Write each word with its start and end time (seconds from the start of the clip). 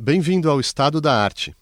Bem-vindo 0.00 0.48
ao 0.48 0.60
Estado 0.60 1.00
da 1.00 1.12
Arte. 1.12 1.56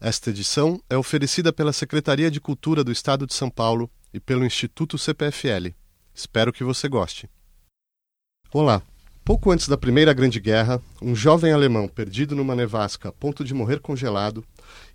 Esta 0.00 0.30
edição 0.30 0.80
é 0.88 0.96
oferecida 0.96 1.52
pela 1.52 1.70
Secretaria 1.70 2.30
de 2.30 2.40
Cultura 2.40 2.82
do 2.82 2.90
Estado 2.90 3.26
de 3.26 3.34
São 3.34 3.50
Paulo 3.50 3.90
e 4.12 4.18
pelo 4.18 4.42
Instituto 4.42 4.96
CPFL. 4.96 5.74
Espero 6.14 6.50
que 6.50 6.64
você 6.64 6.88
goste. 6.88 7.28
Olá! 8.54 8.80
Pouco 9.22 9.50
antes 9.50 9.68
da 9.68 9.76
Primeira 9.76 10.14
Grande 10.14 10.40
Guerra, 10.40 10.80
um 11.02 11.14
jovem 11.14 11.52
alemão 11.52 11.86
perdido 11.88 12.34
numa 12.34 12.56
nevasca 12.56 13.10
a 13.10 13.12
ponto 13.12 13.44
de 13.44 13.52
morrer 13.52 13.80
congelado 13.80 14.42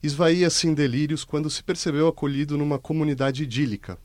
esvaía-se 0.02 0.68
em 0.68 0.74
delírios 0.74 1.24
quando 1.24 1.52
se 1.52 1.62
percebeu 1.62 2.08
acolhido 2.08 2.58
numa 2.58 2.80
comunidade 2.80 3.44
idílica, 3.44 4.00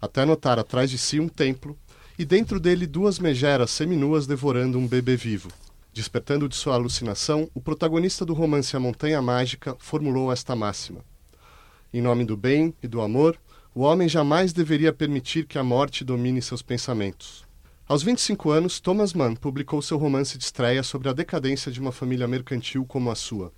até 0.00 0.24
notar 0.24 0.58
atrás 0.58 0.90
de 0.90 0.96
si 0.96 1.20
um 1.20 1.28
templo 1.28 1.78
e 2.18 2.24
dentro 2.24 2.58
dele 2.58 2.86
duas 2.86 3.18
megeras 3.18 3.70
seminuas 3.70 4.26
devorando 4.26 4.78
um 4.78 4.88
bebê 4.88 5.14
vivo. 5.14 5.50
Despertando 5.94 6.48
de 6.48 6.56
sua 6.56 6.74
alucinação, 6.74 7.48
o 7.54 7.60
protagonista 7.60 8.26
do 8.26 8.34
romance 8.34 8.76
A 8.76 8.80
Montanha 8.80 9.22
Mágica 9.22 9.76
formulou 9.78 10.32
esta 10.32 10.56
máxima: 10.56 11.04
Em 11.92 12.02
nome 12.02 12.24
do 12.24 12.36
bem 12.36 12.74
e 12.82 12.88
do 12.88 13.00
amor, 13.00 13.38
o 13.72 13.82
homem 13.82 14.08
jamais 14.08 14.52
deveria 14.52 14.92
permitir 14.92 15.46
que 15.46 15.56
a 15.56 15.62
morte 15.62 16.04
domine 16.04 16.42
seus 16.42 16.62
pensamentos. 16.62 17.44
Aos 17.86 18.02
25 18.02 18.50
anos, 18.50 18.80
Thomas 18.80 19.12
Mann 19.12 19.36
publicou 19.36 19.80
seu 19.80 19.96
romance 19.96 20.36
de 20.36 20.42
estreia 20.42 20.82
sobre 20.82 21.08
a 21.08 21.12
decadência 21.12 21.70
de 21.70 21.78
uma 21.78 21.92
família 21.92 22.26
mercantil 22.26 22.84
como 22.84 23.08
a 23.08 23.14
sua. 23.14 23.52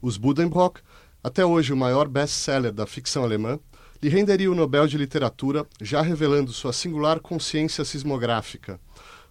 Os 0.00 0.16
Buddenbrock, 0.16 0.82
até 1.20 1.44
hoje 1.44 1.72
o 1.72 1.76
maior 1.76 2.06
best-seller 2.06 2.72
da 2.72 2.86
ficção 2.86 3.24
alemã, 3.24 3.58
lhe 4.00 4.08
renderia 4.08 4.52
o 4.52 4.54
Nobel 4.54 4.86
de 4.86 4.96
Literatura, 4.96 5.66
já 5.80 6.00
revelando 6.00 6.52
sua 6.52 6.72
singular 6.72 7.18
consciência 7.18 7.84
sismográfica, 7.84 8.78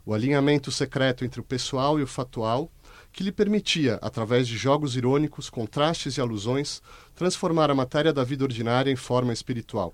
o 0.06 0.14
alinhamento 0.14 0.72
secreto 0.72 1.24
entre 1.24 1.40
o 1.40 1.44
pessoal 1.44 2.00
e 2.00 2.04
o 2.04 2.08
fatual, 2.08 2.72
que 3.12 3.24
lhe 3.24 3.32
permitia, 3.32 4.00
através 4.02 4.48
de 4.48 4.58
jogos 4.58 4.96
irônicos, 4.96 5.50
contrastes 5.50 6.18
e 6.18 6.22
alusões, 6.22 6.82
transformar 7.16 7.70
a 7.70 7.76
matéria 7.76 8.12
da 8.12 8.24
vida 8.24 8.44
ordinária 8.44 8.92
em 8.92 8.96
forma 8.96 9.32
espiritual. 9.32 9.94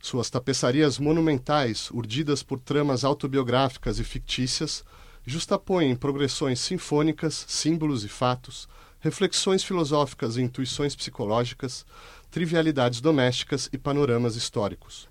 Suas 0.00 0.28
tapeçarias 0.28 0.98
monumentais, 0.98 1.90
urdidas 1.90 2.42
por 2.42 2.60
tramas 2.60 3.04
autobiográficas 3.04 3.98
e 3.98 4.04
fictícias, 4.04 4.84
justapõem 5.24 5.90
em 5.90 5.96
progressões 5.96 6.60
sinfônicas 6.60 7.46
símbolos 7.48 8.04
e 8.04 8.08
fatos, 8.08 8.68
reflexões 9.00 9.64
filosóficas 9.64 10.36
e 10.36 10.42
intuições 10.42 10.94
psicológicas, 10.94 11.84
trivialidades 12.30 13.00
domésticas 13.00 13.68
e 13.72 13.78
panoramas 13.78 14.36
históricos. 14.36 15.08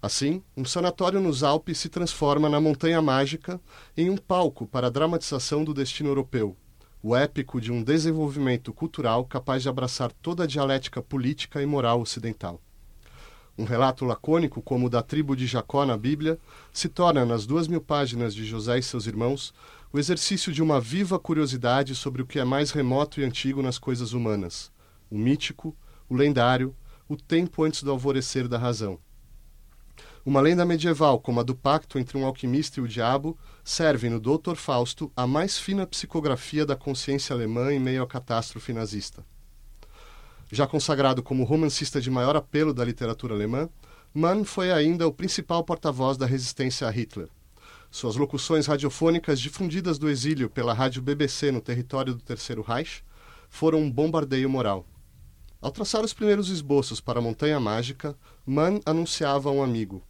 Assim, 0.00 0.44
um 0.56 0.64
sanatório 0.64 1.20
nos 1.20 1.42
Alpes 1.42 1.78
se 1.78 1.88
transforma 1.88 2.48
na 2.48 2.60
Montanha 2.60 3.02
Mágica 3.02 3.60
em 3.96 4.08
um 4.08 4.16
palco 4.16 4.64
para 4.64 4.86
a 4.86 4.90
dramatização 4.90 5.64
do 5.64 5.74
destino 5.74 6.08
europeu, 6.08 6.56
o 7.02 7.16
épico 7.16 7.60
de 7.60 7.72
um 7.72 7.82
desenvolvimento 7.82 8.72
cultural 8.72 9.24
capaz 9.24 9.62
de 9.62 9.68
abraçar 9.68 10.12
toda 10.22 10.44
a 10.44 10.46
dialética 10.46 11.02
política 11.02 11.60
e 11.60 11.66
moral 11.66 12.00
ocidental. 12.00 12.60
Um 13.58 13.64
relato 13.64 14.04
lacônico, 14.04 14.62
como 14.62 14.86
o 14.86 14.90
da 14.90 15.02
tribo 15.02 15.34
de 15.34 15.48
Jacó 15.48 15.84
na 15.84 15.96
Bíblia, 15.96 16.38
se 16.72 16.88
torna, 16.88 17.26
nas 17.26 17.44
duas 17.44 17.66
mil 17.66 17.80
páginas 17.80 18.32
de 18.32 18.44
José 18.44 18.78
e 18.78 18.82
seus 18.84 19.08
irmãos, 19.08 19.52
o 19.92 19.98
exercício 19.98 20.52
de 20.52 20.62
uma 20.62 20.80
viva 20.80 21.18
curiosidade 21.18 21.96
sobre 21.96 22.22
o 22.22 22.26
que 22.26 22.38
é 22.38 22.44
mais 22.44 22.70
remoto 22.70 23.20
e 23.20 23.24
antigo 23.24 23.60
nas 23.62 23.78
coisas 23.78 24.12
humanas: 24.12 24.70
o 25.10 25.18
mítico, 25.18 25.76
o 26.08 26.14
lendário, 26.14 26.72
o 27.08 27.16
tempo 27.16 27.64
antes 27.64 27.82
do 27.82 27.90
alvorecer 27.90 28.46
da 28.46 28.58
razão. 28.58 28.96
Uma 30.28 30.42
lenda 30.42 30.62
medieval, 30.66 31.18
como 31.18 31.40
a 31.40 31.42
do 31.42 31.54
pacto 31.54 31.98
entre 31.98 32.18
um 32.18 32.26
alquimista 32.26 32.78
e 32.78 32.82
o 32.82 32.86
diabo, 32.86 33.34
serve 33.64 34.10
no 34.10 34.20
Doutor 34.20 34.56
Fausto 34.56 35.10
a 35.16 35.26
mais 35.26 35.58
fina 35.58 35.86
psicografia 35.86 36.66
da 36.66 36.76
consciência 36.76 37.32
alemã 37.32 37.72
em 37.72 37.80
meio 37.80 38.02
à 38.02 38.06
catástrofe 38.06 38.74
nazista. 38.74 39.24
Já 40.52 40.66
consagrado 40.66 41.22
como 41.22 41.44
romancista 41.44 41.98
de 41.98 42.10
maior 42.10 42.36
apelo 42.36 42.74
da 42.74 42.84
literatura 42.84 43.34
alemã, 43.34 43.70
Mann 44.12 44.44
foi 44.44 44.70
ainda 44.70 45.08
o 45.08 45.14
principal 45.14 45.64
porta-voz 45.64 46.18
da 46.18 46.26
resistência 46.26 46.86
a 46.86 46.90
Hitler. 46.90 47.30
Suas 47.90 48.14
locuções 48.14 48.66
radiofônicas 48.66 49.40
difundidas 49.40 49.98
do 49.98 50.10
exílio 50.10 50.50
pela 50.50 50.74
rádio 50.74 51.00
BBC 51.00 51.50
no 51.50 51.62
território 51.62 52.12
do 52.12 52.20
Terceiro 52.20 52.60
Reich 52.60 53.02
foram 53.48 53.78
um 53.78 53.90
bombardeio 53.90 54.50
moral. 54.50 54.84
Ao 55.58 55.70
traçar 55.70 56.04
os 56.04 56.12
primeiros 56.12 56.50
esboços 56.50 57.00
para 57.00 57.18
a 57.18 57.22
Montanha 57.22 57.58
Mágica, 57.58 58.14
Mann 58.44 58.78
anunciava 58.84 59.48
a 59.48 59.52
um 59.52 59.62
amigo: 59.62 60.02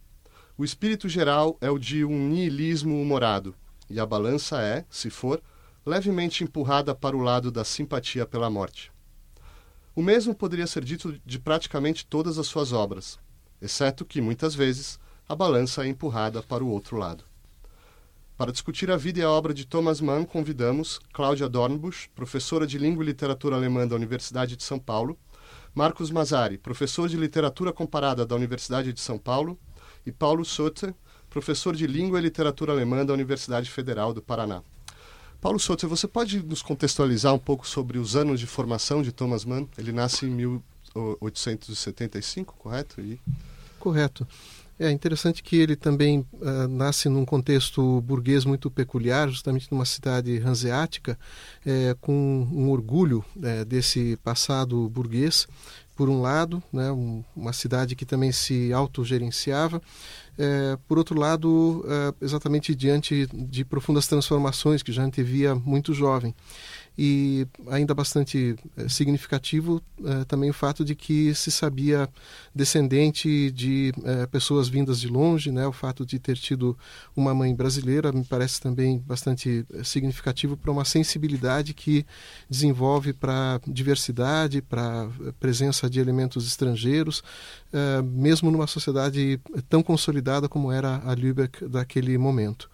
O 0.59 0.65
espírito 0.65 1.07
geral 1.07 1.57
é 1.61 1.71
o 1.71 1.79
de 1.79 2.03
um 2.03 2.27
niilismo 2.27 3.01
humorado, 3.01 3.55
e 3.89 3.97
a 3.97 4.05
balança 4.05 4.61
é, 4.61 4.83
se 4.89 5.09
for, 5.09 5.41
levemente 5.85 6.43
empurrada 6.43 6.93
para 6.93 7.15
o 7.15 7.21
lado 7.21 7.49
da 7.49 7.63
simpatia 7.63 8.25
pela 8.25 8.49
morte. 8.49 8.91
O 9.95 10.03
mesmo 10.03 10.35
poderia 10.35 10.67
ser 10.67 10.83
dito 10.83 11.17
de 11.25 11.39
praticamente 11.39 12.05
todas 12.05 12.37
as 12.37 12.45
suas 12.45 12.73
obras, 12.73 13.17
exceto 13.61 14.03
que, 14.03 14.19
muitas 14.19 14.53
vezes, 14.53 14.99
a 15.29 15.33
balança 15.33 15.85
é 15.85 15.87
empurrada 15.87 16.43
para 16.43 16.61
o 16.61 16.69
outro 16.69 16.97
lado. 16.97 17.23
Para 18.35 18.51
discutir 18.51 18.91
a 18.91 18.97
vida 18.97 19.19
e 19.19 19.23
a 19.23 19.29
obra 19.29 19.53
de 19.53 19.65
Thomas 19.65 20.01
Mann, 20.01 20.25
convidamos 20.25 20.99
Cláudia 21.13 21.47
Dornbusch, 21.47 22.09
professora 22.13 22.67
de 22.67 22.77
Língua 22.77 23.01
e 23.01 23.07
Literatura 23.07 23.55
Alemã 23.55 23.87
da 23.87 23.95
Universidade 23.95 24.57
de 24.57 24.63
São 24.65 24.77
Paulo, 24.77 25.17
Marcos 25.73 26.11
Mazari, 26.11 26.57
professor 26.57 27.07
de 27.07 27.15
Literatura 27.15 27.71
Comparada 27.71 28.25
da 28.25 28.35
Universidade 28.35 28.91
de 28.91 28.99
São 28.99 29.17
Paulo, 29.17 29.57
e 30.09 30.11
Paulo 30.11 30.43
Sotte, 30.43 30.93
professor 31.29 31.73
de 31.75 31.87
Língua 31.87 32.19
e 32.19 32.23
Literatura 32.23 32.73
Alemã 32.73 33.05
da 33.05 33.13
Universidade 33.13 33.69
Federal 33.69 34.13
do 34.13 34.21
Paraná. 34.21 34.61
Paulo 35.39 35.57
Souto, 35.57 35.87
você 35.87 36.05
pode 36.05 36.43
nos 36.43 36.61
contextualizar 36.61 37.33
um 37.33 37.39
pouco 37.39 37.65
sobre 37.65 37.97
os 37.97 38.17
anos 38.17 38.41
de 38.41 38.45
formação 38.45 39.01
de 39.01 39.13
Thomas 39.13 39.45
Mann? 39.45 39.69
Ele 39.77 39.93
nasce 39.93 40.25
em 40.25 40.29
1875, 40.29 42.55
correto? 42.57 42.99
E... 42.99 43.17
Correto. 43.79 44.27
É 44.77 44.91
interessante 44.91 45.41
que 45.43 45.57
ele 45.57 45.75
também 45.75 46.25
uh, 46.33 46.67
nasce 46.69 47.09
num 47.09 47.25
contexto 47.25 47.99
burguês 48.01 48.45
muito 48.45 48.71
peculiar, 48.71 49.27
justamente 49.29 49.69
numa 49.71 49.85
cidade 49.85 50.39
hanseática, 50.39 51.19
é, 51.65 51.93
com 51.99 52.47
um 52.49 52.69
orgulho 52.69 53.25
é, 53.43 53.65
desse 53.65 54.17
passado 54.23 54.87
burguês, 54.89 55.45
por 55.99 56.07
um 56.07 56.21
lado, 56.21 56.63
né, 56.71 56.89
um, 56.93 57.21
uma 57.35 57.51
cidade 57.51 57.93
que 57.93 58.05
também 58.05 58.31
se 58.31 58.71
autogerenciava, 58.71 59.81
é, 60.37 60.77
por 60.87 60.97
outro 60.97 61.19
lado, 61.19 61.85
é, 61.85 62.23
exatamente 62.23 62.73
diante 62.73 63.27
de 63.33 63.65
profundas 63.65 64.07
transformações 64.07 64.81
que 64.81 64.93
já 64.93 65.03
antevia 65.03 65.53
muito 65.53 65.93
jovem 65.93 66.33
e 67.01 67.47
ainda 67.67 67.93
bastante 67.93 68.57
eh, 68.75 68.89
significativo 68.89 69.81
eh, 70.03 70.25
também 70.25 70.49
o 70.49 70.53
fato 70.53 70.83
de 70.83 70.93
que 70.93 71.33
se 71.33 71.49
sabia 71.49 72.09
descendente 72.53 73.49
de 73.51 73.93
eh, 74.03 74.25
pessoas 74.25 74.67
vindas 74.67 74.99
de 74.99 75.07
longe, 75.07 75.49
né? 75.49 75.65
O 75.65 75.71
fato 75.71 76.05
de 76.05 76.19
ter 76.19 76.35
tido 76.35 76.77
uma 77.15 77.33
mãe 77.33 77.55
brasileira 77.55 78.11
me 78.11 78.25
parece 78.25 78.59
também 78.59 78.99
bastante 78.99 79.65
significativo 79.81 80.57
para 80.57 80.71
uma 80.71 80.83
sensibilidade 80.83 81.73
que 81.73 82.05
desenvolve 82.49 83.13
para 83.13 83.61
diversidade, 83.65 84.61
para 84.61 85.07
presença 85.39 85.89
de 85.89 86.01
elementos 86.01 86.45
estrangeiros, 86.45 87.23
mesmo 88.03 88.51
numa 88.51 88.67
sociedade 88.67 89.39
tão 89.69 89.81
consolidada 89.81 90.49
como 90.49 90.69
era 90.69 91.01
a 91.05 91.13
Lübeck 91.13 91.65
daquele 91.65 92.17
momento. 92.17 92.69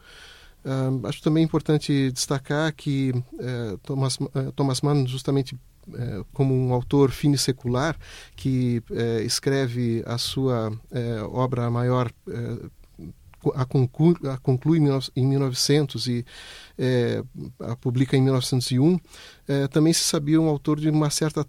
Uh, 0.66 1.06
acho 1.08 1.22
também 1.22 1.44
importante 1.44 2.12
destacar 2.12 2.74
que 2.74 3.12
uh, 3.34 3.78
Thomas, 3.84 4.18
uh, 4.18 4.52
Thomas 4.56 4.82
Mann, 4.82 5.06
justamente 5.06 5.56
eh, 5.94 6.24
como 6.34 6.56
um 6.56 6.74
autor 6.74 7.12
finissecular, 7.12 7.96
que 8.36 8.82
escreve 9.24 10.04
a 10.08 10.18
sua 10.18 10.72
obra 11.32 11.70
maior 11.70 12.12
a, 13.54 13.66
conclu, 13.66 14.18
a 14.28 14.38
conclui 14.38 14.80
em 15.16 15.28
1900 15.28 16.08
e 16.08 16.26
a 17.60 17.76
publica 17.76 18.18
em 18.18 18.22
1901, 18.24 19.00
também 19.70 19.94
se 19.94 20.00
sabia 20.00 20.42
um 20.42 20.50
autor 20.50 20.80
de 20.80 20.90
uma 20.90 21.12
certa 21.12 21.46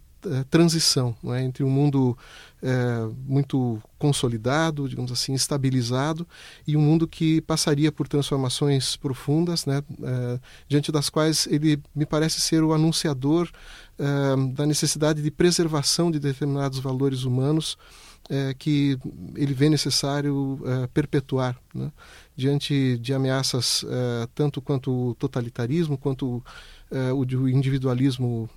transição 0.50 1.16
é? 1.28 1.40
entre 1.42 1.64
um 1.64 1.70
mundo 1.70 2.16
é, 2.62 3.08
muito 3.26 3.80
consolidado, 3.98 4.88
digamos 4.88 5.12
assim, 5.12 5.34
estabilizado, 5.34 6.26
e 6.66 6.76
um 6.76 6.80
mundo 6.80 7.06
que 7.06 7.40
passaria 7.42 7.90
por 7.92 8.08
transformações 8.08 8.96
profundas, 8.96 9.66
né, 9.66 9.82
é, 10.02 10.40
diante 10.68 10.90
das 10.90 11.08
quais 11.08 11.46
ele 11.50 11.80
me 11.94 12.06
parece 12.06 12.40
ser 12.40 12.62
o 12.62 12.72
anunciador 12.72 13.48
é, 13.98 14.52
da 14.52 14.66
necessidade 14.66 15.22
de 15.22 15.30
preservação 15.30 16.10
de 16.10 16.18
determinados 16.18 16.78
valores 16.78 17.24
humanos 17.24 17.76
é, 18.28 18.54
que 18.54 18.98
ele 19.36 19.54
vê 19.54 19.68
necessário 19.68 20.60
é, 20.64 20.86
perpetuar 20.88 21.56
né, 21.72 21.92
diante 22.34 22.98
de 22.98 23.14
ameaças 23.14 23.84
é, 23.88 24.28
tanto 24.34 24.60
quanto 24.60 25.10
o 25.10 25.14
totalitarismo 25.14 25.96
quanto 25.96 26.42
o 26.88 27.48
individualismo 27.48 28.48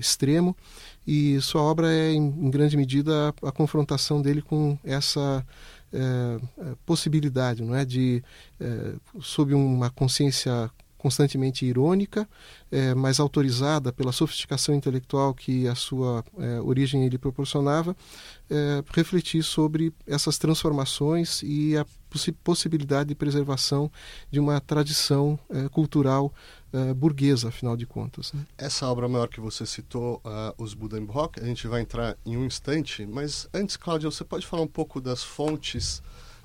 extremo 0.00 0.56
e 1.06 1.40
sua 1.40 1.62
obra 1.62 1.92
é, 1.92 2.12
em, 2.12 2.50
grande 2.50 2.76
medida, 2.76 3.34
a, 3.42 3.48
a, 3.48 3.52
confrontação 3.52 4.22
dele 4.22 4.40
com 4.40 4.78
essa 4.82 5.44
é 5.92 6.74
possibilidade, 6.84 7.62
não 7.62 7.74
é, 7.74 7.84
de 7.84 8.22
é, 8.60 8.94
sob 9.20 9.54
uma 9.54 9.90
consciência 9.90 10.70
constantemente 11.04 11.66
irônica, 11.66 12.26
é, 12.72 12.94
mas 12.94 13.20
autorizada 13.20 13.92
pela 13.92 14.10
sofisticação 14.10 14.74
intelectual 14.74 15.34
que 15.34 15.68
a 15.68 15.74
sua 15.74 16.24
é, 16.38 16.58
origem 16.62 17.06
lhe 17.06 17.18
proporcionava, 17.18 17.94
é, 18.48 18.82
refletir 18.90 19.42
sobre 19.42 19.92
essas 20.06 20.38
transformações 20.38 21.42
e 21.42 21.76
a 21.76 21.84
possibilidade 22.42 23.10
de 23.10 23.14
preservação 23.14 23.92
de 24.30 24.40
uma 24.40 24.58
tradição 24.62 25.38
é, 25.50 25.68
cultural 25.68 26.32
é, 26.72 26.94
burguesa, 26.94 27.48
afinal 27.48 27.76
de 27.76 27.84
contas. 27.84 28.32
Né? 28.32 28.46
Essa 28.56 28.86
obra 28.88 29.06
maior 29.06 29.28
que 29.28 29.40
você 29.40 29.66
citou, 29.66 30.22
uh, 30.24 30.54
Os 30.56 30.72
Budenbrock, 30.72 31.38
a 31.38 31.44
gente 31.44 31.68
vai 31.68 31.82
entrar 31.82 32.16
em 32.24 32.34
um 32.38 32.46
instante, 32.46 33.04
mas 33.04 33.46
antes, 33.52 33.76
Cláudia, 33.76 34.10
você 34.10 34.24
pode 34.24 34.46
falar 34.46 34.62
um 34.62 34.68
pouco 34.68 35.02
das 35.02 35.22
fontes 35.22 35.98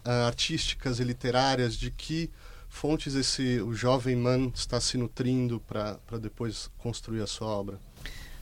uh, 0.06 0.28
artísticas 0.28 1.00
e 1.00 1.06
literárias 1.06 1.78
de 1.78 1.92
que 1.92 2.30
fontes 2.70 3.16
esse 3.16 3.60
o 3.62 3.74
jovem 3.74 4.16
man 4.16 4.52
está 4.54 4.80
se 4.80 4.98
nutrindo 4.98 5.62
para 5.68 6.18
depois 6.20 6.70
construir 6.78 7.22
a 7.22 7.28
sua 7.28 7.48
obra? 7.48 7.80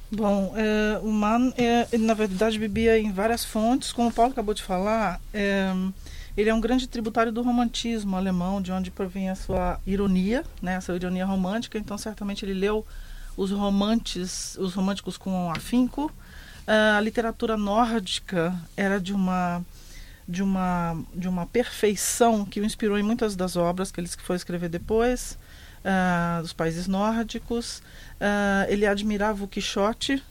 Bom, 0.10 0.54
é, 0.56 1.00
o 1.04 1.12
Mann, 1.12 1.52
é, 1.58 1.98
na 1.98 2.14
verdade, 2.14 2.58
bebia 2.58 2.98
em 2.98 3.12
várias 3.12 3.44
fontes. 3.44 3.92
Como 3.92 4.08
o 4.08 4.14
Paulo 4.14 4.32
acabou 4.32 4.54
de 4.54 4.64
falar, 4.64 5.20
é, 5.34 5.74
ele 6.38 6.50
é 6.50 6.54
um 6.54 6.62
grande 6.62 6.88
tributário 6.88 7.32
do 7.32 7.42
romantismo 7.42 8.16
alemão, 8.16 8.62
de 8.62 8.72
onde 8.72 8.90
provém 8.90 9.30
a 9.30 9.36
sua 9.36 9.82
ironia, 9.86 10.46
né, 10.62 10.76
essa 10.76 10.96
ironia 10.96 11.26
romântica. 11.26 11.78
Então, 11.78 11.98
certamente, 11.98 12.46
ele 12.46 12.54
leu 12.54 12.86
os 13.36 13.52
romantes, 13.52 14.56
os 14.58 14.74
românticos 14.74 15.18
com 15.18 15.52
afinco. 15.52 16.06
Uh, 16.66 16.98
a 16.98 17.02
literatura 17.02 17.58
nórdica 17.58 18.54
era 18.76 19.00
de 19.00 19.14
uma 19.14 19.64
de 20.28 20.44
uma 20.44 20.98
de 21.16 21.28
uma 21.28 21.46
perfeição 21.46 22.46
que 22.46 22.60
o 22.60 22.66
inspirou 22.66 22.98
em 22.98 23.04
muitas 23.04 23.36
das 23.36 23.56
obras 23.56 23.92
que 23.92 24.00
ele 24.00 24.08
foi 24.08 24.36
escrever 24.36 24.70
depois 24.70 25.38
uh, 25.84 26.42
dos 26.42 26.54
países 26.54 26.88
nórdicos. 26.88 27.80
Uh, 28.20 28.70
ele 28.70 28.86
admirava 28.86 29.44
o 29.44 29.48
Quixote 29.48 30.22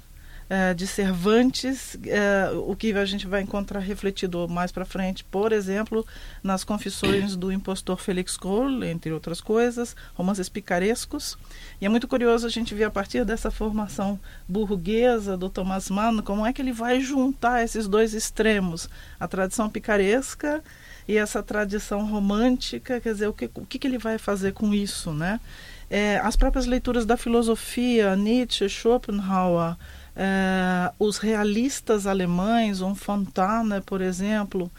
uh, 0.50 0.74
de 0.74 0.86
Cervantes, 0.86 1.94
uh, 1.94 2.70
o 2.70 2.76
que 2.76 2.92
a 2.92 3.04
gente 3.04 3.26
vai 3.26 3.42
encontrar 3.42 3.80
refletido 3.80 4.48
mais 4.48 4.72
para 4.72 4.84
frente, 4.84 5.24
por 5.24 5.52
exemplo, 5.52 6.06
nas 6.42 6.64
Confissões 6.64 7.36
do 7.36 7.52
Impostor 7.52 7.98
Felix 7.98 8.36
Kroll, 8.36 8.84
entre 8.84 9.12
outras 9.12 9.40
coisas, 9.40 9.96
romances 10.14 10.48
picarescos. 10.48 11.36
E 11.80 11.86
é 11.86 11.88
muito 11.88 12.08
curioso 12.08 12.46
a 12.46 12.50
gente 12.50 12.74
ver 12.74 12.84
a 12.84 12.90
partir 12.90 13.24
dessa 13.24 13.50
formação 13.50 14.18
burguesa 14.48 15.36
do 15.36 15.48
Thomas 15.48 15.90
Mann, 15.90 16.22
como 16.22 16.46
é 16.46 16.52
que 16.52 16.62
ele 16.62 16.72
vai 16.72 17.00
juntar 17.00 17.62
esses 17.62 17.88
dois 17.88 18.14
extremos, 18.14 18.88
a 19.18 19.28
tradição 19.28 19.68
picaresca 19.68 20.62
e 21.08 21.16
essa 21.16 21.42
tradição 21.42 22.04
romântica, 22.06 23.00
quer 23.00 23.12
dizer, 23.12 23.28
o 23.28 23.32
que, 23.32 23.50
o 23.54 23.64
que, 23.64 23.78
que 23.78 23.86
ele 23.86 23.98
vai 23.98 24.18
fazer 24.18 24.52
com 24.52 24.74
isso, 24.74 25.12
né? 25.12 25.40
É, 25.88 26.18
as 26.18 26.34
próprias 26.34 26.66
leituras 26.66 27.06
da 27.06 27.16
filosofia, 27.16 28.16
Nietzsche, 28.16 28.68
Schopenhauer, 28.68 29.76
é, 30.16 30.90
os 30.98 31.18
realistas 31.18 32.06
alemães, 32.06 32.80
um 32.80 32.94
Fontana, 32.94 33.82
por 33.82 34.00
exemplo, 34.00 34.70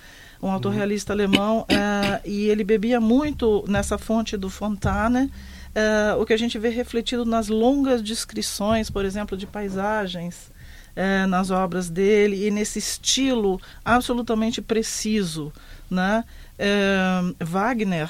um 0.42 0.50
autor 0.50 0.72
uhum. 0.72 0.78
realista 0.78 1.14
alemão, 1.14 1.64
é, 1.70 2.22
e 2.28 2.46
ele 2.46 2.64
bebia 2.64 3.00
muito 3.00 3.64
nessa 3.68 4.00
fonte 4.00 4.36
do 4.36 4.50
Fontana, 4.50 5.30
é, 5.76 6.16
o 6.16 6.26
que 6.26 6.34
a 6.34 6.38
gente 6.38 6.58
vê 6.58 6.70
refletido 6.70 7.24
nas 7.24 7.50
longas 7.50 8.02
descrições, 8.02 8.90
por 8.90 9.06
exemplo, 9.06 9.38
de 9.38 9.46
paisagens 9.46 10.56
nas 11.30 11.52
obras 11.52 11.92
dele, 11.92 12.48
e 12.48 12.50
nesse 12.50 12.80
estilo 12.80 13.62
absolutamente 13.86 14.64
preciso. 14.64 15.54
Né? 15.92 16.24
Wagner, 17.40 18.10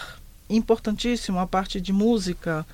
importantíssimo, 0.50 1.38
a 1.38 1.46
parte 1.46 1.82
de 1.82 1.92
música, 1.92 2.66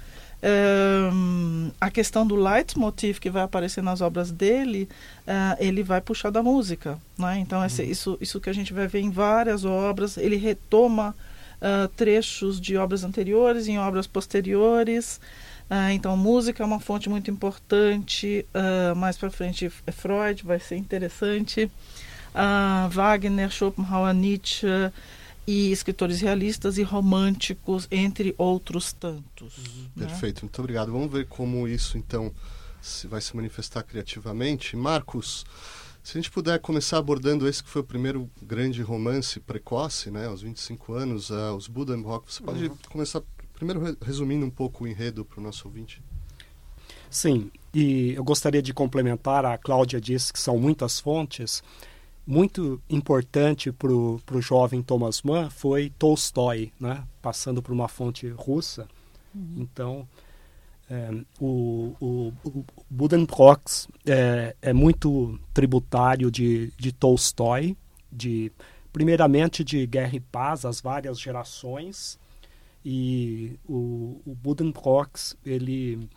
um, 0.43 1.71
a 1.79 1.89
questão 1.89 2.27
do 2.27 2.35
leitmotiv 2.35 3.19
que 3.19 3.29
vai 3.29 3.43
aparecer 3.43 3.81
nas 3.81 4.01
obras 4.01 4.29
dele, 4.29 4.89
uh, 5.25 5.55
ele 5.57 5.81
vai 5.81 6.01
puxar 6.01 6.31
da 6.31 6.43
música. 6.43 6.99
Né? 7.17 7.39
Então, 7.39 7.63
esse, 7.63 7.81
uhum. 7.81 7.89
isso, 7.89 8.17
isso 8.19 8.41
que 8.41 8.49
a 8.49 8.53
gente 8.53 8.73
vai 8.73 8.85
ver 8.85 8.99
em 8.99 9.09
várias 9.09 9.63
obras, 9.63 10.17
ele 10.17 10.35
retoma 10.35 11.15
uh, 11.61 11.87
trechos 11.95 12.59
de 12.59 12.75
obras 12.75 13.05
anteriores 13.05 13.67
em 13.67 13.79
obras 13.79 14.05
posteriores. 14.05 15.21
Uh, 15.69 15.91
então, 15.93 16.17
música 16.17 16.61
é 16.61 16.65
uma 16.65 16.79
fonte 16.79 17.09
muito 17.09 17.31
importante. 17.31 18.45
mais 18.97 19.17
para 19.17 19.31
frente, 19.31 19.71
é 19.87 19.91
Freud 19.91 20.43
vai 20.43 20.59
ser 20.59 20.75
interessante. 20.75 21.71
Wagner, 22.89 23.49
Schopenhauer, 23.49 24.13
Nietzsche 24.13 24.67
e 25.45 25.71
escritores 25.71 26.21
realistas 26.21 26.77
e 26.77 26.83
românticos, 26.83 27.87
entre 27.91 28.33
outros 28.37 28.93
tantos. 28.93 29.57
Uhum. 29.57 29.89
Né? 29.95 30.07
Perfeito, 30.07 30.41
muito 30.43 30.59
obrigado. 30.59 30.91
Vamos 30.91 31.11
ver 31.11 31.27
como 31.27 31.67
isso, 31.67 31.97
então, 31.97 32.31
se 32.81 33.07
vai 33.07 33.21
se 33.21 33.35
manifestar 33.35 33.83
criativamente. 33.83 34.75
Marcos, 34.75 35.45
se 36.03 36.17
a 36.17 36.21
gente 36.21 36.31
puder 36.31 36.59
começar 36.59 36.97
abordando 36.97 37.47
esse 37.47 37.63
que 37.63 37.69
foi 37.69 37.81
o 37.81 37.85
primeiro 37.85 38.29
grande 38.41 38.81
romance 38.81 39.39
precoce, 39.39 40.11
né, 40.11 40.27
aos 40.27 40.41
25 40.41 40.93
anos, 40.93 41.29
uh, 41.29 41.55
os 41.55 41.67
Budenbrock, 41.67 42.31
você 42.31 42.41
pode 42.43 42.65
uhum. 42.65 42.77
começar 42.89 43.21
primeiro 43.53 43.97
resumindo 44.01 44.45
um 44.45 44.49
pouco 44.49 44.83
o 44.83 44.87
enredo 44.87 45.23
para 45.23 45.39
o 45.39 45.43
nosso 45.43 45.67
ouvinte? 45.67 46.01
Sim, 47.09 47.51
e 47.73 48.13
eu 48.13 48.23
gostaria 48.23 48.61
de 48.61 48.73
complementar, 48.73 49.45
a 49.45 49.57
Cláudia 49.57 50.01
disse 50.01 50.33
que 50.33 50.39
são 50.39 50.57
muitas 50.57 50.99
fontes, 50.99 51.63
muito 52.25 52.81
importante 52.89 53.71
para 53.71 53.91
o 53.91 54.41
jovem 54.41 54.81
Thomas 54.81 55.21
Mann 55.21 55.49
foi 55.49 55.91
Tolstói, 55.97 56.71
né? 56.79 57.03
passando 57.21 57.61
por 57.61 57.71
uma 57.71 57.87
fonte 57.87 58.27
russa. 58.29 58.87
Uhum. 59.35 59.55
Então, 59.57 60.07
é, 60.89 61.09
o, 61.39 61.95
o, 61.99 62.33
o 62.45 62.65
Buddenbrooks 62.89 63.87
é, 64.05 64.55
é, 64.61 64.73
muito 64.73 65.39
tributário 65.53 66.29
de, 66.29 66.71
de 66.77 66.91
Tolstói, 66.91 67.75
de, 68.11 68.51
primeiramente 68.91 69.63
de 69.63 69.85
Guerra 69.85 70.15
e 70.15 70.19
Paz, 70.19 70.65
as 70.65 70.79
várias 70.79 71.19
gerações, 71.19 72.19
e 72.85 73.57
o, 73.67 74.21
o 74.25 74.35
Buddenbrooks, 74.35 75.35
ele 75.45 76.09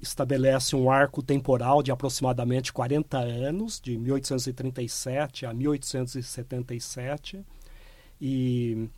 estabelece 0.00 0.74
um 0.76 0.90
arco 0.90 1.22
temporal 1.22 1.82
de 1.82 1.90
aproximadamente 1.90 2.72
40 2.72 3.18
anos, 3.18 3.80
de 3.80 3.96
1837 3.96 5.46
a 5.46 5.52
1877, 5.52 7.44
e, 8.20 8.88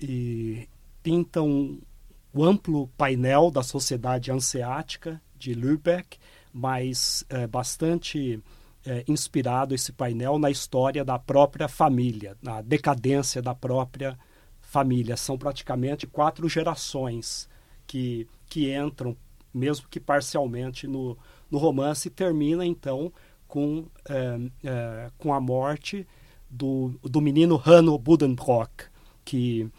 e 0.00 0.68
pinta 1.02 1.42
um, 1.42 1.80
um 2.34 2.44
amplo 2.44 2.88
painel 2.96 3.50
da 3.50 3.62
sociedade 3.62 4.30
anseática 4.30 5.20
de 5.36 5.54
Lübeck, 5.54 6.18
mas 6.52 7.24
é, 7.28 7.46
bastante 7.46 8.42
é, 8.84 9.04
inspirado 9.08 9.74
esse 9.74 9.92
painel 9.92 10.38
na 10.38 10.50
história 10.50 11.04
da 11.04 11.18
própria 11.18 11.68
família, 11.68 12.36
na 12.42 12.60
decadência 12.62 13.42
da 13.42 13.54
própria 13.54 14.18
família. 14.60 15.16
São 15.16 15.36
praticamente 15.36 16.06
quatro 16.06 16.48
gerações 16.48 17.48
que, 17.86 18.26
que 18.46 18.74
entram 18.74 19.16
mesmo 19.52 19.86
que 19.88 20.00
parcialmente 20.00 20.86
no, 20.86 21.16
no 21.50 21.58
romance, 21.58 22.08
termina 22.10 22.64
então 22.64 23.12
com, 23.46 23.86
é, 24.08 24.38
é, 24.64 25.10
com 25.18 25.34
a 25.34 25.40
morte 25.40 26.06
do, 26.48 26.98
do 27.02 27.20
menino 27.20 27.60
Hanno 27.64 27.98
Buddenbrock, 27.98 28.84
que 29.24 29.70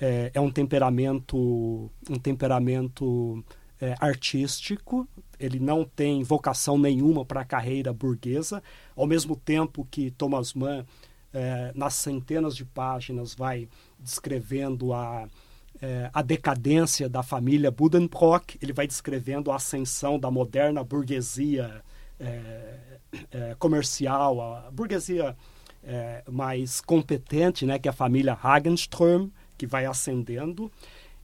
é, 0.00 0.30
é 0.34 0.40
um 0.40 0.50
temperamento, 0.50 1.90
um 2.08 2.18
temperamento 2.18 3.44
é, 3.80 3.94
artístico, 4.00 5.08
ele 5.38 5.58
não 5.58 5.84
tem 5.84 6.22
vocação 6.22 6.78
nenhuma 6.78 7.24
para 7.24 7.40
a 7.40 7.44
carreira 7.44 7.92
burguesa, 7.92 8.62
ao 8.94 9.06
mesmo 9.06 9.36
tempo 9.36 9.86
que 9.90 10.10
Thomas 10.10 10.52
Mann, 10.52 10.84
é, 11.32 11.72
nas 11.74 11.94
centenas 11.94 12.56
de 12.56 12.64
páginas, 12.64 13.34
vai 13.34 13.68
descrevendo 13.98 14.92
a, 14.92 15.28
é, 15.82 16.10
a 16.12 16.22
decadência 16.22 17.08
da 17.08 17.22
família 17.22 17.70
Buddenbrock, 17.70 18.58
ele 18.60 18.72
vai 18.72 18.86
descrevendo 18.86 19.50
a 19.50 19.56
ascensão 19.56 20.18
da 20.18 20.30
moderna 20.30 20.84
burguesia 20.84 21.82
é, 22.18 22.98
é, 23.30 23.56
comercial, 23.58 24.40
a 24.40 24.70
burguesia 24.70 25.36
é, 25.82 26.22
mais 26.30 26.80
competente, 26.80 27.64
né, 27.64 27.78
que 27.78 27.88
é 27.88 27.90
a 27.90 27.94
família 27.94 28.38
Hagenström, 28.40 29.30
que 29.56 29.66
vai 29.66 29.86
ascendendo. 29.86 30.70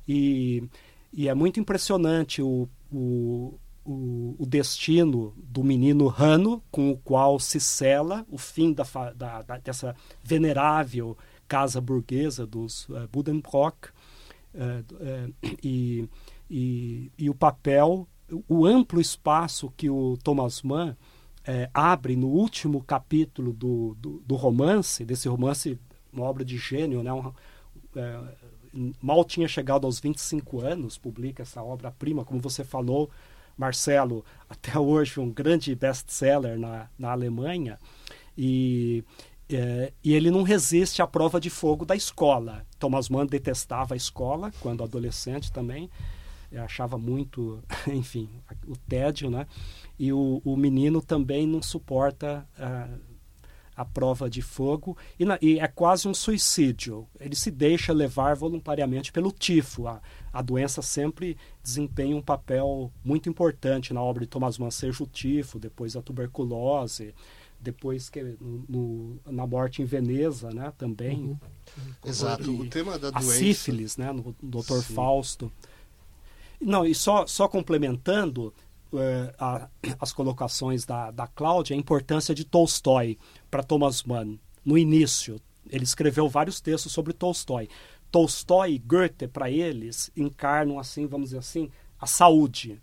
E, 0.09 0.65
e 1.13 1.29
é 1.29 1.35
muito 1.35 1.61
impressionante 1.61 2.41
o, 2.41 2.69
o, 2.91 3.59
o, 3.85 4.37
o, 4.39 4.47
destino 4.47 5.35
do 5.37 5.63
menino 5.63 6.09
Hanno, 6.09 6.63
com 6.71 6.91
o 6.91 6.97
qual 6.97 7.39
se 7.39 7.61
sela 7.61 8.25
o 8.31 8.39
fim 8.39 8.73
da, 8.73 8.85
da, 9.15 9.43
da 9.43 9.59
dessa 9.59 9.95
venerável 10.23 11.17
casa 11.47 11.81
burguesa 11.81 12.47
dos 12.47 12.89
uh, 12.89 13.09
Buddenbrock 13.13 13.89
é, 13.89 13.91
é, 13.91 13.96
e, 15.63 16.09
e, 16.51 17.13
e, 17.19 17.31
o 17.31 17.35
papel, 17.35 18.09
o 18.49 18.65
amplo 18.67 19.01
espaço 19.01 19.73
que 19.77 19.91
o 19.91 20.17
Thomas 20.23 20.63
Mann 20.63 20.97
é, 21.47 21.71
abre 21.73 22.17
no 22.17 22.29
último 22.29 22.83
capítulo 22.83 23.53
do, 23.53 23.95
do, 24.01 24.23
do, 24.27 24.35
romance, 24.35 25.05
desse 25.05 25.29
romance, 25.29 25.79
uma 26.13 26.25
obra 26.25 26.45
de 26.45 26.57
gênio, 26.57 27.03
né? 27.03 27.13
Um, 27.13 27.33
é, 27.95 28.21
mal 29.01 29.25
tinha 29.25 29.49
chegado 29.49 29.87
aos 29.87 30.01
25 30.01 30.61
anos, 30.61 30.99
publica 30.99 31.43
essa 31.43 31.63
obra-prima, 31.63 32.25
como 32.25 32.41
você 32.41 32.65
falou, 32.65 33.11
Marcelo, 33.57 34.25
até 34.51 34.79
hoje 34.79 35.19
um 35.21 35.31
grande 35.31 35.75
best-seller 35.75 36.59
na, 36.59 36.89
na 36.99 37.13
Alemanha, 37.13 37.79
e, 38.37 39.03
é, 39.49 39.93
e 40.05 40.13
ele 40.15 40.31
não 40.31 40.43
resiste 40.43 41.01
à 41.01 41.07
prova 41.07 41.41
de 41.41 41.49
fogo 41.49 41.85
da 41.85 41.97
escola. 41.97 42.66
Thomas 42.79 43.09
Mann 43.09 43.27
detestava 43.27 43.95
a 43.95 43.97
escola 43.97 44.53
quando 44.61 44.85
adolescente 44.85 45.51
também, 45.53 45.91
achava 46.57 46.97
muito, 46.97 47.63
enfim, 47.89 48.29
o 48.67 48.77
tédio, 48.77 49.31
né? 49.31 49.47
E 49.99 50.13
o, 50.13 50.41
o 50.45 50.57
menino 50.57 51.03
também 51.03 51.47
não 51.47 51.63
suporta 51.63 52.47
uh, 52.59 53.17
a 53.77 53.85
prova 53.85 54.31
de 54.31 54.41
fogo 54.41 54.97
e, 55.19 55.25
na, 55.25 55.39
e, 55.43 55.61
é 55.61 55.69
quase 55.69 56.09
um 56.09 56.15
suicídio. 56.15 57.07
Ele 57.21 57.35
se 57.35 57.51
deixa 57.51 57.93
levar 57.93 58.35
voluntariamente 58.35 59.13
pelo 59.13 59.31
tifo. 59.31 59.87
A, 59.87 60.01
a 60.33 60.41
doença 60.41 60.81
sempre 60.81 61.37
desempenha 61.63 62.17
um 62.17 62.23
papel 62.23 62.91
muito 63.05 63.29
importante 63.29 63.93
na 63.93 64.03
obra 64.03 64.25
de 64.25 64.31
Thomas 64.31 64.57
Mann, 64.57 64.71
seja 64.71 65.03
o 65.03 65.07
tifo, 65.07 65.59
depois 65.59 65.95
a 65.95 66.03
tuberculose, 66.03 67.15
depois 67.67 68.09
que 68.09 68.23
no, 68.23 68.65
no, 68.69 69.21
na 69.27 69.45
morte 69.45 69.83
em 69.83 69.85
Veneza, 69.85 70.51
né, 70.51 70.73
também. 70.79 71.19
Uhum. 71.19 71.39
Exato. 72.05 72.51
E, 72.51 72.61
o 72.61 72.71
tema 72.71 72.97
da 72.97 73.11
doença. 73.11 73.29
A 73.29 73.35
sífilis, 73.35 73.97
né, 73.97 74.13
no 74.13 74.35
Dr. 74.41 74.83
Sim. 74.83 74.95
Fausto. 74.95 75.53
Não, 76.61 76.87
e 76.87 76.95
só, 76.95 77.27
só 77.27 77.49
complementando 77.49 78.55
uh, 78.93 79.35
a, 79.39 79.69
as 79.99 80.13
colocações 80.13 80.85
da, 80.85 81.11
da 81.11 81.27
Cláudia, 81.27 81.75
a 81.75 81.79
importância 81.79 82.35
de 82.35 82.45
Tolstói 82.45 83.19
para 83.51 83.65
Thomas 83.65 84.05
Mann. 84.05 84.39
No 84.65 84.79
início, 84.79 85.41
ele 85.69 85.85
escreveu 85.85 86.29
vários 86.29 86.61
textos 86.61 86.93
sobre 86.93 87.13
Tolstói. 87.13 87.69
Tolstói 88.13 88.75
e 88.75 88.79
Goethe, 88.79 89.27
para 89.27 89.51
eles, 89.51 90.11
encarnam, 90.17 90.79
assim, 90.79 91.07
vamos 91.07 91.31
dizer 91.31 91.39
assim, 91.39 91.69
a 92.01 92.07
saúde. 92.07 92.81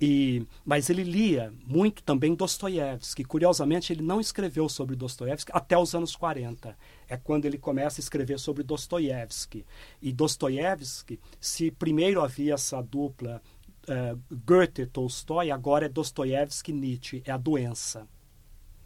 E, 0.00 0.44
mas 0.64 0.90
ele 0.90 1.04
lia 1.04 1.52
muito 1.66 2.02
também 2.02 2.34
Dostoiévski. 2.34 3.24
Curiosamente, 3.24 3.92
ele 3.92 4.02
não 4.02 4.20
escreveu 4.20 4.68
sobre 4.68 4.96
Dostoiévski 4.96 5.52
até 5.54 5.78
os 5.78 5.94
anos 5.94 6.16
40. 6.16 6.76
É 7.08 7.16
quando 7.16 7.44
ele 7.44 7.58
começa 7.58 8.00
a 8.00 8.02
escrever 8.02 8.38
sobre 8.38 8.62
Dostoiévski. 8.62 9.64
E 10.02 10.12
Dostoiévski, 10.12 11.20
se 11.40 11.70
primeiro 11.70 12.22
havia 12.22 12.54
essa 12.54 12.82
dupla 12.82 13.40
uh, 13.88 14.20
Goethe-Tolstói, 14.44 15.50
agora 15.50 15.86
é 15.86 15.88
Dostoiévski-Nietzsche. 15.88 17.22
É 17.24 17.30
a 17.30 17.36
doença. 17.36 18.08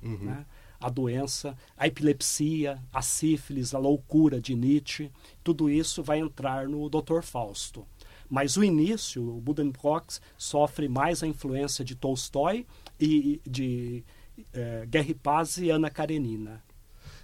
Uhum. 0.02 0.18
Né? 0.18 0.46
A 0.80 0.88
doença, 0.88 1.56
a 1.76 1.88
epilepsia, 1.88 2.80
a 2.92 3.02
sífilis, 3.02 3.74
a 3.74 3.78
loucura 3.78 4.40
de 4.40 4.54
Nietzsche. 4.54 5.10
Tudo 5.42 5.68
isso 5.68 6.02
vai 6.02 6.20
entrar 6.20 6.68
no 6.68 6.88
Dr. 6.88 7.22
Fausto. 7.22 7.84
Mas 8.28 8.56
o 8.56 8.64
início, 8.64 9.36
o 9.36 9.40
Buddenbrooks, 9.40 10.20
sofre 10.36 10.88
mais 10.88 11.22
a 11.22 11.26
influência 11.26 11.84
de 11.84 11.94
Tolstói 11.94 12.66
e 13.00 13.40
de 13.46 14.04
é, 14.52 14.86
Guerra 14.86 15.10
e 15.10 15.14
Paz 15.14 15.56
e 15.58 15.70
Ana 15.70 15.90
Karenina. 15.90 16.62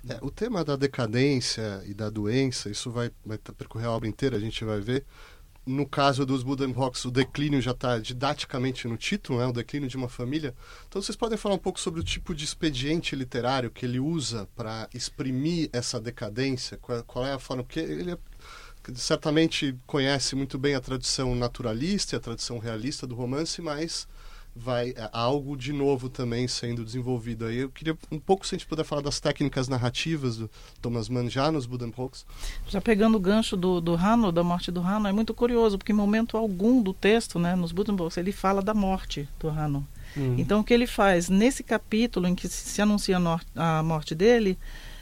É, 0.09 0.19
o 0.21 0.31
tema 0.31 0.63
da 0.65 0.77
decadência 0.77 1.83
e 1.87 1.95
da 1.95 2.11
doença, 2.11 2.69
isso 2.69 2.91
vai, 2.91 3.11
vai 3.25 3.39
percorrer 3.39 3.87
a 3.87 3.91
obra 3.91 4.09
inteira, 4.09 4.37
a 4.37 4.41
gente 4.41 4.65
vai 4.65 4.81
ver. 4.81 5.05
No 5.67 5.87
caso 5.87 6.27
dos 6.27 6.43
Buddenbrooks, 6.43 7.07
o 7.07 7.11
declínio 7.11 7.59
já 7.59 7.71
está 7.71 7.99
didaticamente 7.99 8.87
no 8.87 8.99
título, 8.99 9.39
né? 9.39 9.47
o 9.47 9.53
declínio 9.53 9.89
de 9.89 9.97
uma 9.97 10.11
família. 10.11 10.55
Então, 10.87 11.01
vocês 11.01 11.17
podem 11.17 11.39
falar 11.39 11.55
um 11.55 11.59
pouco 11.59 11.81
sobre 11.81 12.01
o 12.01 12.05
tipo 12.05 12.35
de 12.35 12.45
expediente 12.45 13.17
literário 13.17 13.71
que 13.71 13.87
ele 13.87 13.99
usa 13.99 14.47
para 14.55 14.87
exprimir 14.93 15.71
essa 15.73 15.99
decadência? 15.99 16.77
Qual, 16.77 17.03
qual, 17.05 17.25
é 17.25 17.33
a 17.33 17.39
forma? 17.39 17.65
Porque 17.65 17.81
ele 17.81 18.11
é 18.11 18.19
certamente 18.95 19.77
conhece 19.87 20.35
muito 20.35 20.59
bem 20.59 20.75
a 20.75 20.81
tradição 20.81 21.35
naturalista 21.35 22.15
e 22.15 22.19
a 22.19 22.21
tradição 22.21 22.59
realista 22.59 23.07
do 23.07 23.15
romance, 23.15 23.61
mas 23.63 24.07
vai 24.55 24.91
é, 24.91 25.11
algo 25.13 25.57
de 25.57 25.73
novo 25.73 26.09
também 26.09 26.47
sendo 26.47 26.85
desenvolvido. 26.85 27.47
Aí 27.47 27.59
eu 27.59 27.71
queria 27.71 27.97
um 28.11 28.19
pouco 28.19 28.47
se 28.47 28.55
a 28.55 28.59
gente 28.59 28.69
puder 28.69 28.85
falar 28.85 29.03
das 29.03 29.19
técnicas 29.19 29.69
narrativas 29.69 30.37
do 30.37 30.51
Thomas 30.81 31.09
Mann 31.09 31.29
já 31.29 31.51
nos 31.51 31.67
Buddenbrooks. 31.67 32.25
Já 32.69 32.81
pegando 32.81 33.17
o 33.17 33.21
gancho 33.21 33.57
do, 33.57 33.81
do 33.81 33.95
Hanno, 33.95 34.31
da 34.31 34.45
morte 34.45 34.71
do 34.71 34.81
Hanno, 34.81 35.09
é 35.09 35.13
muito 35.13 35.35
curioso, 35.35 35.77
porque 35.77 35.93
em 35.93 35.97
momento 35.97 36.37
algum 36.37 36.81
do 36.81 36.95
texto, 36.95 37.39
né, 37.39 37.57
nos 37.57 37.73
Buddenbrooks, 37.73 38.17
ele 38.17 38.33
fala 38.33 38.63
da 38.63 38.75
morte 38.75 39.29
do 39.41 39.49
Hanno. 39.49 39.87
Uhum. 40.17 40.37
Então 40.39 40.61
o 40.61 40.65
que 40.65 40.73
ele 40.73 40.87
faz 40.87 41.29
nesse 41.29 41.65
capítulo 41.65 42.29
em 42.29 42.35
que 42.37 42.47
se 42.49 42.81
anuncia 42.81 43.19
a 43.57 43.83
morte 43.83 44.15
dele, 44.15 44.57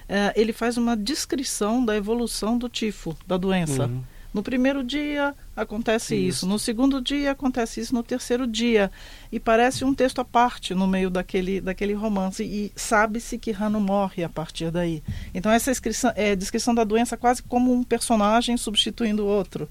é, 0.09 0.33
ele 0.37 0.53
faz 0.53 0.77
uma 0.77 0.97
descrição 0.97 1.85
da 1.85 1.97
evolução 1.97 2.59
do 2.59 2.69
tifo, 2.69 3.17
da 3.27 3.37
doença. 3.37 3.87
Uhum. 3.87 4.03
No 4.33 4.43
primeiro 4.43 4.83
dia 4.83 5.35
acontece 5.55 6.15
isso. 6.15 6.39
isso. 6.39 6.47
no 6.47 6.59
segundo 6.59 7.03
dia 7.03 7.33
acontece 7.33 7.81
isso, 7.81 7.95
no 7.95 8.03
terceiro 8.03 8.47
dia. 8.47 8.91
E 9.31 9.39
parece 9.39 9.85
um 9.85 9.95
texto 9.95 10.21
à 10.21 10.25
parte 10.25 10.75
no 10.75 10.87
meio 10.87 11.11
daquele, 11.11 11.61
daquele 11.61 11.93
romance. 11.93 12.43
E 12.43 12.73
sabe-se 12.75 13.37
que 13.37 13.51
Rano 13.51 13.79
morre 13.79 14.25
a 14.25 14.29
partir 14.29 14.71
daí. 14.71 15.03
Então, 15.35 15.53
essa 15.53 15.71
descrição, 15.71 16.13
é 16.17 16.35
descrição 16.35 16.75
da 16.75 16.83
doença 16.83 17.17
quase 17.17 17.43
como 17.43 17.73
um 17.73 17.85
personagem 17.85 18.57
substituindo 18.57 19.23
o 19.23 19.27
outro. 19.27 19.69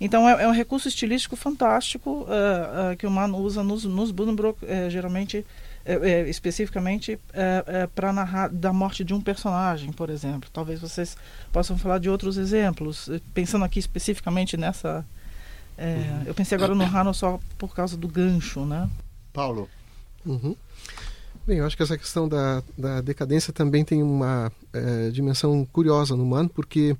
Então, 0.00 0.28
é, 0.28 0.44
é 0.44 0.48
um 0.48 0.52
recurso 0.52 0.86
estilístico 0.86 1.34
fantástico 1.34 2.10
uh, 2.10 2.92
uh, 2.92 2.96
que 2.96 3.06
o 3.06 3.10
Mano 3.10 3.38
usa 3.38 3.64
nos, 3.64 3.84
nos 3.84 4.12
Buddenbrook, 4.12 4.64
uh, 4.64 4.90
geralmente 4.90 5.38
é, 5.38 5.42
é, 5.42 5.44
especificamente 6.28 7.18
é, 7.32 7.64
é 7.66 7.86
para 7.86 8.12
narrar 8.12 8.48
da 8.48 8.72
morte 8.72 9.04
de 9.04 9.14
um 9.14 9.20
personagem, 9.20 9.92
por 9.92 10.10
exemplo. 10.10 10.50
Talvez 10.52 10.80
vocês 10.80 11.16
possam 11.52 11.78
falar 11.78 11.98
de 11.98 12.10
outros 12.10 12.36
exemplos. 12.36 13.08
Pensando 13.32 13.64
aqui 13.64 13.78
especificamente 13.78 14.56
nessa. 14.56 15.04
É, 15.78 15.94
uhum. 15.94 16.22
Eu 16.26 16.34
pensei 16.34 16.56
agora 16.56 16.74
no 16.74 16.84
Hano 16.84 17.14
só 17.14 17.38
por 17.56 17.74
causa 17.74 17.96
do 17.96 18.08
gancho, 18.08 18.64
né? 18.64 18.88
Paulo. 19.32 19.68
Uhum. 20.24 20.56
Bem, 21.46 21.58
eu 21.58 21.66
acho 21.66 21.76
que 21.76 21.82
essa 21.82 21.96
questão 21.96 22.28
da, 22.28 22.60
da 22.76 23.00
decadência 23.00 23.52
também 23.52 23.84
tem 23.84 24.02
uma 24.02 24.50
é, 24.72 25.10
dimensão 25.10 25.64
curiosa 25.66 26.16
no 26.16 26.26
Mano, 26.26 26.48
porque 26.48 26.96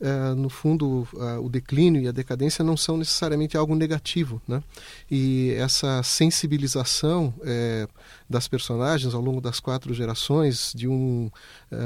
Uh, 0.00 0.34
no 0.34 0.50
fundo, 0.50 1.08
uh, 1.14 1.40
o 1.40 1.48
declínio 1.48 2.02
e 2.02 2.08
a 2.08 2.12
decadência 2.12 2.64
não 2.64 2.76
são 2.76 2.98
necessariamente 2.98 3.56
algo 3.56 3.74
negativo. 3.74 4.42
Né? 4.46 4.62
E 5.10 5.54
essa 5.56 6.02
sensibilização 6.02 7.32
uh, 7.38 7.88
das 8.28 8.48
personagens 8.48 9.14
ao 9.14 9.20
longo 9.20 9.40
das 9.40 9.60
quatro 9.60 9.92
gerações, 9.92 10.72
de 10.74 10.88
um 10.88 11.30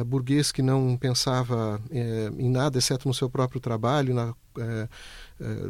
burguês 0.06 0.52
que 0.52 0.62
não 0.62 0.96
pensava 0.96 1.80
em 1.90 2.48
nada 2.48 2.78
exceto 2.78 3.08
no 3.08 3.14
seu 3.14 3.28
próprio 3.28 3.60
trabalho, 3.60 4.14
na 4.14 4.34
eh, 4.60 4.88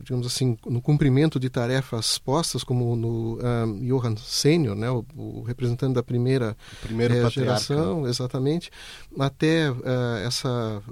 digamos 0.03 0.27
assim, 0.27 0.57
no 0.67 0.81
cumprimento 0.81 1.39
de 1.39 1.51
tarefas 1.51 2.17
postas, 2.17 2.65
como 2.65 2.97
no 2.97 3.39
um, 3.39 3.87
Johann 3.87 4.17
Senior, 4.17 4.75
né, 4.75 4.91
o, 4.91 5.05
o, 5.15 5.43
representante 5.43 5.93
da 5.93 6.03
primeira 6.03 6.57
geração, 7.29 8.07
exatamente, 8.07 8.71
até 9.19 9.67
essa, 10.25 10.83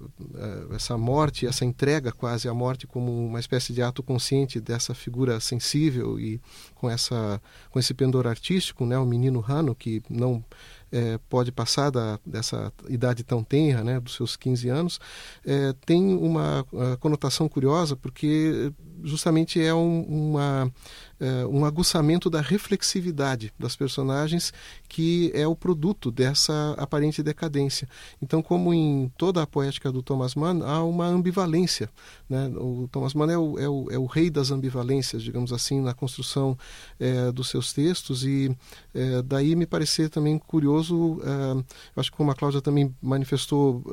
essa 0.75 0.99
morte, 0.99 1.47
essa 1.47 1.65
entrega 1.65 2.13
quase 2.13 2.51
à 2.51 2.53
morte 2.53 2.87
como 2.87 3.11
uma 3.27 3.41
espécie 3.41 3.73
de 3.73 3.81
ato 3.81 4.03
consciente 4.03 4.61
dessa 4.61 4.95
figura 4.95 5.41
sensível 5.41 6.21
e 6.21 6.39
com, 6.75 6.91
essa, 6.91 7.41
com 7.71 7.79
esse 7.79 7.95
pendor 7.95 8.27
artístico, 8.27 8.85
né, 8.85 8.99
o 8.99 9.07
menino 9.07 9.41
Que 9.75 10.03
não 10.09 10.45
é, 10.91 11.19
pode 11.29 11.51
passar 11.53 11.91
da, 11.91 12.19
dessa 12.25 12.73
idade 12.89 13.25
tão 13.25 13.43
tenra, 13.43 13.83
né, 13.83 14.01
dos 14.01 14.15
seus 14.15 14.37
15 14.37 14.69
anos, 14.69 15.01
é, 15.45 15.75
tem 15.85 16.17
uma 16.17 16.65
conotação 17.01 17.49
curiosa, 17.49 17.97
porque 17.97 18.73
justamente 19.03 19.61
é 19.61 19.75
um, 19.75 20.03
uma 20.03 20.73
uh, 21.21 21.49
um 21.49 21.65
aguçamento 21.65 22.29
da 22.29 22.41
reflexividade 22.41 23.53
das 23.59 23.77
personagens 23.77 24.53
que 24.89 25.31
é 25.35 25.47
o 25.47 25.57
produto 25.57 26.11
dessa 26.11 26.75
aparente 26.79 27.23
decadência. 27.23 27.89
Então, 28.21 28.43
como 28.43 28.73
em 28.73 29.11
toda 29.17 29.43
a 29.43 29.47
poética 29.47 29.91
do 29.91 30.03
Thomas 30.03 30.35
Mann, 30.35 30.63
há 30.63 30.83
uma 30.83 31.07
ambivalência. 31.07 31.91
Né? 32.29 32.49
O 32.57 32.89
Thomas 32.91 33.15
Mann 33.15 33.31
é 33.31 33.39
o, 33.39 33.59
é 33.59 33.69
o, 33.69 33.91
é 33.93 33.99
o 33.99 34.07
rei 34.07 34.31
das 34.31 34.51
ambivalências, 34.51 35.23
digamos 35.23 35.53
assim, 35.53 35.81
na 35.81 35.95
construção 35.95 36.59
é, 36.99 37.31
dos 37.31 37.49
seus 37.49 37.73
textos 37.73 38.25
e 38.25 38.55
é, 38.95 39.23
daí 39.23 39.55
me 39.55 39.67
parecer 39.67 40.11
também 40.11 40.39
curioso, 40.39 41.21
é, 41.23 42.01
acho 42.01 42.11
que 42.11 42.17
como 42.17 42.31
a 42.31 42.35
Cláudia 42.35 42.61
também 42.61 42.95
manifestou 43.01 43.85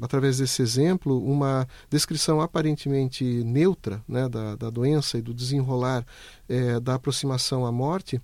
através 0.00 0.38
desse 0.38 0.62
exemplo, 0.62 1.22
uma 1.24 1.66
descrição 1.90 2.40
aparentemente 2.40 3.24
neutra 3.44 4.02
né, 4.06 4.28
da, 4.28 4.56
da 4.56 4.70
doença 4.70 5.18
e 5.18 5.22
do 5.22 5.34
desenrolar 5.34 6.04
é, 6.48 6.80
da 6.80 6.94
aproximação 6.94 7.66
à 7.66 7.72
morte, 7.72 8.20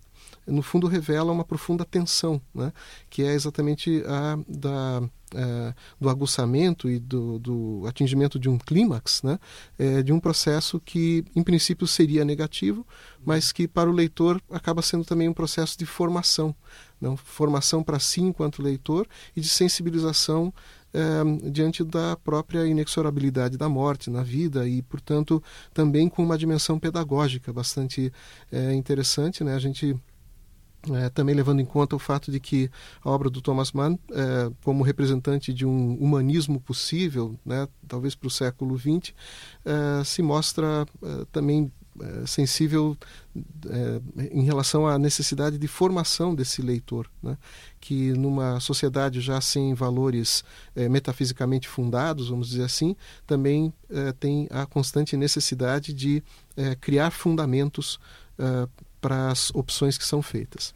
no 0.47 0.63
fundo 0.63 0.87
revela 0.87 1.33
uma 1.33 1.45
profunda 1.45 1.85
tensão, 1.85 2.41
né? 2.55 2.73
que 3.09 3.23
é 3.23 3.33
exatamente 3.33 4.03
a 4.07 4.39
da, 4.47 5.03
é, 5.35 5.75
do 6.01 6.09
aguçamento 6.09 6.89
e 6.89 6.99
do, 6.99 7.39
do, 7.39 7.83
atingimento 7.87 8.39
de 8.39 8.49
um 8.49 8.59
clímax, 8.59 9.23
né? 9.23 9.39
É, 9.79 10.03
de 10.03 10.13
um 10.13 10.21
processo 10.21 10.81
que, 10.81 11.25
em 11.35 11.43
princípio, 11.43 11.87
seria 11.87 12.25
negativo, 12.25 12.87
mas 13.25 13.53
que, 13.53 13.67
para 13.67 13.91
o 13.91 13.93
leitor, 13.93 14.41
acaba 14.51 14.83
sendo 14.83 15.05
também 15.05 15.29
um 15.29 15.35
processo 15.35 15.79
de 15.79 15.87
formação. 15.87 16.55
Não? 17.01 17.17
Formação 17.17 17.83
para 17.83 17.99
si 17.99 18.21
enquanto 18.21 18.63
leitor 18.63 19.07
e 19.37 19.41
de 19.41 19.49
sensibilização 19.49 20.53
é, 20.95 21.51
diante 21.51 21.83
da 21.83 22.17
própria 22.17 22.67
inexorabilidade 22.67 23.59
da 23.59 23.69
morte 23.69 24.09
na 24.09 24.23
vida 24.23 24.69
e, 24.69 24.81
portanto, 24.83 25.43
também 25.73 26.09
com 26.09 26.23
uma 26.23 26.39
dimensão 26.39 26.79
pedagógica 26.79 27.53
bastante 27.53 28.13
é, 28.51 28.73
interessante. 28.73 29.43
Né? 29.43 29.55
A 29.55 29.59
gente 29.59 29.97
é, 30.93 31.09
também 31.09 31.35
levando 31.35 31.61
em 31.61 31.65
conta 31.65 31.97
o 31.97 31.99
fato 31.99 32.31
de 32.31 32.39
que 32.39 32.71
a 33.03 33.11
obra 33.11 33.31
do 33.31 33.41
Thomas 33.41 33.73
Mann, 33.73 33.99
é, 34.11 34.51
como 34.63 34.83
representante 34.83 35.53
de 35.53 35.65
um 35.65 35.95
humanismo 35.95 36.61
possível, 36.61 37.39
né, 37.45 37.69
talvez 37.89 38.15
para 38.15 38.27
o 38.27 38.31
século 38.31 38.79
XX, 38.79 39.15
é, 39.65 40.05
se 40.05 40.21
mostra 40.21 40.87
é, 41.03 41.25
também 41.33 41.73
é, 42.01 42.27
sensível 42.27 42.97
é, 43.67 44.01
em 44.33 44.43
relação 44.43 44.87
à 44.87 44.99
necessidade 44.99 45.57
de 45.57 45.69
formação 45.69 46.35
desse 46.35 46.61
leitor, 46.61 47.09
né? 47.23 47.39
que 47.81 48.13
numa 48.13 48.59
sociedade 48.61 49.21
já 49.21 49.41
sem 49.41 49.75
valores 49.75 50.43
metafisicamente 50.91 51.69
fundados, 51.69 52.31
vamos 52.31 52.49
dizer 52.49 52.65
assim, 52.65 52.97
também 53.27 53.71
tem 54.19 54.49
a 54.51 54.65
constante 54.65 55.19
necessidade 55.19 55.93
de 55.93 56.23
criar 56.81 57.11
fundamentos 57.11 58.01
para 59.05 59.31
as 59.31 59.51
opções 59.55 59.99
que 59.99 60.07
são 60.07 60.23
feitas. 60.23 60.75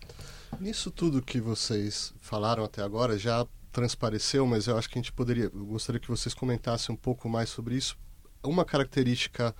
Nisso 0.61 0.91
tudo 0.91 1.23
que 1.23 1.41
vocês 1.41 2.13
falaram 2.21 2.63
até 2.63 2.83
agora 2.83 3.17
já 3.17 3.47
transpareceu, 3.73 4.47
mas 4.47 4.67
eu 4.67 4.77
acho 4.77 4.87
que 4.87 4.99
a 4.99 5.01
gente 5.01 5.13
poderia, 5.15 5.45
eu 5.45 5.65
gostaria 5.65 5.99
que 5.99 6.09
vocês 6.09 6.35
comentassem 6.35 6.95
um 6.95 6.99
pouco 6.99 7.27
mais 7.27 7.49
sobre 7.49 7.75
isso. 7.75 7.97
Uma 8.43 8.67
característica 8.67 9.57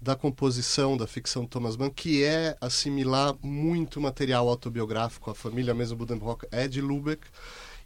da 0.00 0.16
composição 0.16 0.96
da 0.96 1.06
ficção 1.06 1.42
de 1.42 1.50
Thomas 1.50 1.76
Mann, 1.76 1.90
que 1.90 2.24
é 2.24 2.56
assimilar 2.58 3.36
muito 3.42 4.00
material 4.00 4.48
autobiográfico, 4.48 5.30
a 5.30 5.34
família 5.34 5.74
mesmo 5.74 5.98
Buddenbrock 5.98 6.46
é 6.50 6.66
de 6.66 6.80
Lubeck, 6.80 7.26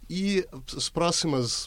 e 0.09 0.47
os 0.73 0.87
próximos 0.87 1.65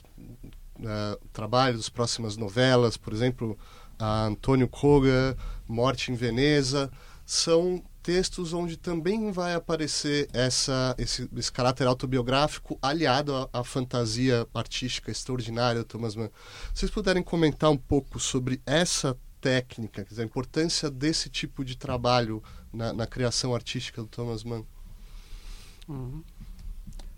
uh, 0.78 1.28
trabalhos, 1.34 1.80
as 1.80 1.88
próximas 1.90 2.38
novelas, 2.38 2.96
por 2.96 3.12
exemplo, 3.12 3.58
a 3.98 4.24
Antônio 4.24 4.68
Koga, 4.68 5.36
Morte 5.68 6.10
em 6.10 6.14
Veneza, 6.14 6.90
são 7.26 7.84
textos 8.04 8.52
onde 8.52 8.76
também 8.76 9.32
vai 9.32 9.54
aparecer 9.54 10.28
essa, 10.30 10.94
esse, 10.98 11.26
esse 11.34 11.50
caráter 11.50 11.86
autobiográfico 11.86 12.78
aliado 12.82 13.34
à, 13.34 13.48
à, 13.50 13.64
fantasia 13.64 14.46
artística 14.52 15.10
extraordinária 15.10 15.80
do 15.80 15.86
Thomas 15.86 16.14
Mann. 16.14 16.28
Vocês 16.74 16.90
puderem 16.90 17.22
comentar 17.22 17.70
um 17.70 17.78
pouco 17.78 18.20
sobre 18.20 18.60
essa 18.66 19.16
técnica, 19.40 20.04
dizer, 20.04 20.20
a 20.20 20.24
importância 20.26 20.90
desse 20.90 21.30
tipo 21.30 21.64
de 21.64 21.78
trabalho 21.78 22.42
na, 22.70 22.92
na 22.92 23.06
criação 23.06 23.54
artística 23.54 24.02
do 24.02 24.08
Thomas 24.08 24.44
Mann? 24.44 24.66
Uhum. 25.88 26.22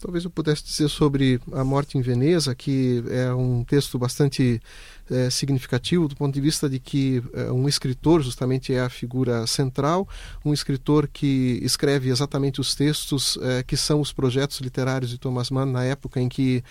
Talvez 0.00 0.24
eu 0.24 0.30
pudesse 0.30 0.62
dizer 0.62 0.88
sobre 0.88 1.40
A 1.52 1.64
Morte 1.64 1.98
em 1.98 2.00
Veneza, 2.00 2.54
que 2.54 3.02
é 3.10 3.34
um 3.34 3.64
texto 3.64 3.98
bastante 3.98 4.62
é, 5.10 5.30
significativo 5.30 6.08
do 6.08 6.16
ponto 6.16 6.34
de 6.34 6.40
vista 6.40 6.68
de 6.68 6.78
que 6.78 7.22
é, 7.32 7.50
um 7.50 7.68
escritor 7.68 8.22
justamente 8.22 8.72
é 8.72 8.80
a 8.80 8.88
figura 8.88 9.46
central, 9.46 10.08
um 10.44 10.52
escritor 10.52 11.08
que 11.08 11.58
escreve 11.62 12.10
exatamente 12.10 12.60
os 12.60 12.74
textos 12.74 13.38
é, 13.42 13.62
que 13.62 13.76
são 13.76 14.00
os 14.00 14.12
projetos 14.12 14.60
literários 14.60 15.10
de 15.10 15.18
Thomas 15.18 15.50
Mann 15.50 15.66
na 15.66 15.84
época 15.84 16.20
em 16.20 16.28
que 16.28 16.62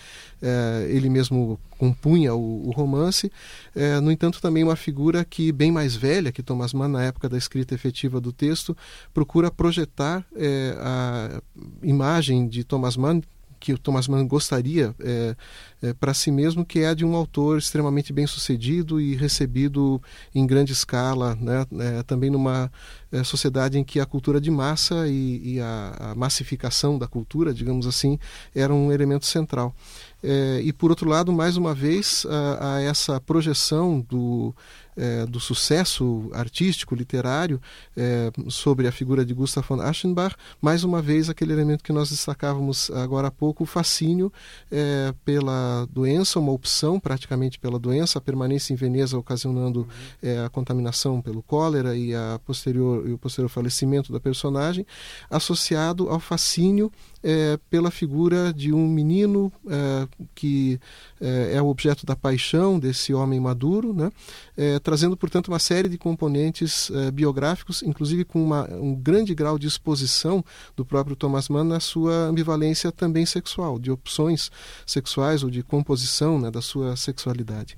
é, 0.42 0.86
ele 0.90 1.08
mesmo 1.08 1.58
compunha 1.78 2.34
o, 2.34 2.68
o 2.68 2.70
romance. 2.70 3.30
É, 3.74 4.00
no 4.00 4.10
entanto, 4.10 4.40
também 4.40 4.64
uma 4.64 4.76
figura 4.76 5.24
que 5.24 5.52
bem 5.52 5.70
mais 5.70 5.94
velha 5.94 6.32
que 6.32 6.42
Thomas 6.42 6.72
Mann 6.72 6.88
na 6.88 7.04
época 7.04 7.28
da 7.28 7.36
escrita 7.36 7.74
efetiva 7.74 8.20
do 8.20 8.32
texto 8.32 8.76
procura 9.12 9.50
projetar 9.50 10.24
é, 10.34 10.76
a 10.78 11.42
imagem 11.82 12.48
de 12.48 12.64
Thomas 12.64 12.96
Mann 12.96 13.20
que 13.58 13.72
o 13.72 13.78
Thomas 13.78 14.08
Mann 14.08 14.26
gostaria 14.26 14.94
é, 15.00 15.36
é, 15.82 15.92
para 15.92 16.14
si 16.14 16.30
mesmo, 16.30 16.64
que 16.64 16.80
é 16.80 16.94
de 16.94 17.04
um 17.04 17.14
autor 17.14 17.58
extremamente 17.58 18.12
bem 18.12 18.26
sucedido 18.26 19.00
e 19.00 19.14
recebido 19.14 20.00
em 20.34 20.46
grande 20.46 20.72
escala, 20.72 21.36
né? 21.40 21.66
É, 21.78 22.02
também 22.02 22.30
numa 22.30 22.70
é, 23.12 23.22
sociedade 23.24 23.78
em 23.78 23.84
que 23.84 24.00
a 24.00 24.06
cultura 24.06 24.40
de 24.40 24.50
massa 24.50 25.06
e, 25.08 25.54
e 25.54 25.60
a, 25.60 25.96
a, 25.98 26.14
massificação 26.14 26.98
da 26.98 27.06
cultura, 27.06 27.52
digamos 27.52 27.86
assim, 27.86 28.18
era 28.54 28.72
um 28.72 28.92
elemento 28.92 29.26
central. 29.26 29.74
É, 30.22 30.60
e 30.62 30.72
por 30.72 30.90
outro 30.90 31.08
lado, 31.08 31.32
mais 31.32 31.56
uma 31.56 31.74
vez, 31.74 32.26
a, 32.28 32.76
a 32.76 32.80
essa 32.82 33.20
projeção 33.20 34.00
do, 34.00 34.54
é, 34.96 35.26
do 35.26 35.38
sucesso 35.38 36.30
artístico, 36.32 36.94
literário, 36.94 37.60
é, 37.96 38.30
sobre 38.48 38.88
a 38.88 38.92
figura 38.92 39.24
de 39.24 39.34
Gustav 39.34 39.66
von 39.68 39.80
Aschenbach, 39.80 40.34
mais 40.60 40.84
uma 40.84 41.02
vez 41.02 41.28
aquele 41.28 41.52
elemento 41.52 41.84
que 41.84 41.92
nós 41.92 42.10
destacávamos 42.10 42.90
agora 42.90 43.28
há 43.28 43.30
pouco, 43.30 43.64
o 43.64 43.66
fascínio 43.66 44.32
é, 44.70 45.12
pela 45.24 45.86
doença, 45.90 46.38
uma 46.38 46.52
opção 46.52 46.98
praticamente 46.98 47.58
pela 47.58 47.78
doença, 47.78 48.18
a 48.18 48.22
permanência 48.22 48.72
em 48.72 48.76
Veneza 48.76 49.18
ocasionando. 49.18 49.86
É, 50.22 50.46
a 50.46 50.48
contaminação 50.48 51.20
pelo 51.20 51.42
cólera 51.42 51.96
e, 51.96 52.14
a 52.14 52.40
posterior, 52.44 53.06
e 53.08 53.12
o 53.12 53.18
posterior 53.18 53.48
falecimento 53.48 54.12
da 54.12 54.20
personagem, 54.20 54.86
associado 55.30 56.08
ao 56.08 56.20
fascínio 56.20 56.90
é, 57.28 57.58
pela 57.68 57.90
figura 57.90 58.54
de 58.54 58.72
um 58.72 58.86
menino 58.86 59.52
é, 59.68 60.06
que 60.32 60.78
é, 61.20 61.56
é, 61.56 61.62
o 61.62 61.66
objeto 61.66 62.06
da 62.06 62.14
paixão 62.14 62.78
desse 62.78 63.12
homem 63.12 63.40
maduro, 63.40 63.92
né? 63.92 64.12
É, 64.56 64.78
trazendo, 64.78 65.16
portanto, 65.16 65.48
uma 65.48 65.58
série 65.58 65.88
de 65.88 65.98
componentes 65.98 66.88
é, 66.92 67.10
biográficos, 67.10 67.82
inclusive 67.82 68.24
com 68.24 68.40
uma, 68.40 68.72
um 68.74 68.94
grande 68.94 69.34
grau 69.34 69.58
de 69.58 69.66
exposição 69.66 70.44
do 70.76 70.84
próprio 70.84 71.16
Thomas 71.16 71.48
Mann 71.48 71.64
na 71.64 71.80
sua 71.80 72.14
ambivalência 72.28 72.92
também 72.92 73.26
sexual, 73.26 73.80
de 73.80 73.90
opções 73.90 74.48
sexuais 74.86 75.42
ou 75.42 75.50
de 75.50 75.64
composição 75.64 76.38
né, 76.38 76.48
da 76.48 76.62
sua 76.62 76.94
sexualidade. 76.94 77.76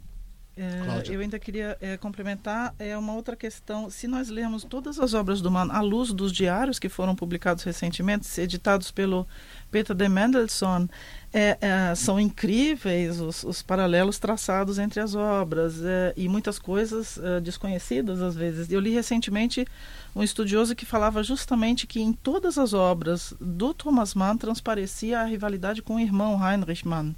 É, 0.61 1.15
eu 1.15 1.21
ainda 1.21 1.39
queria 1.39 1.79
é, 1.81 1.97
complementar 1.97 2.75
é 2.81 2.99
uma 2.99 3.15
outra 3.15 3.37
questão. 3.37 3.89
Se 3.89 4.09
nós 4.09 4.29
lermos 4.29 4.65
todas 4.65 4.99
as 4.99 5.15
obras 5.15 5.41
do 5.41 5.49
Mann 5.49 5.71
à 5.71 5.81
luz 5.81 6.13
dos 6.13 6.33
diários 6.33 6.81
que 6.81 6.89
foram 6.89 7.15
publicados 7.15 7.63
recentemente, 7.63 8.29
editados 8.41 8.91
pelo 8.91 9.25
Peter 9.71 9.95
de 9.95 10.09
Mendelssohn, 10.09 10.89
é, 11.33 11.57
é, 11.61 11.95
são 11.95 12.19
incríveis 12.19 13.21
os, 13.21 13.45
os, 13.45 13.63
paralelos 13.63 14.19
traçados 14.19 14.81
entre 14.81 14.99
as 14.99 15.15
obras 15.15 15.81
é, 15.81 16.13
e 16.17 16.29
muitas 16.29 16.59
coisas 16.59 17.19
é, 17.19 17.39
desconhecidas 17.39 18.21
às 18.21 18.35
vezes. 18.35 18.69
Eu 18.69 18.81
li 18.81 18.91
recentemente 18.91 19.65
um 20.13 20.25
estudioso 20.25 20.75
que 20.75 20.85
falava 20.85 21.23
justamente 21.23 21.87
que 21.87 22.01
em 22.01 22.13
todas 22.13 22.59
as 22.59 22.73
obras 22.73 23.33
do 23.41 23.73
Thomas 23.73 24.13
Mann 24.13 24.37
transparecia 24.37 25.21
a 25.21 25.25
rivalidade 25.25 25.83
com 25.83 25.95
o 25.95 26.01
irmão 26.01 26.37
Heinrich 26.45 26.85
Mann. 26.89 27.15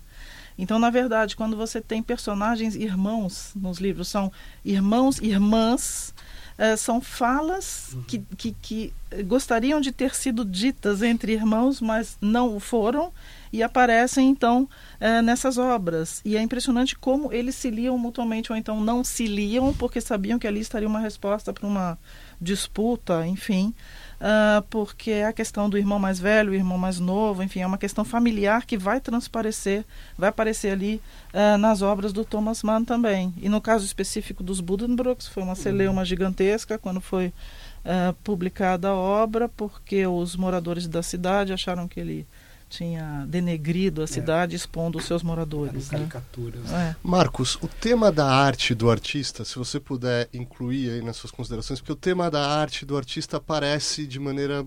Então, 0.58 0.78
na 0.78 0.90
verdade, 0.90 1.36
quando 1.36 1.56
você 1.56 1.80
tem 1.80 2.02
personagens 2.02 2.74
irmãos 2.74 3.52
nos 3.54 3.78
livros, 3.78 4.08
são 4.08 4.30
irmãos, 4.64 5.18
irmãs, 5.18 6.14
uh, 6.58 6.76
são 6.76 7.00
falas 7.00 7.90
uhum. 7.94 8.02
que, 8.02 8.18
que, 8.36 8.52
que, 8.60 8.92
gostariam 9.24 9.80
de 9.80 9.90
ter 9.90 10.14
sido 10.14 10.44
ditas 10.44 11.02
entre 11.02 11.32
irmãos, 11.32 11.80
mas 11.80 12.16
não 12.20 12.54
o 12.54 12.60
foram, 12.60 13.12
e 13.52 13.62
aparecem 13.62 14.28
então 14.28 14.68
uh, 15.00 15.22
nessas 15.22 15.58
obras. 15.58 16.20
E 16.24 16.36
é 16.36 16.42
impressionante 16.42 16.94
como 16.96 17.32
eles 17.32 17.54
se 17.54 17.70
liam 17.70 17.96
mutuamente, 17.98 18.52
ou 18.52 18.58
então 18.58 18.80
não 18.80 19.02
se 19.02 19.26
liam, 19.26 19.72
porque 19.74 20.00
sabiam 20.00 20.38
que 20.38 20.46
ali 20.46 20.60
estaria 20.60 20.88
uma 20.88 21.00
resposta 21.00 21.52
para 21.52 21.66
uma 21.66 21.98
disputa, 22.40 23.26
enfim 23.26 23.74
uh, 24.20 24.62
porque 24.68 25.10
é 25.10 25.26
a 25.26 25.32
questão 25.32 25.68
do 25.68 25.78
irmão 25.78 25.98
mais 25.98 26.20
velho, 26.20 26.52
o 26.52 26.54
irmão 26.54 26.78
mais 26.78 27.00
novo, 27.00 27.42
enfim, 27.42 27.60
é 27.60 27.66
uma 27.66 27.78
questão 27.78 28.04
familiar 28.04 28.66
que 28.66 28.76
vai 28.76 29.00
transparecer, 29.00 29.84
vai 30.16 30.28
aparecer 30.28 30.70
ali 30.70 31.00
uh, 31.32 31.56
nas 31.58 31.82
obras 31.82 32.12
do 32.12 32.24
Thomas 32.24 32.62
Mann 32.62 32.84
também. 32.84 33.32
E 33.40 33.48
no 33.48 33.60
caso 33.60 33.84
específico 33.84 34.42
dos 34.42 34.60
Buddenbrooks, 34.60 35.26
foi 35.26 35.42
uma 35.42 35.54
celeuma 35.54 36.04
gigantesca 36.04 36.78
quando 36.78 37.00
foi 37.00 37.28
uh, 37.28 38.12
publicada 38.22 38.88
a 38.88 38.94
obra, 38.94 39.48
porque 39.48 40.06
os 40.06 40.36
moradores 40.36 40.86
da 40.86 41.02
cidade 41.02 41.52
acharam 41.52 41.88
que 41.88 41.98
ele 41.98 42.26
tinha 42.70 43.26
denegrido 43.28 44.00
a 44.00 44.04
é. 44.04 44.06
cidade, 44.06 44.54
é. 44.54 44.56
expondo 44.56 44.96
os 44.96 45.04
seus 45.04 45.22
moradores. 45.22 45.90
Né? 45.90 45.98
Caricaturas. 45.98 46.70
É. 46.70 46.96
Marcos, 47.02 47.56
o 47.56 47.66
tema 47.66 48.12
da 48.12 48.26
arte 48.26 48.74
do 48.74 48.88
artista, 48.88 49.44
se 49.44 49.58
você 49.58 49.80
puder 49.80 50.28
incluir 50.32 50.90
aí 50.90 51.02
nas 51.02 51.16
suas 51.16 51.32
considerações, 51.32 51.80
porque 51.80 51.92
o 51.92 51.96
tema 51.96 52.30
da 52.30 52.48
arte 52.48 52.86
do 52.86 52.96
artista 52.96 53.38
aparece 53.38 54.06
de 54.06 54.20
maneira 54.20 54.64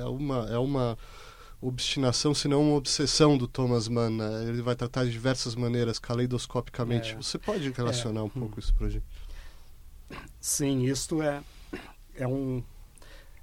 é 0.00 0.04
uma 0.04 0.48
é 0.48 0.58
uma 0.58 0.96
obstinação, 1.60 2.32
se 2.32 2.48
não 2.48 2.62
uma 2.62 2.76
obsessão 2.76 3.36
do 3.36 3.46
Thomas 3.46 3.88
Mann. 3.88 4.10
Né? 4.10 4.44
Ele 4.48 4.62
vai 4.62 4.76
tratar 4.76 5.04
de 5.04 5.10
diversas 5.10 5.54
maneiras, 5.54 5.98
caleidoscopicamente. 5.98 7.12
É. 7.12 7.16
Você 7.16 7.36
pode 7.36 7.68
relacionar 7.72 8.22
um 8.22 8.28
é. 8.28 8.30
pouco 8.30 8.60
isso 8.60 8.72
para 8.74 8.88
gente? 8.88 9.04
Sim, 10.40 10.84
isto 10.84 11.20
é 11.20 11.42
é 12.14 12.26
um 12.26 12.62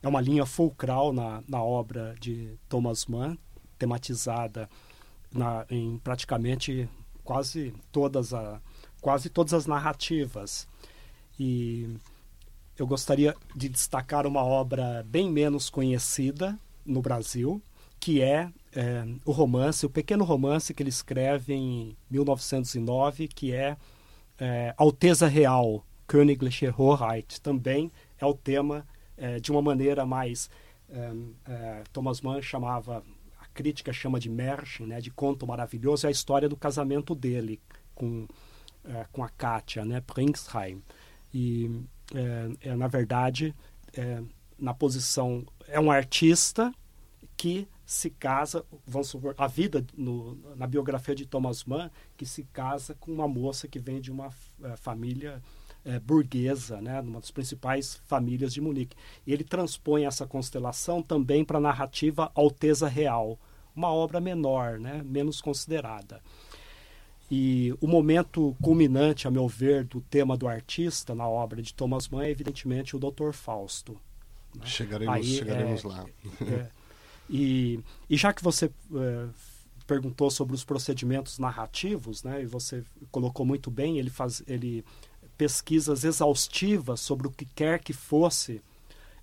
é 0.02 0.08
uma 0.08 0.22
linha 0.22 0.46
fulcral 0.46 1.12
na, 1.12 1.44
na 1.48 1.62
obra 1.62 2.16
de 2.20 2.58
Thomas 2.70 3.06
Mann 3.06 3.38
tematizada 3.78 4.70
na, 5.32 5.66
em 5.70 5.98
praticamente 6.00 6.90
quase 7.24 7.74
todas, 7.92 8.34
a, 8.34 8.62
quase 9.02 9.30
todas 9.30 9.54
as 9.54 9.66
narrativas. 9.66 10.68
E 11.40 11.98
eu 12.78 12.88
gostaria 12.88 13.36
de 13.56 13.70
destacar 13.70 14.26
uma 14.26 14.44
obra 14.44 15.04
bem 15.08 15.32
menos 15.32 15.70
conhecida 15.70 16.58
no 16.86 17.02
Brasil, 17.02 17.62
que 18.00 18.22
é, 18.22 18.50
é, 18.74 19.06
o 19.26 19.32
romance, 19.32 19.86
o 19.86 19.90
pequeno 19.90 20.24
romance 20.24 20.74
que 20.74 20.82
ele 20.84 20.90
escreve 20.90 21.54
em 21.54 21.98
1909, 22.10 23.28
que 23.28 23.54
é, 23.54 23.76
é 24.40 24.74
Alteza 24.78 25.28
Real, 25.28 25.84
Königliche 26.08 26.68
Hoheit, 26.70 27.42
também 27.42 27.92
é 28.20 28.26
o 28.26 28.34
tema 28.34 28.88
é, 29.18 29.40
de 29.40 29.52
uma 29.52 29.62
maneira 29.62 30.06
mais. 30.06 30.50
É, 30.90 31.12
é, 31.52 31.84
Thomas 31.92 32.22
Mann 32.22 32.42
chamava, 32.42 33.04
crítica 33.58 33.92
chama 33.92 34.20
de 34.20 34.30
Märchen, 34.30 34.86
né, 34.86 35.02
de 35.02 35.10
conto 35.10 35.48
maravilhoso, 35.48 36.06
é 36.06 36.10
a 36.10 36.12
história 36.12 36.48
do 36.48 36.56
casamento 36.56 37.16
dele 37.16 37.60
com, 37.96 38.28
é, 38.86 39.08
com 39.12 39.24
a 39.24 39.30
Katia, 39.30 39.84
né, 39.84 40.00
Pringsheim. 40.02 40.84
E, 41.34 41.82
é, 42.62 42.76
na 42.76 42.88
verdade, 42.88 43.54
na 44.58 44.74
posição. 44.74 45.44
É 45.68 45.80
um 45.80 45.92
artista 45.92 46.72
que 47.36 47.68
se 47.86 48.10
casa, 48.10 48.64
vamos 48.86 49.08
supor, 49.08 49.34
a 49.38 49.48
vida 49.48 49.86
no, 49.96 50.36
na 50.56 50.68
biografia 50.68 51.16
de 51.16 51.26
Thomas 51.26 51.64
Mann, 51.64 51.90
que 52.16 52.26
se 52.26 52.44
casa 52.54 52.96
com 52.96 53.12
uma 53.12 53.28
moça 53.28 53.68
que 53.68 53.80
vem 53.80 54.00
de 54.00 54.12
uma 54.12 54.30
família 54.78 55.42
é, 55.84 56.00
burguesa, 56.00 56.82
né, 56.82 57.00
uma 57.02 57.20
das 57.20 57.32
principais 57.32 57.96
famílias 58.06 58.54
de 58.54 58.62
Munique. 58.62 58.96
E 59.26 59.34
ele 59.34 59.44
transpõe 59.44 60.06
essa 60.06 60.28
constelação 60.28 61.02
também 61.02 61.44
para 61.44 61.58
a 61.58 61.62
narrativa 61.62 62.32
Alteza 62.36 62.88
Real, 62.88 63.40
uma 63.78 63.94
obra 63.94 64.20
menor, 64.20 64.80
né, 64.80 65.04
menos 65.06 65.40
considerada. 65.40 66.20
E 67.30 67.76
o 67.80 67.88
momento 67.88 68.56
culminante, 68.62 69.28
a 69.28 69.32
meu 69.32 69.48
ver, 69.48 69.84
do 69.84 70.02
tema 70.02 70.36
do 70.36 70.48
artista 70.48 71.14
na 71.14 71.28
obra 71.28 71.62
de 71.62 71.74
Thomas 71.74 72.08
Mann 72.08 72.24
é, 72.24 72.32
evidentemente, 72.32 72.96
o 72.96 73.00
Dr. 73.00 73.32
Fausto. 73.34 74.00
Né? 74.56 74.66
Chegaremos, 74.66 75.16
Aí, 75.16 75.24
chegaremos 75.24 75.86
é, 75.86 75.88
lá. 75.88 76.06
É, 76.42 76.70
e, 77.30 77.80
e 78.10 78.18
já 78.18 78.34
que 78.34 78.42
você 78.42 78.66
é, 78.66 79.28
perguntou 79.86 80.32
sobre 80.32 80.56
os 80.56 80.64
procedimentos 80.64 81.38
narrativos, 81.38 82.24
né, 82.24 82.42
e 82.42 82.46
você 82.46 82.84
colocou 83.12 83.46
muito 83.46 83.70
bem, 83.70 84.00
ele, 84.00 84.10
faz, 84.10 84.42
ele 84.48 84.84
pesquisas 85.38 86.04
exaustivas 86.04 87.00
sobre 87.02 87.28
o 87.28 87.32
que 87.32 87.46
quer 87.46 87.80
que 87.80 87.94
fosse, 87.94 88.62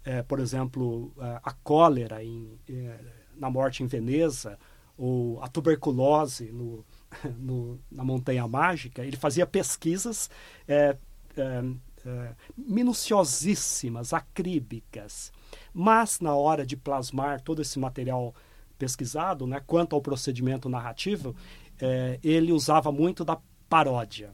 é, 0.04 0.22
por 0.22 0.38
exemplo, 0.38 1.10
a 1.42 1.52
cólera 1.52 2.22
em, 2.22 2.58
é, 2.68 2.98
na 3.36 3.50
morte 3.50 3.82
em 3.82 3.86
Veneza, 3.86 4.58
ou 4.96 5.42
a 5.42 5.48
tuberculose 5.48 6.52
no, 6.52 6.84
no, 7.38 7.80
na 7.90 8.04
Montanha 8.04 8.46
Mágica, 8.46 9.04
ele 9.04 9.16
fazia 9.16 9.46
pesquisas 9.46 10.30
é, 10.66 10.96
é, 11.36 11.64
é, 12.06 12.34
minuciosíssimas, 12.56 14.12
acríbicas. 14.12 15.32
Mas, 15.72 16.20
na 16.20 16.34
hora 16.34 16.64
de 16.64 16.76
plasmar 16.76 17.40
todo 17.40 17.62
esse 17.62 17.78
material 17.78 18.34
pesquisado, 18.78 19.46
né, 19.46 19.60
quanto 19.66 19.94
ao 19.94 20.02
procedimento 20.02 20.68
narrativo, 20.68 21.34
é, 21.80 22.18
ele 22.22 22.52
usava 22.52 22.92
muito 22.92 23.24
da 23.24 23.38
paródia. 23.68 24.32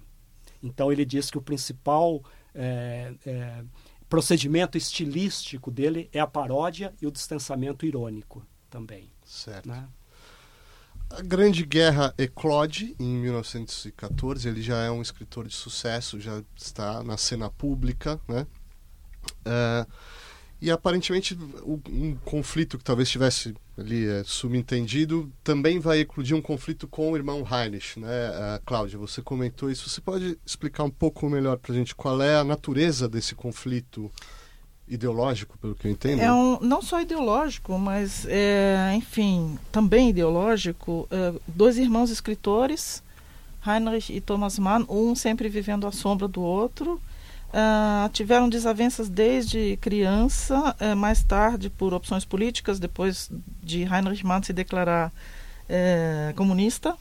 Então 0.63 0.93
ele 0.93 1.05
diz 1.05 1.31
que 1.31 1.39
o 1.39 1.43
principal 1.43 2.23
é, 2.55 3.15
é, 3.25 3.65
procedimento 4.09 4.77
estilístico 4.77 5.71
dele 5.71 6.11
é 6.13 6.21
a 6.21 6.27
paródia 6.27 6.93
e 7.01 7.07
o 7.07 7.11
distanciamento 7.11 7.87
irônico 7.87 8.45
também. 8.71 9.11
Certo. 9.27 9.69
Né? 9.69 9.87
A 11.11 11.23
Grande 11.23 11.65
Guerra 11.65 12.15
eclode 12.17 12.95
em 12.99 13.17
1914. 13.19 14.49
Ele 14.49 14.63
já 14.63 14.79
é 14.79 14.91
um 14.91 15.03
escritor 15.03 15.47
de 15.47 15.55
sucesso, 15.55 16.21
já 16.21 16.43
está 16.57 17.03
na 17.03 17.17
cena 17.17 17.51
pública, 17.51 18.21
né? 18.29 18.47
Uh, 19.45 19.91
e 20.63 20.71
aparentemente 20.71 21.37
um 21.89 22.15
conflito 22.17 22.77
que 22.77 22.85
talvez 22.85 23.09
estivesse 23.09 23.55
ali 23.79 24.07
é, 24.07 24.23
subentendido 24.25 25.33
também 25.43 25.81
vai 25.81 26.01
eclodir 26.01 26.37
um 26.37 26.43
conflito 26.43 26.87
com 26.87 27.11
o 27.11 27.17
irmão 27.17 27.47
Heinrich, 27.51 27.99
né? 27.99 28.31
Uh, 28.31 28.63
Cláudia, 28.67 28.99
você 28.99 29.23
comentou 29.23 29.71
isso. 29.71 29.89
Você 29.89 30.01
pode 30.01 30.39
explicar 30.45 30.85
um 30.85 30.91
pouco 30.91 31.29
melhor 31.29 31.57
para 31.59 31.73
a 31.73 31.75
gente 31.75 31.95
qual 31.95 32.21
é 32.21 32.37
a 32.37 32.45
natureza 32.45 33.09
desse 33.09 33.35
conflito 33.35 34.13
ideológico, 34.91 35.57
pelo 35.59 35.75
que 35.75 35.87
eu 35.87 35.93
entendo? 35.93 36.21
É 36.21 36.33
um, 36.33 36.59
não 36.61 36.83
só 36.83 37.01
ideológico, 37.01 37.79
mas, 37.79 38.27
é, 38.29 38.93
enfim, 38.95 39.59
também 39.71 40.11
ideológico. 40.11 41.09
É, 41.11 41.33
dois 41.47 41.79
irmãos 41.79 42.11
escritores, 42.11 43.03
Heinrich 43.67 44.13
e 44.13 44.21
Thomas 44.21 44.59
Mann, 44.59 44.85
um 44.89 45.15
sempre 45.15 45.49
vivendo 45.49 45.87
à 45.87 45.93
sombra 45.93 46.27
do 46.27 46.43
outro 46.43 47.01
Uh, 47.51 48.09
tiveram 48.11 48.49
desavenças 48.49 49.09
desde 49.09 49.77
criança, 49.81 50.77
uh, 50.81 50.95
mais 50.95 51.25
tarde 51.25 51.69
por 51.69 51.93
opções 51.93 52.25
políticas, 52.25 52.79
depois 52.79 53.29
de 53.61 53.83
Heinrich 53.83 54.25
Mann 54.25 54.41
se 54.41 54.53
declarar 54.53 55.09
uh, 55.09 56.35
comunista, 56.37 56.97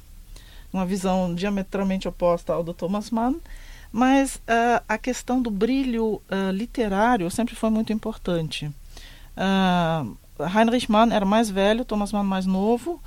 uma 0.74 0.88
visão 0.88 1.36
diametralmente 1.36 2.08
oposta 2.08 2.52
ao 2.52 2.64
do 2.64 2.74
Thomas 2.74 3.12
Mann. 3.12 3.36
Mas 3.92 4.42
ah, 4.48 4.84
a 4.88 4.98
questão 4.98 5.42
do 5.42 5.50
brilho 5.50 6.22
literário 6.54 7.30
sempre 7.32 7.56
foi 7.56 7.70
muito 7.70 7.92
importante. 7.92 8.72
Heinrich 10.40 10.92
Mann 10.92 11.12
era 11.12 11.26
mais 11.26 11.50
velho, 11.50 11.84
Thomas 11.84 12.12
Mann 12.12 12.24
mais 12.24 12.46
novo, 12.46 13.02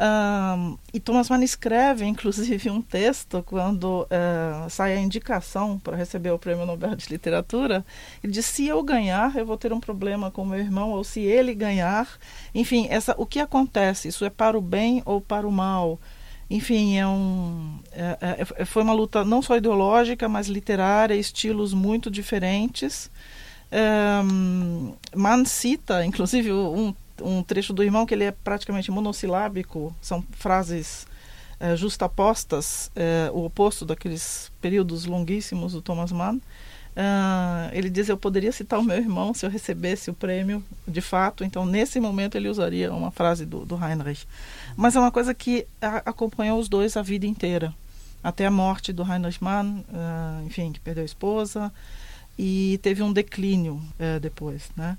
um, 0.00 0.78
e 0.94 1.00
Thomas 1.00 1.28
Mann 1.28 1.42
escreve, 1.42 2.04
inclusive, 2.06 2.70
um 2.70 2.80
texto 2.80 3.42
quando 3.44 4.02
uh, 4.02 4.70
sai 4.70 4.94
a 4.94 5.00
indicação 5.00 5.78
para 5.78 5.96
receber 5.96 6.30
o 6.30 6.38
Prêmio 6.38 6.64
Nobel 6.64 6.94
de 6.94 7.08
Literatura. 7.08 7.84
Ele 8.22 8.32
diz: 8.32 8.46
se 8.46 8.66
eu 8.66 8.82
ganhar, 8.82 9.36
eu 9.36 9.44
vou 9.44 9.56
ter 9.56 9.72
um 9.72 9.80
problema 9.80 10.30
com 10.30 10.44
meu 10.44 10.60
irmão, 10.60 10.90
ou 10.90 11.02
se 11.02 11.20
ele 11.20 11.52
ganhar. 11.52 12.08
Enfim, 12.54 12.86
essa, 12.90 13.14
o 13.18 13.26
que 13.26 13.40
acontece? 13.40 14.08
Isso 14.08 14.24
é 14.24 14.30
para 14.30 14.56
o 14.56 14.62
bem 14.62 15.02
ou 15.04 15.20
para 15.20 15.46
o 15.46 15.52
mal? 15.52 15.98
Enfim, 16.50 16.96
é 16.96 17.06
um, 17.06 17.78
é, 17.92 18.46
é, 18.58 18.64
foi 18.64 18.82
uma 18.82 18.94
luta 18.94 19.24
não 19.24 19.42
só 19.42 19.56
ideológica, 19.56 20.28
mas 20.28 20.48
literária, 20.48 21.14
estilos 21.14 21.74
muito 21.74 22.10
diferentes. 22.10 23.10
Mann 25.14 25.44
cita, 25.44 26.04
inclusive, 26.06 26.50
um 26.52 26.94
um 27.22 27.42
trecho 27.42 27.72
do 27.72 27.82
irmão 27.82 28.06
que 28.06 28.14
ele 28.14 28.24
é 28.24 28.30
praticamente 28.30 28.90
monossilábico, 28.90 29.94
são 30.00 30.24
frases 30.32 31.06
é, 31.60 31.74
justapostas, 31.76 32.90
é, 32.94 33.30
o 33.32 33.44
oposto 33.44 33.84
daqueles 33.84 34.52
períodos 34.60 35.04
longuíssimos 35.04 35.72
do 35.72 35.82
Thomas 35.82 36.12
Mann. 36.12 36.40
Uh, 36.98 37.70
ele 37.72 37.88
diz: 37.88 38.08
Eu 38.08 38.16
poderia 38.16 38.50
citar 38.50 38.80
o 38.80 38.82
meu 38.82 38.96
irmão 38.96 39.32
se 39.32 39.46
eu 39.46 39.50
recebesse 39.50 40.10
o 40.10 40.14
prêmio 40.14 40.64
de 40.86 41.00
fato. 41.00 41.44
Então, 41.44 41.64
nesse 41.64 42.00
momento, 42.00 42.36
ele 42.36 42.48
usaria 42.48 42.92
uma 42.92 43.12
frase 43.12 43.46
do, 43.46 43.64
do 43.64 43.76
Heinrich. 43.76 44.26
Mas 44.76 44.96
é 44.96 44.98
uma 44.98 45.12
coisa 45.12 45.32
que 45.32 45.64
a, 45.80 45.98
acompanhou 45.98 46.58
os 46.58 46.68
dois 46.68 46.96
a 46.96 47.02
vida 47.02 47.24
inteira 47.24 47.72
até 48.22 48.46
a 48.46 48.50
morte 48.50 48.92
do 48.92 49.04
Heinrich 49.04 49.42
Mann, 49.42 49.84
uh, 49.88 50.44
enfim, 50.44 50.72
que 50.72 50.80
perdeu 50.80 51.02
a 51.02 51.06
esposa 51.06 51.72
e 52.36 52.80
teve 52.82 53.00
um 53.00 53.12
declínio 53.12 53.74
uh, 53.74 54.18
depois, 54.20 54.64
né? 54.76 54.98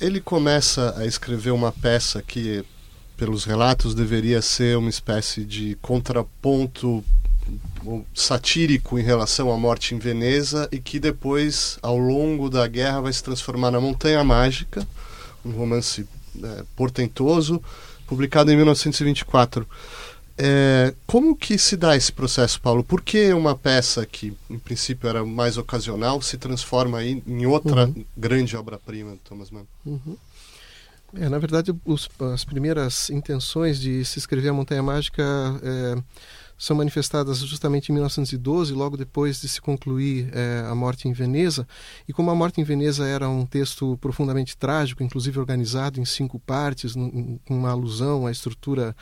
Ele 0.00 0.20
começa 0.20 0.96
a 0.96 1.06
escrever 1.06 1.50
uma 1.50 1.72
peça 1.72 2.22
que, 2.22 2.64
pelos 3.16 3.44
relatos, 3.44 3.96
deveria 3.96 4.40
ser 4.40 4.76
uma 4.76 4.90
espécie 4.90 5.44
de 5.44 5.76
contraponto 5.82 7.04
satírico 8.14 8.98
em 8.98 9.02
relação 9.02 9.50
à 9.52 9.56
morte 9.56 9.94
em 9.94 9.98
Veneza 9.98 10.68
e 10.70 10.78
que 10.78 10.98
depois, 10.98 11.78
ao 11.82 11.96
longo 11.96 12.50
da 12.50 12.66
guerra, 12.66 13.02
vai 13.02 13.12
se 13.12 13.22
transformar 13.22 13.70
na 13.70 13.80
Montanha 13.80 14.22
Mágica, 14.22 14.86
um 15.44 15.50
romance 15.50 16.06
é, 16.42 16.64
portentoso, 16.76 17.62
publicado 18.06 18.50
em 18.50 18.56
1924. 18.56 19.66
É, 20.42 20.94
como 21.06 21.36
que 21.36 21.58
se 21.58 21.76
dá 21.76 21.94
esse 21.94 22.10
processo, 22.10 22.60
Paulo? 22.60 22.82
Por 22.82 23.02
que 23.02 23.32
uma 23.32 23.54
peça 23.54 24.06
que, 24.06 24.32
em 24.48 24.58
princípio, 24.58 25.08
era 25.08 25.24
mais 25.24 25.58
ocasional 25.58 26.22
se 26.22 26.38
transforma 26.38 27.04
em, 27.04 27.46
outra 27.46 27.86
uhum. 27.86 28.04
grande 28.16 28.56
obra-prima 28.56 29.18
Thomas 29.22 29.50
Mann? 29.50 29.66
Uhum. 29.84 30.16
É, 31.14 31.28
na 31.28 31.38
verdade, 31.38 31.74
os, 31.84 32.08
as 32.32 32.44
primeiras 32.44 33.10
intenções 33.10 33.78
de 33.80 34.04
se 34.04 34.18
escrever 34.18 34.48
a 34.48 34.52
Montanha 34.52 34.82
Mágica 34.82 35.22
é, 35.62 36.02
são 36.60 36.76
manifestadas 36.76 37.38
justamente 37.38 37.88
em 37.88 37.94
1912, 37.94 38.74
logo 38.74 38.94
depois 38.94 39.40
de 39.40 39.48
se 39.48 39.62
concluir 39.62 40.28
é, 40.34 40.62
A 40.68 40.74
Morte 40.74 41.08
em 41.08 41.12
Veneza. 41.14 41.66
E 42.06 42.12
como 42.12 42.30
A 42.30 42.34
Morte 42.34 42.60
em 42.60 42.64
Veneza 42.64 43.06
era 43.06 43.26
um 43.30 43.46
texto 43.46 43.96
profundamente 43.96 44.58
trágico, 44.58 45.02
inclusive 45.02 45.38
organizado 45.38 45.98
em 45.98 46.04
cinco 46.04 46.38
partes, 46.38 46.92
com 46.92 47.40
uma 47.48 47.70
alusão 47.70 48.26
à 48.26 48.30
estrutura 48.30 48.94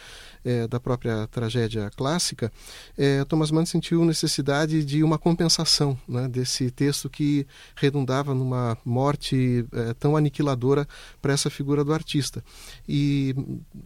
é, 0.49 0.69
da 0.69 0.79
própria 0.79 1.27
tragédia 1.27 1.91
clássica, 1.97 2.53
é, 2.97 3.25
Thomas 3.25 3.51
Mann 3.51 3.67
sentiu 3.67 4.05
necessidade 4.05 4.85
de 4.85 5.03
uma 5.03 5.19
compensação 5.19 5.99
né, 6.09 6.29
desse 6.29 6.71
texto 6.71 7.11
que 7.11 7.47
redundava 7.77 8.35
numa 8.35 8.77
morte 8.85 9.65
é, 9.73 9.95
tão 9.95 10.17
aniquiladora 10.17 10.87
para 11.21 11.33
essa 11.33 11.51
figura 11.51 11.85
do 11.85 11.93
artista. 11.93 12.45
E 12.89 13.35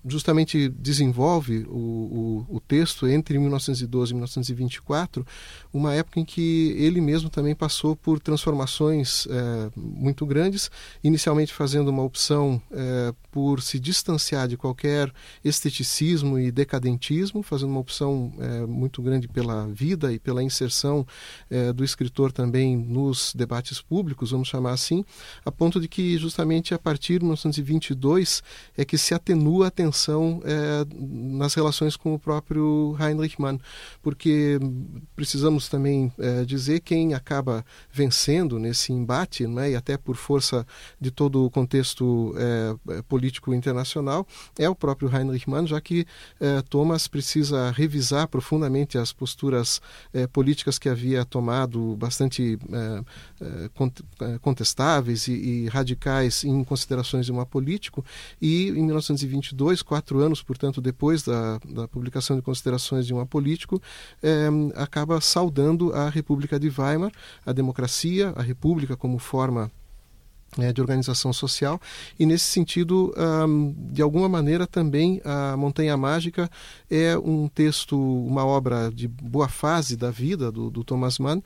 justamente 0.07 0.69
desenvolve 0.69 1.67
o, 1.69 2.47
o, 2.49 2.57
o 2.57 2.61
texto 2.61 3.07
entre 3.07 3.39
19 3.39 3.53
1912 3.73 4.13
e 4.13 4.15
1924, 4.15 5.27
uma 5.73 5.95
época 5.95 6.21
em 6.21 6.25
que 6.25 6.75
ele 6.79 7.01
mesmo 7.01 7.29
também 7.29 7.55
passou 7.55 7.97
por 7.97 8.21
transformações 8.21 9.27
é, 9.27 9.71
muito 9.77 10.27
grandes, 10.27 10.71
inicialmente 11.03 11.53
fazendo 11.53 11.89
uma 11.89 12.03
opção 12.03 12.61
é, 12.71 13.15
por 13.31 13.63
se 13.63 13.79
distanciar 13.79 14.49
de 14.49 14.57
qualquer 14.57 15.13
esteticismo 15.45 16.39
e 16.39 16.51
decadentismo, 16.53 17.43
fazendo 17.43 17.71
uma 17.71 17.81
opção 17.81 18.33
é, 18.39 18.67
muito 18.67 19.03
grande 19.03 19.27
pela 19.27 19.67
vida 19.67 20.13
e 20.13 20.19
pela 20.19 20.43
inserção 20.43 21.07
é, 21.51 21.73
do 21.73 21.85
escritor 21.85 22.31
também 22.31 22.77
nos 22.77 23.33
debates 23.35 23.81
públicos, 23.81 24.31
vamos 24.31 24.49
chamar 24.49 24.73
assim, 24.73 25.05
a 25.45 25.51
ponto 25.51 25.81
de 25.81 25.89
que 25.89 26.17
justamente 26.19 26.75
a 26.75 26.79
partir 26.79 27.15
de 27.15 27.25
1922 27.25 28.43
é 28.77 28.85
que 28.85 28.99
se 28.99 29.15
atenua 29.15 29.69
a 29.69 29.71
tensão 29.71 30.43
é, 30.45 30.85
nas 30.95 31.55
relações 31.55 31.97
com 31.97 32.15
o 32.15 32.19
próprio 32.19 32.97
Heinrich 33.01 33.41
Mann, 33.41 33.59
porque 34.03 34.59
precisamos 35.17 35.69
também 35.69 36.13
é, 36.19 36.45
dizer 36.45 36.81
quem 36.81 37.15
acaba 37.15 37.65
vencendo 37.91 38.59
nesse 38.59 38.93
embate, 38.93 39.47
né, 39.47 39.71
e 39.71 39.77
até 39.77 39.97
por 39.97 40.17
força 40.17 40.67
de 41.01 41.11
todo 41.11 41.45
o 41.45 41.51
contexto 41.51 42.35
é, 42.37 43.03
político 43.03 43.55
internacional, 43.55 44.27
é 44.59 44.69
o 44.69 44.75
próprio 44.75 45.11
Heinrich 45.15 45.49
Mann, 45.49 45.67
já 45.67 45.81
que 45.81 46.07
é, 46.43 46.61
Thomas 46.63 47.07
precisa 47.07 47.71
revisar 47.71 48.27
profundamente 48.27 48.99
as 48.99 49.13
posturas 49.13 49.81
é, 50.13 50.27
políticas 50.27 50.77
que 50.77 50.89
havia 50.89 51.25
tomado, 51.25 51.95
bastante 51.97 52.59
é, 52.73 54.39
contestáveis 54.41 55.29
e, 55.29 55.33
e 55.33 55.69
radicais 55.69 56.43
em 56.43 56.65
considerações 56.65 57.27
de 57.27 57.31
uma 57.31 57.47
político, 57.47 58.05
e 58.41 58.71
em 58.71 58.85
1922, 58.85 59.83
quatro 59.83 60.19
anos, 60.19 60.43
portanto, 60.43 60.81
depois 60.81 61.23
da, 61.23 61.59
da 61.59 61.87
publicação 61.87 62.35
de 62.35 62.43
considerações 62.43 63.07
de 63.07 63.15
uma 63.15 63.25
político, 63.25 63.81
é, 64.21 64.49
acaba 64.75 65.21
saudando 65.21 65.93
a 65.93 66.09
República 66.09 66.59
de 66.59 66.69
Weimar, 66.69 67.13
a 67.47 67.53
democracia, 67.53 68.33
a 68.35 68.43
república 68.43 68.97
como 68.97 69.19
forma 69.21 69.71
de 70.75 70.81
organização 70.81 71.33
social. 71.33 71.81
E 72.19 72.27
nesse 72.27 72.45
sentido 72.45 73.15
de 73.91 74.03
alguma 74.03 74.29
maneira 74.29 74.67
também 74.67 75.21
a 75.25 75.57
Montanha 75.57 75.97
Mágica 75.97 76.51
é 76.91 77.17
um 77.17 77.49
texto 77.49 77.99
uma 77.99 78.45
obra 78.45 78.91
de 78.91 79.09
boa 79.09 79.49
fase 79.49 79.97
da 79.97 80.11
vida 80.11 80.53
do, 80.53 80.71
do 80.71 80.85
Thomas 80.85 81.19
Mann 81.19 81.43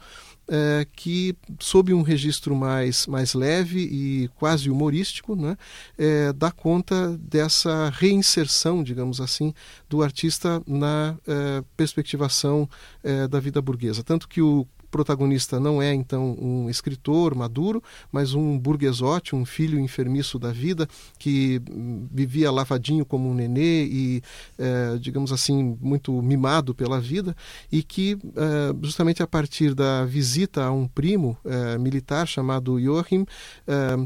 é, 0.49 0.87
que 0.95 1.35
sob 1.59 1.93
um 1.93 2.03
registro 2.03 2.55
mais 2.55 3.07
mais 3.07 3.35
leve 3.35 3.81
e 3.81 4.29
quase 4.37 4.71
humorístico 4.71 5.35
né, 5.35 5.57
é, 5.99 6.33
dá 6.33 6.51
conta 6.51 7.17
dessa 7.19 7.91
reinserção 7.91 8.83
digamos 8.83 9.21
assim 9.21 9.53
do 9.89 10.03
artista 10.03 10.63
na 10.67 11.17
é, 11.27 11.65
perspectivação 11.77 12.69
é, 13.03 13.27
da 13.29 13.41
vida 13.41 13.61
burguesa. 13.61 14.03
Tanto 14.03 14.29
que 14.29 14.41
o 14.41 14.67
protagonista 14.91 15.59
não 15.61 15.81
é 15.81 15.93
então 15.95 16.37
um 16.41 16.69
escritor 16.71 17.35
maduro, 17.35 17.83
mas 18.11 18.35
um 18.35 18.59
burguesote, 18.59 19.35
um 19.35 19.45
filho 19.45 19.79
enfermiço 19.79 20.39
da 20.39 20.53
vida 20.53 20.89
que 21.19 21.61
hum, 21.71 22.07
vivia 22.11 22.51
lavadinho 22.51 23.05
como 23.05 23.29
um 23.29 23.35
nenê 23.35 23.85
e, 23.85 24.23
é, 24.59 24.99
digamos 24.99 25.33
assim, 25.33 25.77
muito 25.81 26.13
mimado 26.23 26.75
pela 26.75 27.01
vida 27.01 27.37
e 27.71 27.83
que 27.83 28.19
é, 28.37 28.75
justamente 28.83 29.23
a 29.23 29.27
partir 29.27 29.75
da 29.75 30.05
visita 30.05 30.65
a 30.65 30.71
um 30.71 30.87
primo 30.87 31.37
é, 31.45 31.79
militar 31.79 32.27
chamado 32.27 32.81
Joachim, 32.81 33.27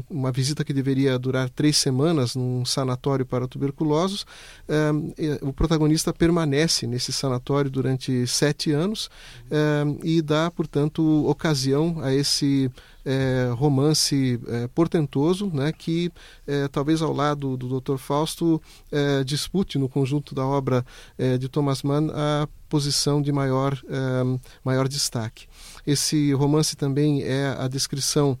uma 0.09 0.31
visita 0.31 0.63
que 0.63 0.73
deveria 0.73 1.17
durar 1.17 1.49
três 1.49 1.77
semanas 1.77 2.35
num 2.35 2.65
sanatório 2.65 3.25
para 3.25 3.47
tuberculosos, 3.47 4.25
o 5.41 5.53
protagonista 5.53 6.13
permanece 6.13 6.87
nesse 6.87 7.11
sanatório 7.11 7.69
durante 7.69 8.25
sete 8.27 8.71
anos 8.71 9.09
e 10.03 10.21
dá, 10.21 10.49
portanto, 10.51 10.70
portanto, 10.71 11.27
ocasião 11.27 11.97
a 12.01 12.13
esse 12.13 12.71
é, 13.03 13.51
romance 13.53 14.39
é, 14.47 14.67
portentoso, 14.69 15.51
né, 15.53 15.73
que 15.73 16.09
é, 16.47 16.69
talvez 16.69 17.01
ao 17.01 17.11
lado 17.11 17.57
do 17.57 17.81
Dr. 17.81 17.97
Fausto 17.97 18.61
dispute 19.25 19.77
no 19.77 19.89
conjunto 19.89 20.33
da 20.33 20.45
obra 20.45 20.85
de 21.39 21.49
Thomas 21.49 21.83
Mann 21.83 22.09
a 22.13 22.47
posição 22.71 23.21
de 23.21 23.33
maior, 23.33 23.77
é, 23.89 24.39
maior 24.63 24.87
destaque. 24.87 25.45
Esse 25.85 26.31
romance 26.31 26.73
também 26.77 27.21
é 27.21 27.53
a 27.59 27.67
descrição 27.67 28.37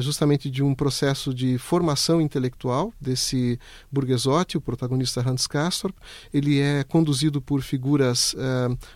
justamente 0.00 0.50
de 0.50 0.62
um 0.62 0.74
processo 0.74 1.32
de 1.32 1.58
formação 1.58 2.20
intelectual 2.20 2.92
desse 3.00 3.58
burguesote, 3.92 4.56
o 4.56 4.60
protagonista 4.60 5.20
Hans 5.20 5.46
Castorp. 5.46 5.94
Ele 6.32 6.58
é 6.58 6.82
conduzido 6.84 7.40
por 7.40 7.60
figuras 7.60 8.34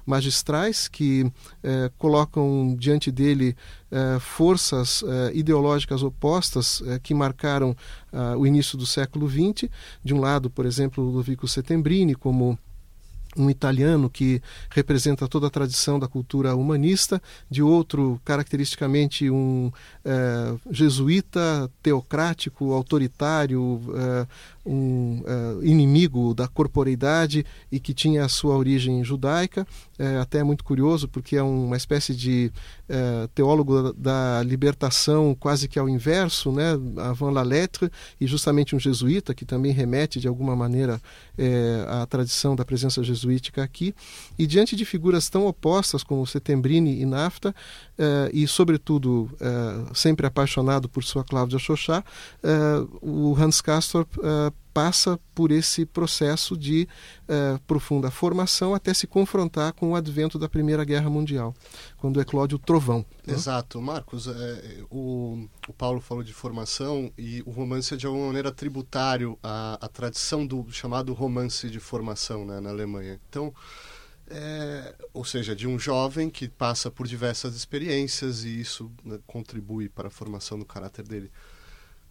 magistrais 0.06 0.88
que 0.88 1.30
colocam 1.98 2.74
diante 2.78 3.10
dele 3.10 3.54
forças 4.18 5.04
ideológicas 5.34 6.02
opostas 6.02 6.82
que 7.02 7.12
marcaram 7.12 7.76
o 8.38 8.46
início 8.46 8.78
do 8.78 8.86
século 8.86 9.28
XX. 9.28 9.68
De 10.02 10.14
um 10.14 10.20
lado, 10.20 10.48
por 10.48 10.64
exemplo, 10.64 11.04
Ludovico 11.04 11.46
Settembrini 11.46 12.14
como 12.14 12.58
um 13.36 13.50
italiano 13.50 14.08
que 14.08 14.40
representa 14.70 15.28
toda 15.28 15.46
a 15.46 15.50
tradição 15.50 15.98
da 15.98 16.08
cultura 16.08 16.54
humanista, 16.54 17.20
de 17.50 17.62
outro, 17.62 18.20
caracteristicamente, 18.24 19.30
um 19.30 19.70
é, 20.04 20.54
jesuíta 20.70 21.70
teocrático, 21.82 22.72
autoritário, 22.72 23.80
é, 23.96 24.26
um 24.64 25.22
uh, 25.22 25.64
inimigo 25.64 26.34
da 26.34 26.48
corporeidade 26.48 27.44
e 27.70 27.78
que 27.78 27.92
tinha 27.92 28.24
a 28.24 28.28
sua 28.28 28.56
origem 28.56 29.04
judaica, 29.04 29.66
é 29.98 30.16
até 30.18 30.42
muito 30.42 30.64
curioso 30.64 31.06
porque 31.08 31.36
é 31.36 31.42
uma 31.42 31.76
espécie 31.76 32.14
de 32.14 32.50
uh, 32.88 33.28
teólogo 33.28 33.92
da, 33.92 34.42
libertação 34.42 35.34
quase 35.38 35.68
que 35.68 35.78
ao 35.78 35.88
inverso, 35.88 36.52
né, 36.52 36.72
avant 36.96 37.32
la 37.32 37.42
lettre, 37.42 37.90
e 38.20 38.26
justamente 38.26 38.74
um 38.74 38.78
jesuíta 38.78 39.34
que 39.34 39.44
também 39.44 39.72
remete 39.72 40.20
de 40.20 40.28
alguma 40.28 40.54
maneira 40.54 41.00
é, 41.36 41.84
à 41.88 42.06
tradição 42.06 42.54
da 42.54 42.64
presença 42.64 43.02
jesuítica 43.02 43.62
aqui, 43.62 43.94
e 44.38 44.46
diante 44.46 44.76
de 44.76 44.84
figuras 44.84 45.28
tão 45.28 45.46
opostas 45.46 46.02
como 46.02 46.26
Setembrini 46.26 47.00
e 47.00 47.06
Nafta, 47.06 47.54
uh, 47.98 48.30
e 48.32 48.46
sobretudo 48.46 49.30
sempre 49.94 50.26
apaixonado 50.26 50.88
por 50.88 51.04
sua 51.04 51.24
Cláudia 51.24 51.58
Xoxá, 51.58 52.04
o 53.00 53.34
Hans 53.38 53.60
Castorp 53.60 54.08
passa 54.74 55.20
por 55.32 55.52
esse 55.52 55.86
processo 55.86 56.56
de 56.56 56.88
uh, 57.28 57.60
profunda 57.60 58.10
formação 58.10 58.74
até 58.74 58.92
se 58.92 59.06
confrontar 59.06 59.72
com 59.72 59.92
o 59.92 59.94
advento 59.94 60.36
da 60.36 60.48
Primeira 60.48 60.84
Guerra 60.84 61.08
Mundial, 61.08 61.54
quando 61.96 62.20
eclode 62.20 62.56
o 62.56 62.58
trovão. 62.58 63.06
Né? 63.24 63.34
Exato. 63.34 63.80
Marcos, 63.80 64.26
é, 64.26 64.82
o, 64.90 65.46
o, 65.68 65.72
Paulo 65.72 66.00
falou 66.00 66.24
de 66.24 66.32
formação 66.32 67.12
e 67.16 67.40
o 67.46 67.52
romance 67.52 67.94
é 67.94 67.96
de 67.96 68.04
alguma 68.04 68.26
maneira 68.26 68.50
tributário 68.50 69.38
à, 69.40 69.78
à 69.80 69.88
tradição 69.88 70.44
do 70.44 70.66
chamado 70.72 71.12
romance 71.14 71.70
de 71.70 71.78
formação 71.78 72.44
né, 72.44 72.58
na 72.58 72.70
Alemanha. 72.70 73.20
Então, 73.28 73.54
é, 74.28 74.94
ou 75.12 75.24
seja, 75.24 75.54
de 75.54 75.66
um 75.66 75.78
jovem 75.78 76.30
que 76.30 76.48
passa 76.48 76.90
por 76.90 77.06
diversas 77.06 77.54
experiências 77.54 78.44
e 78.44 78.60
isso 78.60 78.90
né, 79.04 79.18
contribui 79.26 79.88
para 79.88 80.08
a 80.08 80.10
formação 80.10 80.58
do 80.58 80.64
caráter 80.64 81.06
dele 81.06 81.30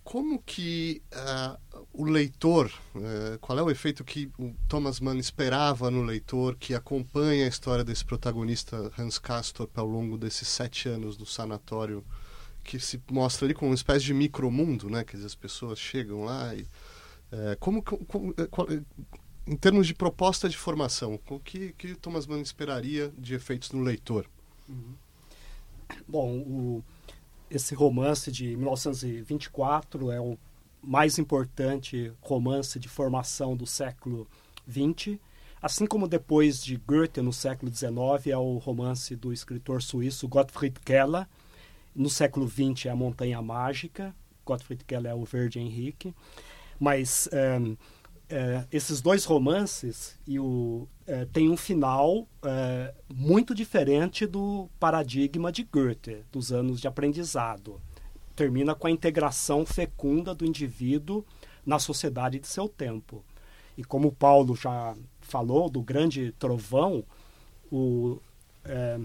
como 0.04 0.42
que 0.42 1.02
uh, 1.14 1.86
o 1.94 2.04
leitor, 2.04 2.72
uh, 2.96 3.40
qual 3.40 3.58
é 3.58 3.64
o 3.64 3.72
efeito 3.72 4.04
que 4.04 4.30
o 4.38 4.54
Thomas 4.68 5.00
Mann 5.00 5.18
esperava 5.18 5.90
no 5.90 6.04
leitor 6.04 6.56
que 6.58 6.76
acompanha 6.76 7.46
a 7.46 7.48
história 7.48 7.84
desse 7.84 8.04
protagonista 8.04 8.92
Hans 8.98 9.18
Castorp 9.18 9.78
ao 9.78 9.88
longo 9.88 10.18
desses 10.18 10.48
sete 10.48 10.90
anos 10.90 11.16
do 11.16 11.26
sanatório, 11.26 12.04
que 12.64 12.80
se 12.80 13.02
mostra 13.10 13.46
ali 13.46 13.54
como 13.54 13.72
uma 13.72 13.76
espécie 13.76 14.06
de 14.06 14.14
micromundo, 14.14 14.90
né? 14.90 15.04
Quer 15.04 15.18
dizer, 15.18 15.28
as 15.28 15.36
pessoas 15.36 15.80
chegam 15.80 16.26
lá 16.26 16.54
e 16.54 16.64
uh, 16.64 17.58
como, 17.60 17.82
como 17.82 18.34
qual, 18.52 18.68
em 19.46 19.56
termos 19.56 19.88
de 19.88 19.94
proposta 19.94 20.48
de 20.48 20.58
formação, 20.58 21.20
o 21.30 21.40
que, 21.40 21.74
que 21.74 21.96
Thomas 21.96 22.26
Mann 22.26 22.42
esperaria 22.42 23.12
de 23.18 23.36
efeitos 23.36 23.72
no 23.72 23.82
leitor? 23.82 24.26
Uhum. 24.68 24.94
Bom, 26.08 26.38
o 26.40 26.84
esse 27.54 27.76
romance 27.76 28.32
de 28.32 28.56
1924 28.58 30.12
é 30.12 30.20
o 30.20 30.38
mais 30.82 31.20
importante 31.20 32.12
romance 32.20 32.80
de 32.80 32.90
formação 32.90 33.56
do 33.56 33.68
século 33.68 34.28
XX, 34.68 35.20
assim 35.62 35.86
como 35.86 36.08
depois 36.08 36.64
de 36.64 36.78
Goethe 36.78 37.22
no 37.22 37.32
século 37.32 37.74
XIX 37.74 38.28
é 38.28 38.38
o 38.38 38.58
romance 38.58 39.16
do 39.16 39.32
escritor 39.32 39.84
suíço 39.84 40.28
Gottfried 40.28 40.80
Keller. 40.80 41.28
No 41.96 42.10
século 42.10 42.50
XX 42.50 42.88
é 42.88 42.90
a 42.90 42.96
Montanha 42.96 43.42
Mágica. 43.42 44.16
Gottfried 44.44 44.84
Keller 44.84 45.12
é 45.12 45.16
o 45.16 45.24
Verde 45.24 45.60
Henrique. 45.60 46.14
Mas 46.80 47.30
um, 47.32 47.78
é, 48.34 48.66
esses 48.72 49.00
dois 49.00 49.26
romances 49.26 50.18
e 50.26 50.40
o, 50.40 50.88
é, 51.06 51.24
tem 51.26 51.52
um 51.52 51.56
final 51.56 52.28
é, 52.42 52.92
muito 53.14 53.54
diferente 53.54 54.26
do 54.26 54.68
paradigma 54.80 55.52
de 55.52 55.64
Goethe, 55.64 56.24
dos 56.32 56.52
anos 56.52 56.82
de 56.82 56.88
aprendizado. 56.88 57.80
Termina 58.36 58.74
com 58.74 58.88
a 58.88 58.92
integração 58.92 59.64
fecunda 59.68 60.34
do 60.34 60.48
indivíduo 60.48 61.24
na 61.64 61.78
sociedade 61.78 62.40
de 62.40 62.48
seu 62.48 62.68
tempo. 62.68 63.24
E 63.78 63.84
como 63.84 64.12
Paulo 64.12 64.56
já 64.56 64.96
falou 65.22 65.70
do 65.70 65.84
grande 65.84 66.32
trovão, 66.40 67.04
o, 67.72 68.20
é, 68.66 69.00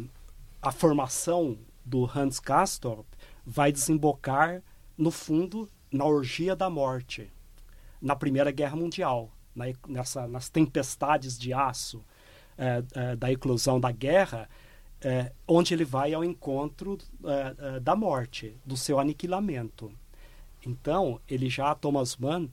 a 0.63 0.73
formação 0.73 1.59
do 1.85 2.07
Hans 2.07 2.41
Castorp 2.41 3.05
vai 3.45 3.71
desembocar, 3.71 4.63
no 4.97 5.11
fundo, 5.11 5.69
na 5.93 6.07
orgia 6.07 6.57
da 6.57 6.71
morte, 6.71 7.31
na 8.01 8.15
Primeira 8.17 8.51
Guerra 8.51 8.77
Mundial, 8.77 9.31
na, 9.55 9.67
nessa, 9.87 10.27
nas 10.27 10.49
tempestades 10.49 11.39
de 11.39 11.53
aço 11.53 12.05
é, 12.57 12.83
é, 12.95 13.17
da 13.17 13.31
eclosão 13.31 13.81
da 13.81 13.91
guerra, 13.91 14.49
é, 15.01 15.33
onde 15.47 15.75
ele 15.75 15.85
vai 15.85 16.13
ao 16.13 16.25
encontro 16.25 16.99
é, 17.25 17.77
é, 17.77 17.81
da 17.81 17.95
morte, 17.95 18.57
do 18.65 18.77
seu 18.77 18.99
aniquilamento. 18.99 19.93
Então, 20.67 21.21
ele 21.29 21.49
já, 21.49 21.75
Thomas 21.75 22.17
Mann, 22.17 22.49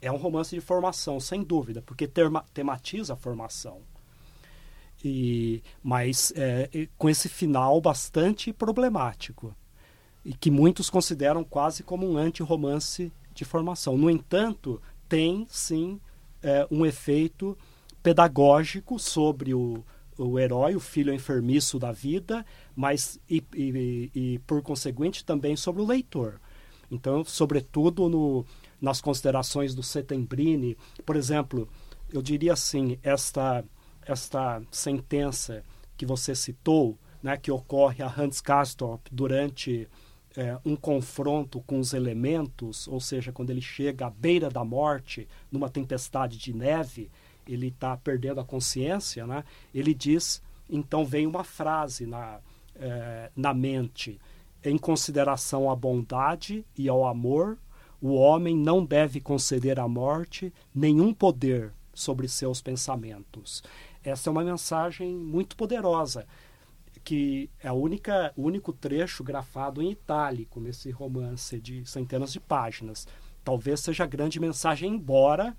é 0.00 0.10
um 0.10 0.16
romance 0.16 0.54
de 0.54 0.60
formação, 0.60 1.20
sem 1.20 1.42
dúvida, 1.42 1.82
porque 1.82 2.06
terma, 2.06 2.44
tematiza 2.54 3.14
a 3.14 3.16
formação. 3.16 3.82
E, 5.04 5.62
mas 5.82 6.32
é, 6.36 6.88
com 6.96 7.08
esse 7.08 7.28
final 7.28 7.80
bastante 7.80 8.52
problemático 8.52 9.54
e 10.24 10.34
que 10.34 10.50
muitos 10.50 10.90
consideram 10.90 11.42
quase 11.42 11.82
como 11.82 12.08
um 12.08 12.16
anti-romance 12.16 13.10
de 13.34 13.44
formação. 13.44 13.96
No 13.96 14.10
entanto, 14.10 14.80
tem 15.08 15.46
sim 15.48 16.00
é, 16.42 16.66
um 16.70 16.84
efeito 16.84 17.56
pedagógico 18.02 18.98
sobre 18.98 19.54
o, 19.54 19.84
o 20.16 20.38
herói, 20.38 20.74
o 20.74 20.80
filho 20.80 21.12
enfermiço 21.12 21.78
da 21.78 21.92
vida, 21.92 22.44
mas 22.74 23.20
e, 23.28 23.42
e, 23.54 24.10
e, 24.14 24.38
por 24.40 24.62
conseguinte 24.62 25.24
também 25.24 25.56
sobre 25.56 25.82
o 25.82 25.86
leitor. 25.86 26.40
Então, 26.90 27.24
sobretudo 27.24 28.08
no, 28.08 28.44
nas 28.80 29.00
considerações 29.00 29.74
do 29.74 29.82
Setembrini, 29.82 30.76
por 31.06 31.16
exemplo, 31.16 31.68
eu 32.12 32.20
diria 32.20 32.52
assim, 32.52 32.98
esta 33.02 33.64
esta 34.02 34.62
sentença 34.70 35.62
que 35.96 36.06
você 36.06 36.34
citou, 36.34 36.98
né, 37.22 37.36
que 37.36 37.50
ocorre 37.50 38.02
a 38.02 38.12
Hans 38.12 38.40
Castorp 38.40 39.06
durante 39.12 39.88
é, 40.36 40.58
um 40.64 40.76
confronto 40.76 41.60
com 41.62 41.78
os 41.78 41.92
elementos, 41.92 42.86
ou 42.88 43.00
seja, 43.00 43.32
quando 43.32 43.50
ele 43.50 43.60
chega 43.60 44.06
à 44.06 44.10
beira 44.10 44.48
da 44.48 44.64
morte, 44.64 45.28
numa 45.50 45.68
tempestade 45.68 46.38
de 46.38 46.52
neve, 46.52 47.10
ele 47.46 47.68
está 47.68 47.96
perdendo 47.96 48.40
a 48.40 48.44
consciência, 48.44 49.26
né? 49.26 49.44
ele 49.74 49.92
diz, 49.92 50.42
então 50.68 51.04
vem 51.04 51.26
uma 51.26 51.42
frase 51.42 52.06
na, 52.06 52.38
é, 52.76 53.30
na 53.34 53.52
mente, 53.52 54.20
em 54.64 54.78
consideração 54.78 55.70
à 55.70 55.74
bondade 55.74 56.64
e 56.76 56.88
ao 56.88 57.06
amor, 57.06 57.58
o 58.00 58.14
homem 58.14 58.56
não 58.56 58.84
deve 58.84 59.20
conceder 59.20 59.78
à 59.78 59.88
morte 59.88 60.52
nenhum 60.74 61.12
poder 61.12 61.72
sobre 61.92 62.28
seus 62.28 62.62
pensamentos. 62.62 63.62
Essa 64.02 64.30
é 64.30 64.30
uma 64.30 64.44
mensagem 64.44 65.14
muito 65.14 65.56
poderosa, 65.56 66.26
que 67.04 67.50
é 67.62 67.68
a 67.68 67.72
única, 67.72 68.32
o 68.36 68.42
único 68.42 68.72
trecho 68.72 69.24
grafado 69.24 69.82
em 69.82 69.90
itálico 69.90 70.60
nesse 70.60 70.90
romance 70.90 71.58
de 71.58 71.84
centenas 71.88 72.32
de 72.32 72.40
páginas. 72.40 73.06
Talvez 73.44 73.80
seja 73.80 74.04
a 74.04 74.06
grande 74.06 74.38
mensagem, 74.38 74.94
embora 74.94 75.56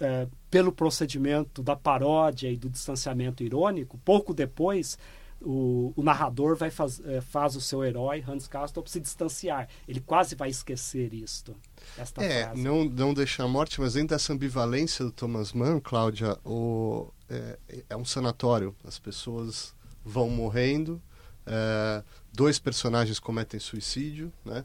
é, 0.00 0.26
pelo 0.50 0.72
procedimento 0.72 1.62
da 1.62 1.76
paródia 1.76 2.50
e 2.50 2.56
do 2.56 2.68
distanciamento 2.68 3.42
irônico, 3.42 3.98
pouco 3.98 4.34
depois 4.34 4.98
o, 5.40 5.92
o 5.94 6.02
narrador 6.02 6.56
vai 6.56 6.70
faz, 6.70 7.00
é, 7.04 7.20
faz 7.20 7.54
o 7.54 7.60
seu 7.60 7.84
herói, 7.84 8.24
Hans 8.26 8.48
Castorp, 8.48 8.88
se 8.88 8.98
distanciar. 8.98 9.68
Ele 9.86 10.00
quase 10.00 10.34
vai 10.34 10.48
esquecer 10.48 11.12
isto. 11.12 11.54
Esta 11.96 12.24
é, 12.24 12.44
frase. 12.44 12.62
não, 12.62 12.84
não 12.84 13.14
deixar 13.14 13.44
a 13.44 13.48
morte, 13.48 13.80
mas 13.80 13.94
dentro 13.94 14.08
dessa 14.08 14.32
ambivalência 14.32 15.04
do 15.04 15.12
Thomas 15.12 15.52
Mann, 15.52 15.80
Cláudia, 15.80 16.38
o, 16.44 17.12
é, 17.28 17.58
é 17.90 17.96
um 17.96 18.04
sanatório. 18.04 18.74
As 18.84 18.98
pessoas 18.98 19.74
vão 20.04 20.28
morrendo, 20.28 21.00
é, 21.46 22.02
dois 22.32 22.58
personagens 22.58 23.18
cometem 23.18 23.58
suicídio, 23.60 24.32
né? 24.44 24.64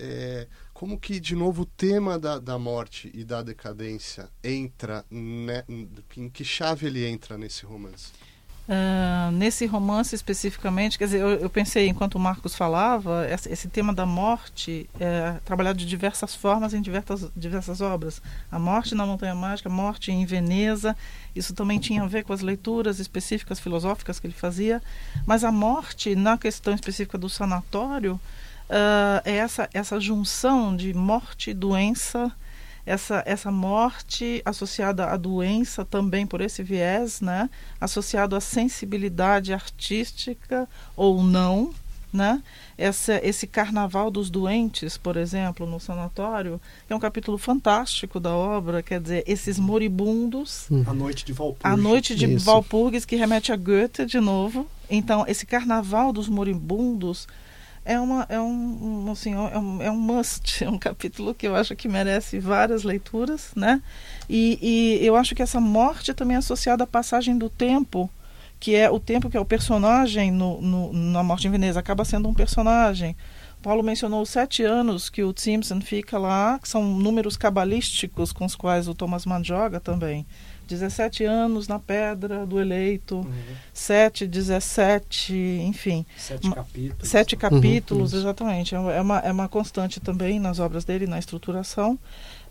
É, 0.00 0.46
como 0.72 0.98
que, 0.98 1.18
de 1.18 1.34
novo, 1.34 1.62
o 1.62 1.66
tema 1.66 2.18
da, 2.20 2.38
da 2.38 2.56
morte 2.56 3.10
e 3.12 3.24
da 3.24 3.42
decadência 3.42 4.30
entra, 4.44 5.04
em 5.10 6.28
que 6.28 6.44
chave 6.44 6.86
ele 6.86 7.04
entra 7.04 7.36
nesse 7.36 7.66
romance? 7.66 8.12
Uh, 8.68 9.30
nesse 9.32 9.64
romance 9.64 10.14
especificamente, 10.14 10.98
quer 10.98 11.06
dizer, 11.06 11.22
eu, 11.22 11.30
eu, 11.30 11.48
pensei, 11.48 11.88
enquanto 11.88 12.16
o 12.16 12.20
Marcos 12.20 12.54
falava, 12.54 13.26
esse, 13.30 13.50
esse 13.50 13.66
tema 13.66 13.94
da 13.94 14.04
morte 14.04 14.90
é 15.00 15.36
trabalhado 15.42 15.78
de 15.78 15.86
diversas 15.86 16.34
formas 16.34 16.74
em 16.74 16.82
diversas, 16.82 17.30
diversas 17.34 17.80
obras. 17.80 18.20
A 18.52 18.58
Morte 18.58 18.94
na 18.94 19.06
Montanha 19.06 19.34
Mágica, 19.34 19.70
a 19.70 19.72
Morte 19.72 20.12
em 20.12 20.26
Veneza, 20.26 20.94
isso 21.34 21.54
também 21.54 21.78
tinha 21.78 22.02
a 22.02 22.06
ver 22.06 22.24
com 22.24 22.34
as 22.34 22.42
leituras 22.42 22.98
específicas 22.98 23.58
filosóficas 23.58 24.20
que 24.20 24.26
ele 24.26 24.34
fazia, 24.34 24.82
mas 25.24 25.44
a 25.44 25.50
morte, 25.50 26.14
na 26.14 26.36
questão 26.36 26.74
específica 26.74 27.16
do 27.16 27.30
sanatório, 27.30 28.20
uh, 28.68 29.22
é 29.24 29.36
essa, 29.36 29.66
essa 29.72 29.98
junção 29.98 30.76
de 30.76 30.92
morte, 30.92 31.54
doença 31.54 32.30
essa, 32.88 33.22
essa 33.26 33.50
morte 33.50 34.40
associada 34.46 35.06
à 35.06 35.16
doença 35.16 35.84
também 35.84 36.26
por 36.26 36.40
esse 36.40 36.62
viés, 36.62 37.20
né? 37.20 37.50
associado 37.78 38.34
à 38.34 38.40
sensibilidade 38.40 39.52
artística 39.52 40.66
ou 40.96 41.22
não, 41.22 41.74
né? 42.10 42.42
Essa, 42.78 43.20
esse 43.22 43.46
carnaval 43.46 44.10
dos 44.10 44.30
doentes, 44.30 44.96
por 44.96 45.18
exemplo, 45.18 45.66
no 45.66 45.78
sanatório, 45.78 46.58
é 46.88 46.96
um 46.96 46.98
capítulo 46.98 47.36
fantástico 47.36 48.18
da 48.18 48.34
obra, 48.34 48.82
quer 48.82 48.98
dizer, 48.98 49.22
esses 49.26 49.58
moribundos. 49.58 50.66
A 50.86 50.94
noite 50.94 51.26
de 51.26 51.34
Valpurgis. 51.34 51.74
A 51.74 51.76
noite 51.76 52.14
de 52.14 52.24
Isso. 52.24 52.46
Valpurgis, 52.46 53.04
que 53.04 53.16
remete 53.16 53.52
a 53.52 53.56
Goethe 53.56 54.06
de 54.06 54.18
novo. 54.18 54.66
Então, 54.88 55.26
esse 55.28 55.44
carnaval 55.44 56.10
dos 56.10 56.26
moribundos 56.26 57.28
é, 57.88 57.98
uma, 57.98 58.26
é, 58.28 58.38
um, 58.38 59.10
assim, 59.10 59.32
é, 59.32 59.58
um, 59.58 59.82
é 59.82 59.90
um 59.90 59.96
must, 59.96 60.62
é 60.62 60.68
um 60.68 60.78
capítulo 60.78 61.34
que 61.34 61.48
eu 61.48 61.56
acho 61.56 61.74
que 61.74 61.88
merece 61.88 62.38
várias 62.38 62.82
leituras, 62.82 63.50
né? 63.56 63.82
E, 64.28 64.58
e 65.00 65.06
eu 65.06 65.16
acho 65.16 65.34
que 65.34 65.42
essa 65.42 65.58
morte 65.58 66.12
também 66.12 66.34
é 66.34 66.38
associada 66.38 66.84
à 66.84 66.86
passagem 66.86 67.38
do 67.38 67.48
tempo, 67.48 68.10
que 68.60 68.74
é 68.74 68.90
o 68.90 69.00
tempo 69.00 69.30
que 69.30 69.38
é 69.38 69.40
o 69.40 69.44
personagem 69.44 70.30
no, 70.30 70.60
no, 70.60 70.92
na 70.92 71.22
Morte 71.22 71.48
em 71.48 71.50
Veneza, 71.50 71.80
acaba 71.80 72.04
sendo 72.04 72.28
um 72.28 72.34
personagem. 72.34 73.16
Paulo 73.62 73.82
mencionou 73.82 74.20
os 74.20 74.28
sete 74.28 74.62
anos 74.62 75.08
que 75.08 75.22
o 75.24 75.32
Simpson 75.34 75.80
fica 75.80 76.18
lá, 76.18 76.58
que 76.58 76.68
são 76.68 76.84
números 76.84 77.38
cabalísticos 77.38 78.32
com 78.32 78.44
os 78.44 78.54
quais 78.54 78.86
o 78.86 78.94
Thomas 78.94 79.24
Mann 79.24 79.42
joga 79.42 79.80
também. 79.80 80.26
17 80.68 81.24
anos 81.24 81.66
na 81.66 81.78
pedra 81.78 82.44
do 82.44 82.60
eleito, 82.60 83.16
uhum. 83.16 83.26
7, 83.72 84.26
17, 84.26 85.34
enfim. 85.64 86.04
Sete 86.16 86.50
capítulos. 86.50 87.08
Sete 87.08 87.36
capítulos, 87.36 88.12
uhum, 88.12 88.18
exatamente. 88.18 88.74
É, 88.74 88.78
é 88.78 89.00
uma, 89.00 89.18
é 89.18 89.32
uma 89.32 89.48
constante 89.48 89.98
também 89.98 90.38
nas 90.38 90.58
obras 90.58 90.84
dele, 90.84 91.06
na 91.06 91.18
estruturação. 91.18 91.98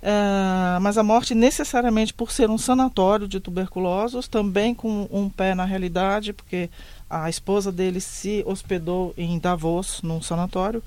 É, 0.02 0.80
mas 0.80 0.98
a 0.98 1.04
morte, 1.04 1.34
necessariamente 1.34 2.14
por 2.14 2.32
ser 2.32 2.50
um 2.50 2.58
sanatório 2.58 3.28
de 3.28 3.40
tuberculosos, 3.40 4.28
também 4.28 4.74
com 4.74 5.08
um 5.12 5.30
pé 5.30 5.56
na 5.56 5.66
realidade, 5.66 6.34
porque 6.34 6.70
a 7.10 7.30
esposa 7.30 7.72
dele 7.72 8.00
se 8.00 8.44
hospedou 8.46 9.14
em 9.18 9.40
Davos, 9.40 10.02
num 10.02 10.22
sanatório. 10.22 10.84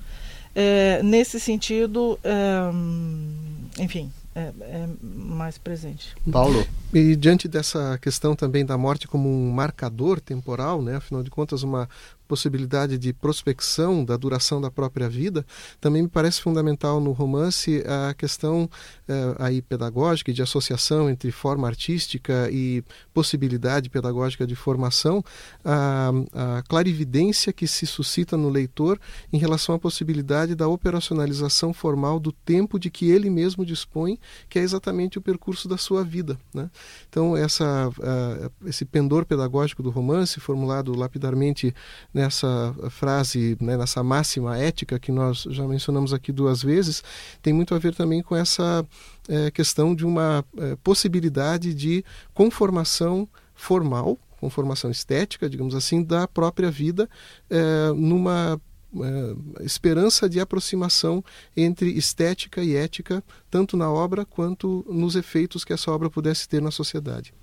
É, 0.53 1.01
nesse 1.03 1.39
sentido, 1.39 2.19
é, 2.23 3.81
enfim, 3.81 4.11
é, 4.33 4.51
é, 4.61 4.89
mais 5.01 5.57
presente. 5.57 6.15
Paulo? 6.31 6.65
E 6.93 7.15
diante 7.15 7.47
dessa 7.47 7.97
questão 8.01 8.35
também 8.35 8.65
da 8.65 8.77
morte 8.77 9.07
como 9.07 9.29
um 9.29 9.51
marcador 9.51 10.19
temporal, 10.21 10.81
né, 10.81 10.95
afinal 10.95 11.21
de 11.23 11.29
contas, 11.29 11.63
uma 11.63 11.89
possibilidade 12.31 12.97
de 12.97 13.11
prospecção 13.11 14.05
da 14.05 14.15
duração 14.15 14.61
da 14.61 14.71
própria 14.71 15.09
vida, 15.09 15.45
também 15.81 16.01
me 16.01 16.07
parece 16.07 16.39
fundamental 16.39 17.01
no 17.01 17.11
romance 17.11 17.83
a 18.09 18.13
questão 18.13 18.69
eh, 19.05 19.35
aí 19.37 19.61
pedagógica 19.61 20.31
e 20.31 20.33
de 20.33 20.41
associação 20.41 21.09
entre 21.09 21.29
forma 21.29 21.67
artística 21.67 22.49
e 22.49 22.85
possibilidade 23.13 23.89
pedagógica 23.89 24.47
de 24.47 24.55
formação, 24.55 25.21
a, 25.65 26.11
a 26.33 26.63
clarividência 26.69 27.51
que 27.51 27.67
se 27.67 27.85
suscita 27.85 28.37
no 28.37 28.47
leitor 28.47 28.97
em 29.33 29.37
relação 29.37 29.75
à 29.75 29.79
possibilidade 29.79 30.55
da 30.55 30.69
operacionalização 30.69 31.73
formal 31.73 32.17
do 32.17 32.31
tempo 32.31 32.79
de 32.79 32.89
que 32.89 33.11
ele 33.11 33.29
mesmo 33.29 33.65
dispõe, 33.65 34.17
que 34.47 34.57
é 34.57 34.61
exatamente 34.61 35.17
o 35.17 35.21
percurso 35.21 35.67
da 35.67 35.77
sua 35.77 36.01
vida. 36.01 36.37
Né? 36.53 36.69
Então, 37.09 37.35
essa, 37.35 37.89
uh, 37.89 38.69
esse 38.69 38.85
pendor 38.85 39.25
pedagógico 39.25 39.83
do 39.83 39.89
romance, 39.89 40.39
formulado 40.39 40.95
lapidarmente 41.01 41.73
nessa 42.21 42.73
frase, 42.89 43.57
né, 43.59 43.75
nessa 43.75 44.03
máxima 44.03 44.57
ética 44.57 44.99
que 44.99 45.11
nós 45.11 45.45
já 45.49 45.67
mencionamos 45.67 46.13
aqui 46.13 46.31
duas 46.31 46.61
vezes, 46.61 47.03
tem 47.41 47.51
muito 47.51 47.73
a 47.75 47.79
ver 47.79 47.95
também 47.95 48.21
com 48.21 48.35
essa 48.35 48.85
uh, 48.85 49.51
questão 49.51 49.95
de 49.95 50.05
uma 50.05 50.45
uh, 50.53 50.77
possibilidade 50.83 51.73
de 51.73 52.03
conformação 52.33 53.27
formal, 53.55 54.17
conformação 54.39 54.89
estética, 54.89 55.49
digamos 55.49 55.75
assim, 55.75 56.03
da 56.03 56.27
própria 56.27 56.71
vida 56.71 57.07
eh, 57.47 57.93
numa 57.95 58.59
uh, 58.91 59.63
esperança 59.63 60.27
de 60.27 60.39
aproximação 60.39 61.23
entre 61.55 61.91
estética 61.91 62.63
e 62.63 62.75
ética, 62.75 63.23
tanto 63.51 63.77
na 63.77 63.91
obra 63.91 64.25
quanto 64.25 64.83
nos 64.89 65.15
efeitos 65.15 65.63
que 65.63 65.73
essa 65.73 65.91
obra 65.91 66.09
pudesse 66.09 66.49
ter 66.49 66.59
na 66.59 66.71
sociedade. 66.71 67.33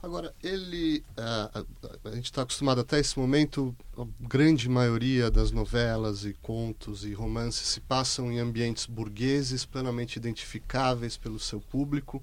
Agora, 0.00 0.32
ele. 0.42 1.04
A, 1.16 1.60
a, 2.04 2.08
a 2.10 2.14
gente 2.14 2.26
está 2.26 2.42
acostumado 2.42 2.80
até 2.80 3.00
esse 3.00 3.18
momento, 3.18 3.74
a 3.96 4.06
grande 4.20 4.68
maioria 4.68 5.30
das 5.30 5.50
novelas 5.50 6.24
e 6.24 6.34
contos 6.34 7.04
e 7.04 7.12
romances 7.12 7.66
se 7.66 7.80
passam 7.80 8.30
em 8.30 8.38
ambientes 8.38 8.86
burgueses, 8.86 9.64
plenamente 9.64 10.16
identificáveis 10.16 11.16
pelo 11.16 11.38
seu 11.38 11.60
público. 11.60 12.22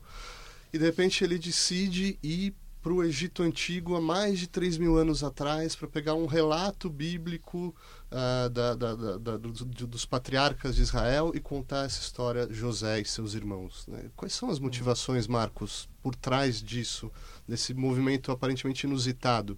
E 0.72 0.78
de 0.78 0.86
repente 0.86 1.24
ele 1.24 1.38
decide 1.38 2.18
ir 2.24 2.54
para 2.86 2.94
o 2.94 3.04
Egito 3.04 3.42
Antigo 3.42 3.96
há 3.96 4.02
mais 4.02 4.38
de 4.38 4.46
3 4.46 4.78
mil 4.78 4.96
anos 4.96 5.24
atrás 5.24 5.76
para 5.76 5.88
pegar 5.88 6.14
um 6.14 6.28
relato 6.28 6.88
bíblico 6.88 7.76
uh, 8.12 8.48
da, 8.52 8.76
da, 8.76 8.96
da, 9.18 9.38
dos, 9.38 9.64
dos 9.64 10.06
patriarcas 10.06 10.76
de 10.76 10.84
Israel 10.84 11.32
e 11.34 11.40
contar 11.40 11.86
essa 11.86 12.00
história 12.00 12.48
José 12.52 13.02
e 13.02 13.06
seus 13.06 13.34
irmãos. 13.34 13.88
Né? 13.88 14.12
Quais 14.16 14.34
são 14.34 14.52
as 14.52 14.60
motivações, 14.60 15.26
Marcos, 15.26 15.90
por 16.04 16.14
trás 16.14 16.62
disso, 16.62 17.12
desse 17.48 17.74
movimento 17.74 18.32
aparentemente 18.32 18.86
inusitado? 18.86 19.58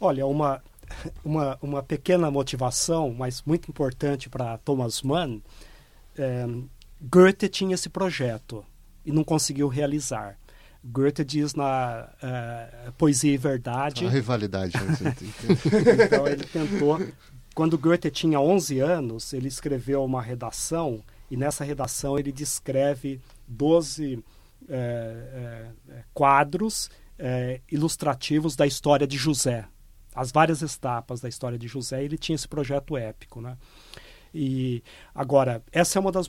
Olha, 0.00 0.26
uma, 0.26 0.62
uma, 1.24 1.58
uma 1.60 1.82
pequena 1.82 2.30
motivação, 2.30 3.12
mas 3.12 3.42
muito 3.42 3.70
importante 3.70 4.28
para 4.28 4.58
Thomas 4.58 5.02
Mann, 5.02 5.40
é, 6.16 6.46
Goethe 7.00 7.48
tinha 7.48 7.74
esse 7.74 7.88
projeto 7.88 8.64
e 9.04 9.12
não 9.12 9.24
conseguiu 9.24 9.68
realizar. 9.68 10.38
Goethe 10.82 11.24
diz 11.24 11.54
na 11.54 12.08
uh, 12.22 12.92
Poesia 12.92 13.32
e 13.32 13.36
Verdade. 13.36 14.06
A 14.06 14.10
rivalidade. 14.10 14.72
Né? 14.78 15.14
então 16.06 16.26
ele 16.26 16.44
tentou. 16.44 16.98
Quando 17.54 17.76
Goethe 17.76 18.10
tinha 18.10 18.40
11 18.40 18.80
anos, 18.80 19.32
ele 19.34 19.48
escreveu 19.48 20.02
uma 20.02 20.22
redação 20.22 21.02
e 21.30 21.36
nessa 21.36 21.64
redação 21.64 22.18
ele 22.18 22.32
descreve 22.32 23.20
12 23.46 24.24
é, 24.68 25.72
é, 25.88 26.04
quadros 26.12 26.90
é, 27.18 27.60
ilustrativos 27.70 28.56
da 28.56 28.66
história 28.66 29.06
de 29.06 29.16
José, 29.16 29.66
as 30.14 30.32
várias 30.32 30.62
etapas 30.62 31.20
da 31.20 31.28
história 31.28 31.58
de 31.58 31.68
José. 31.68 32.02
Ele 32.02 32.18
tinha 32.18 32.34
esse 32.34 32.48
projeto 32.48 32.96
épico, 32.96 33.40
né? 33.40 33.56
E 34.32 34.82
agora 35.14 35.62
essa 35.72 35.98
é 35.98 36.00
uma 36.00 36.12
das 36.12 36.28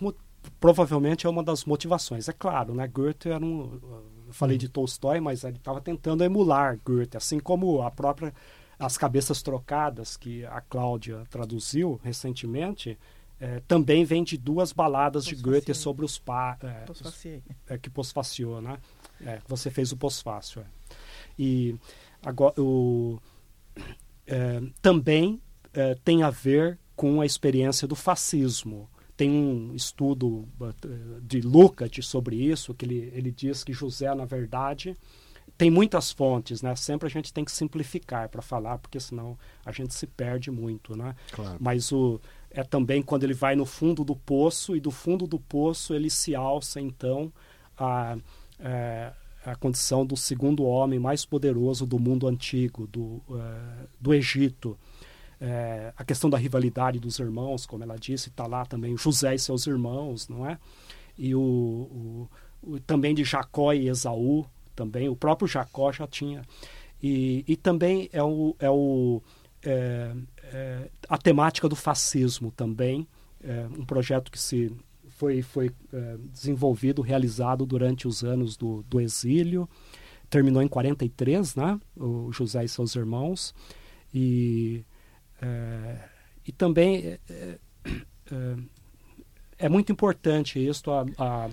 provavelmente 0.59 1.25
é 1.25 1.29
uma 1.29 1.43
das 1.43 1.65
motivações. 1.65 2.27
É 2.27 2.34
claro, 2.34 2.73
né? 2.73 2.88
Goethe 2.88 3.29
era 3.29 3.43
um. 3.43 3.79
Eu 4.27 4.34
falei 4.34 4.57
de 4.57 4.69
Tolstói, 4.69 5.19
mas 5.19 5.43
ele 5.43 5.57
estava 5.57 5.82
tentando 5.82 6.23
emular 6.23 6.79
Goethe, 6.86 7.17
assim 7.17 7.39
como 7.39 7.82
a 7.82 7.91
própria 7.91 8.34
As 8.79 8.97
Cabeças 8.97 9.41
Trocadas, 9.41 10.15
que 10.15 10.45
a 10.45 10.61
Cláudia 10.61 11.23
traduziu 11.29 11.99
recentemente, 12.03 12.97
é, 13.42 13.60
também 13.68 14.06
vem 14.06 14.24
de 14.24 14.38
duas 14.38 14.72
baladas 14.72 15.26
de 15.26 15.36
Goethe 15.36 15.74
sobre 15.74 16.06
os 16.06 16.20
pa, 16.20 16.56
é, 16.62 17.74
é, 17.74 17.78
que 17.80 17.89
posfaciou, 17.89 18.62
né? 18.62 18.78
É, 19.26 19.39
você 19.48 19.72
fez 19.72 19.92
o 19.92 19.98
pós-fácil. 19.98 20.62
É. 20.62 20.66
E 21.39 21.76
agora 22.24 22.54
o, 22.62 23.20
é, 24.28 24.62
também 24.80 25.42
é, 25.74 25.96
tem 26.06 26.22
a 26.22 26.30
ver 26.30 26.78
com 26.96 27.20
a 27.20 27.26
experiência 27.26 27.88
do 27.88 27.96
fascismo 27.96 28.88
tem 29.18 29.30
um 29.30 29.76
estudo 29.76 30.48
de 31.22 31.42
Lukács 31.42 32.08
sobre 32.08 32.36
isso, 32.38 32.74
que 32.74 32.86
ele, 32.86 33.12
ele 33.14 33.32
diz 33.32 33.64
que 33.64 33.72
José, 33.72 34.16
na 34.16 34.26
verdade, 34.26 34.98
tem 35.56 35.70
muitas 35.70 36.12
fontes, 36.12 36.64
né? 36.64 36.76
Sempre 36.76 37.06
a 37.06 37.10
gente 37.10 37.32
tem 37.32 37.46
que 37.46 37.52
simplificar 37.52 38.28
para 38.30 38.42
falar, 38.42 38.80
porque 38.80 39.00
senão 39.00 39.38
a 39.64 39.72
gente 39.72 39.94
se 39.94 40.08
perde 40.08 40.50
muito, 40.50 40.98
né? 40.98 41.16
Claro. 41.32 41.58
Mas 41.60 41.92
o, 41.92 42.20
é 42.54 42.64
também 42.64 43.02
quando 43.02 43.24
ele 43.24 43.34
vai 43.34 43.56
no 43.56 43.66
fundo 43.66 44.04
do 44.04 44.16
poço 44.16 44.76
e 44.76 44.80
do 44.80 44.91
fundo 44.91 45.26
do 45.26 45.39
poço 45.39 45.93
ele 45.93 46.10
se 46.10 46.36
alça, 46.36 46.80
então, 46.80 47.32
a, 47.78 48.14
a, 48.14 48.18
é, 48.60 49.14
a 49.45 49.56
condição 49.56 50.06
do 50.06 50.16
segundo 50.16 50.64
homem 50.64 50.99
mais 50.99 51.26
poderoso 51.26 51.86
do 51.86 51.97
mundo 51.97 52.28
antigo, 52.28 52.88
do, 52.88 53.22
uh, 53.30 53.88
do 53.99 54.14
Egito. 54.14 54.78
É, 55.39 55.91
a 55.97 56.06
questão 56.06 56.30
da 56.30 56.38
rivalidade 56.38 56.99
dos 56.99 57.18
irmãos, 57.18 57.66
como 57.66 57.84
ela 57.84 57.95
disse, 57.95 58.30
está 58.30 58.45
lá 58.45 58.64
também 58.66 58.95
José 58.95 59.34
e 59.34 59.39
seus 59.39 59.66
irmãos, 59.66 60.28
não 60.28 60.47
é? 60.47 60.60
E 61.18 61.34
o, 61.34 61.41
o, 61.41 62.30
o, 62.62 62.80
também 62.82 63.16
de 63.16 63.24
Jacó 63.24 63.74
e 63.74 63.88
Esaú, 63.88 64.45
também 64.76 65.10
o 65.10 65.16
próprio 65.16 65.47
Jacó 65.47 65.91
já 65.91 66.06
tinha. 66.06 66.43
E, 67.02 67.43
e 67.47 67.56
também 67.56 68.08
é, 68.14 68.22
o, 68.22 68.56
é, 68.60 68.70
o, 68.70 69.24
é, 69.64 70.14
é 70.43 70.89
a 71.07 71.18
temática 71.18 71.68
do 71.70 71.76
fascismo 71.76 72.51
também, 72.51 73.07
é, 73.43 73.68
um 73.78 73.86
projeto 73.86 74.32
que 74.32 74.39
se 74.39 74.72
foi, 75.09 75.41
foi 75.41 75.72
é, 75.93 76.18
desenvolvido, 76.32 77.01
realizado 77.01 77.66
durante 77.66 78.07
os 78.07 78.24
anos 78.24 78.57
do, 78.57 78.84
do 78.84 78.99
exílio, 78.99 79.70
terminou 80.30 80.62
em 80.62 80.68
43, 80.68 81.55
né? 81.55 81.80
O 81.95 82.32
José 82.32 82.64
e 82.64 82.70
seus 82.70 82.95
irmãos. 82.95 83.53
E 84.14 84.84
é, 85.41 85.97
e 86.47 86.51
também 86.51 87.20
é, 87.30 87.57
é, 89.57 89.70
muito 89.70 89.91
importante 89.91 90.66
isso, 90.66 90.89
a, 90.91 91.05
a, 91.18 91.49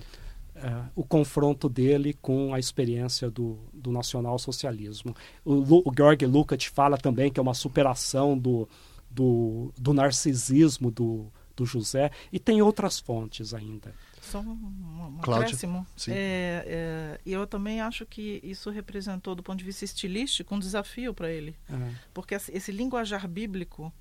a, 0.61 0.89
o 0.95 1.03
confronto 1.03 1.67
dele 1.69 2.13
com 2.21 2.53
a 2.53 2.59
experiência 2.59 3.29
do, 3.29 3.59
do 3.73 3.91
nacionalsocialismo. 3.91 5.15
O, 5.43 5.89
o 5.89 5.93
Georg 5.95 6.25
Lukács 6.25 6.65
fala 6.67 6.97
também 6.97 7.31
que 7.31 7.39
é 7.39 7.43
uma 7.43 7.53
superação 7.53 8.37
do, 8.37 8.67
do, 9.09 9.73
do 9.77 9.93
narcisismo 9.93 10.91
do, 10.91 11.31
do 11.55 11.65
José, 11.65 12.11
e 12.31 12.39
tem 12.39 12.61
outras 12.61 12.99
fontes 12.99 13.53
ainda. 13.53 13.93
Só 14.21 14.39
um, 14.39 14.51
um 14.51 15.19
acréscimo. 15.19 15.85
É, 16.07 16.63
é, 16.67 17.19
eu 17.25 17.47
também 17.47 17.81
acho 17.81 18.05
que 18.05 18.39
isso 18.43 18.69
representou, 18.69 19.35
do 19.35 19.41
ponto 19.43 19.57
de 19.57 19.65
vista 19.65 19.83
estilístico, 19.83 20.53
um 20.53 20.59
desafio 20.59 21.13
para 21.13 21.31
ele. 21.31 21.55
É. 21.69 21.93
Porque 22.13 22.35
esse 22.35 22.71
linguajar 22.71 23.27
bíblico, 23.27 23.91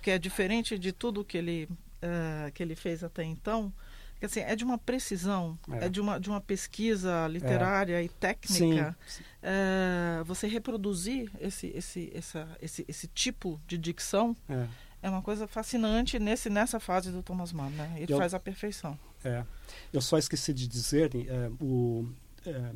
que 0.00 0.10
é 0.10 0.18
diferente 0.18 0.78
de 0.78 0.92
tudo 0.92 1.24
que 1.24 1.36
ele, 1.36 1.64
uh, 1.64 2.52
que 2.52 2.62
ele 2.62 2.76
fez 2.76 3.02
até 3.02 3.24
então, 3.24 3.72
assim, 4.26 4.40
é 4.40 4.54
de 4.54 4.64
uma 4.64 4.78
precisão, 4.78 5.58
é, 5.72 5.86
é 5.86 5.88
de, 5.88 6.00
uma, 6.00 6.18
de 6.18 6.28
uma 6.28 6.40
pesquisa 6.40 7.26
literária 7.28 8.02
e 8.02 8.08
técnica. 8.08 8.96
Sim. 9.06 9.22
Uh, 9.40 10.24
você 10.24 10.46
reproduzir 10.46 11.30
esse, 11.40 11.68
esse, 11.68 12.12
essa, 12.14 12.48
esse, 12.60 12.84
esse 12.86 13.08
tipo 13.08 13.60
de 13.66 13.78
dicção 13.78 14.36
é. 14.48 14.66
é 15.02 15.10
uma 15.10 15.22
coisa 15.22 15.46
fascinante 15.46 16.18
nesse, 16.18 16.50
nessa 16.50 16.78
fase 16.78 17.10
do 17.10 17.22
Thomas 17.22 17.52
Mann. 17.52 17.70
Né? 17.70 17.94
Ele 17.96 18.12
eu, 18.12 18.18
faz 18.18 18.34
a 18.34 18.40
perfeição. 18.40 18.98
É. 19.24 19.44
Eu 19.92 20.00
só 20.00 20.18
esqueci 20.18 20.52
de 20.52 20.68
dizer, 20.68 21.10
é, 21.14 21.50
o, 21.60 22.06
é, 22.46 22.72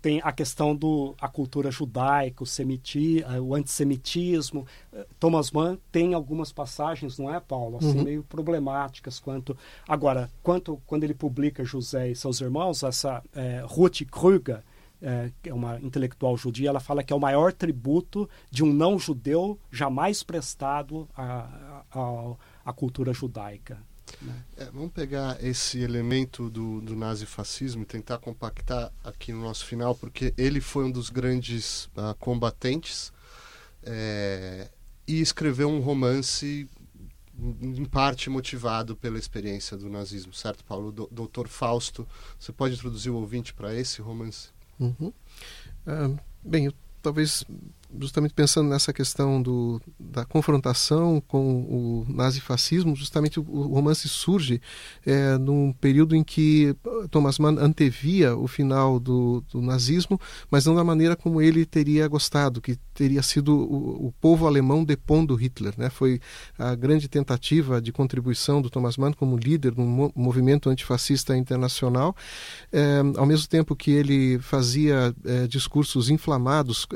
tem 0.00 0.20
a 0.24 0.32
questão 0.32 0.74
do 0.74 1.14
a 1.20 1.28
cultura 1.28 1.70
judaica, 1.70 2.42
o, 2.42 2.46
semiti, 2.46 3.22
é, 3.22 3.40
o 3.40 3.54
antissemitismo. 3.54 4.66
É, 4.92 5.06
Thomas 5.18 5.50
Mann 5.50 5.78
tem 5.92 6.14
algumas 6.14 6.52
passagens, 6.52 7.18
não 7.18 7.32
é, 7.32 7.38
Paulo, 7.40 7.78
assim, 7.78 7.98
uhum. 7.98 8.04
meio 8.04 8.22
problemáticas 8.24 9.20
quanto 9.20 9.56
agora, 9.86 10.30
quanto 10.42 10.80
quando 10.86 11.04
ele 11.04 11.14
publica 11.14 11.64
José 11.64 12.10
e 12.10 12.16
seus 12.16 12.40
irmãos, 12.40 12.82
essa 12.82 13.22
é, 13.34 13.62
Ruth 13.66 14.02
Krüger, 14.10 14.62
é, 15.02 15.30
é 15.44 15.54
uma 15.54 15.80
intelectual 15.80 16.36
judia, 16.36 16.68
ela 16.68 16.80
fala 16.80 17.02
que 17.02 17.12
é 17.12 17.16
o 17.16 17.20
maior 17.20 17.52
tributo 17.52 18.28
de 18.50 18.62
um 18.62 18.72
não 18.72 18.98
judeu 18.98 19.58
jamais 19.70 20.22
prestado 20.22 21.08
à, 21.16 21.82
à, 21.90 22.34
à 22.64 22.72
cultura 22.72 23.12
judaica. 23.12 23.78
É, 24.56 24.64
vamos 24.66 24.92
pegar 24.92 25.42
esse 25.42 25.78
elemento 25.78 26.50
do, 26.50 26.80
do 26.80 26.94
nazifascismo 26.94 27.82
e 27.82 27.86
tentar 27.86 28.18
compactar 28.18 28.92
aqui 29.02 29.32
no 29.32 29.42
nosso 29.42 29.64
final, 29.64 29.94
porque 29.94 30.34
ele 30.36 30.60
foi 30.60 30.84
um 30.84 30.90
dos 30.90 31.10
grandes 31.10 31.86
uh, 31.86 32.14
combatentes 32.18 33.12
é, 33.82 34.68
e 35.06 35.20
escreveu 35.20 35.68
um 35.68 35.80
romance 35.80 36.68
em 37.38 37.84
parte 37.86 38.28
motivado 38.28 38.94
pela 38.94 39.18
experiência 39.18 39.76
do 39.76 39.88
nazismo, 39.88 40.32
certo, 40.34 40.62
Paulo? 40.64 40.92
Do, 40.92 41.08
Doutor 41.10 41.48
Fausto, 41.48 42.06
você 42.38 42.52
pode 42.52 42.74
introduzir 42.74 43.10
o 43.10 43.16
ouvinte 43.16 43.54
para 43.54 43.74
esse 43.74 44.02
romance? 44.02 44.50
Uhum. 44.78 45.12
Uh, 45.86 46.18
bem, 46.42 46.66
eu, 46.66 46.74
talvez 47.00 47.44
justamente 47.98 48.34
pensando 48.34 48.68
nessa 48.68 48.92
questão 48.92 49.42
do, 49.42 49.80
da 49.98 50.24
confrontação 50.24 51.22
com 51.26 51.62
o 51.62 52.06
nazifascismo, 52.08 52.94
justamente 52.94 53.40
o, 53.40 53.42
o 53.42 53.74
romance 53.74 54.08
surge 54.08 54.60
é, 55.04 55.36
num 55.38 55.72
período 55.72 56.14
em 56.14 56.22
que 56.22 56.74
Thomas 57.10 57.38
Mann 57.38 57.58
antevia 57.58 58.36
o 58.36 58.46
final 58.46 59.00
do, 59.00 59.42
do, 59.52 59.60
nazismo, 59.60 60.20
mas 60.50 60.66
não 60.66 60.74
da 60.74 60.84
maneira 60.84 61.16
como 61.16 61.42
ele 61.42 61.66
teria 61.66 62.06
gostado, 62.06 62.60
que 62.60 62.76
teria 62.94 63.22
sido 63.22 63.54
o, 63.54 64.08
o, 64.08 64.14
povo 64.20 64.46
alemão 64.46 64.84
depondo 64.84 65.34
Hitler. 65.34 65.74
Né? 65.76 65.90
Foi 65.90 66.20
a 66.58 66.74
grande 66.74 67.08
tentativa 67.08 67.80
de 67.80 67.92
contribuição 67.92 68.62
do 68.62 68.70
Thomas 68.70 68.96
Mann 68.96 69.12
como 69.12 69.36
líder 69.36 69.72
de 69.72 69.80
um 69.80 70.10
movimento 70.14 70.70
antifascista 70.70 71.36
internacional, 71.36 72.14
é, 72.72 73.00
ao 73.16 73.26
mesmo 73.26 73.48
tempo 73.48 73.74
que 73.74 73.90
ele 73.90 74.38
fazia 74.38 75.14
é, 75.24 75.46
discursos 75.46 76.10
inflamados 76.10 76.86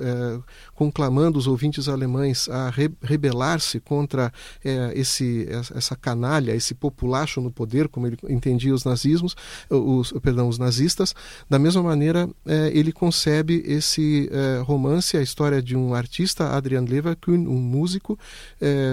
com 0.75 0.84
conclamando 0.85 1.39
os 1.39 1.47
ouvintes 1.47 1.89
alemães 1.89 2.47
a 2.49 2.69
re 2.69 2.91
rebelar-se 3.03 3.81
contra 3.81 4.31
é, 4.63 4.93
esse, 4.95 5.49
essa 5.75 5.97
canalha, 5.97 6.55
esse 6.55 6.75
populacho 6.75 7.41
no 7.41 7.51
poder, 7.51 7.89
como 7.89 8.07
ele 8.07 8.19
entendia 8.29 8.75
os 8.75 8.85
nazismos, 8.85 9.35
os, 9.71 10.13
perdão, 10.23 10.47
os 10.47 10.59
nazistas. 10.59 11.15
Da 11.49 11.59
mesma 11.59 11.83
maneira, 11.83 12.29
é, 12.45 12.71
ele 12.75 12.93
concebe 12.93 13.63
esse 13.67 14.29
é, 14.31 14.61
romance, 14.63 15.17
a 15.17 15.23
história 15.23 15.63
de 15.63 15.75
um 15.75 15.95
artista, 15.95 16.51
Adrian 16.51 16.85
Leverkuhn, 16.87 17.49
um 17.49 17.61
músico 17.61 18.19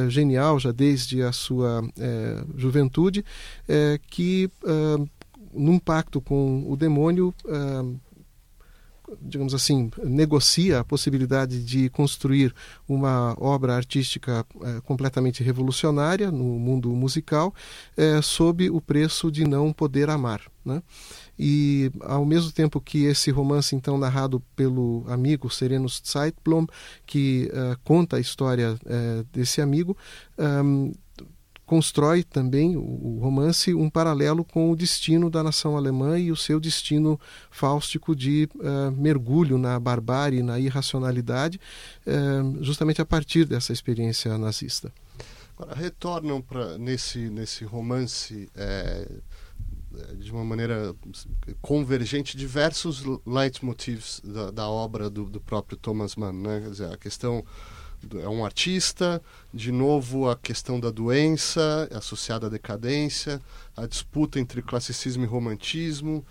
genial 0.07 0.59
já 0.59 0.71
desde 0.71 1.21
a 1.21 1.31
sua 1.31 1.83
juventude, 2.55 3.23
que 4.09 4.49
num 5.53 5.79
pacto 5.79 6.21
com 6.21 6.63
o 6.67 6.75
demônio 6.75 7.33
digamos 9.19 9.53
assim, 9.53 9.89
negocia 10.03 10.79
a 10.79 10.83
possibilidade 10.83 11.63
de 11.63 11.89
construir 11.89 12.53
uma 12.87 13.35
obra 13.39 13.75
artística 13.75 14.45
é, 14.61 14.81
completamente 14.81 15.43
revolucionária 15.43 16.31
no 16.31 16.43
mundo 16.43 16.89
musical, 16.91 17.53
é, 17.97 18.21
sob 18.21 18.69
o 18.69 18.79
preço 18.79 19.31
de 19.31 19.45
não 19.45 19.73
poder 19.73 20.09
amar. 20.09 20.41
Né? 20.63 20.81
E 21.37 21.91
ao 22.01 22.23
mesmo 22.23 22.51
tempo 22.51 22.79
que 22.79 23.05
esse 23.05 23.31
romance, 23.31 23.75
então, 23.75 23.97
narrado 23.97 24.41
pelo 24.55 25.03
amigo 25.07 25.49
Serenus 25.49 26.01
Zeitblom, 26.05 26.67
que 27.05 27.51
uh, 27.51 27.79
conta 27.83 28.17
a 28.17 28.19
história 28.19 28.77
desse 29.33 29.59
amigo, 29.59 29.97
constrói 31.71 32.21
também 32.21 32.75
o, 32.75 33.17
romance 33.21 33.73
um 33.73 33.89
paralelo 33.89 34.43
com 34.43 34.69
o 34.69 34.75
destino 34.75 35.29
da 35.29 35.41
nação 35.41 35.77
alemã 35.77 36.19
e 36.19 36.29
o 36.29 36.35
seu 36.35 36.59
destino 36.59 37.17
fáustico 37.49 38.13
de 38.13 38.49
uh, 38.55 38.91
mergulho 38.91 39.57
na 39.57 39.79
barbárie, 39.79 40.43
na 40.43 40.59
irracionalidade, 40.59 41.61
uh, 42.05 42.61
justamente 42.61 43.01
a 43.01 43.05
partir 43.05 43.45
dessa 43.45 43.71
experiência 43.71 44.37
nazista. 44.37 44.91
Agora, 45.57 45.73
retornam 45.73 46.41
para 46.41 46.77
nesse 46.77 47.29
nesse 47.29 47.63
romance 47.63 48.49
é, 48.53 49.07
de 50.15 50.29
uma 50.29 50.43
maneira 50.43 50.93
convergente 51.61 52.35
diversos 52.35 53.01
leitmotivs 53.25 54.21
da, 54.25 54.51
da 54.51 54.67
obra 54.67 55.09
do, 55.09 55.23
do 55.23 55.39
próprio 55.39 55.77
Thomas 55.77 56.17
Mann, 56.17 56.33
né? 56.33 56.59
Quer 56.63 56.69
dizer, 56.69 56.93
a 56.93 56.97
questão 56.97 57.45
é 58.21 58.27
um 58.27 58.43
artista, 58.43 59.21
de 59.53 59.71
novo 59.71 60.29
a 60.29 60.35
questão 60.35 60.79
da 60.79 60.89
doença 60.89 61.87
associada 61.91 62.47
à 62.47 62.49
decadência, 62.49 63.41
a 63.75 63.85
disputa 63.85 64.39
entre 64.39 64.61
classicismo 64.61 65.23
e 65.23 65.27
romantismo, 65.27 66.25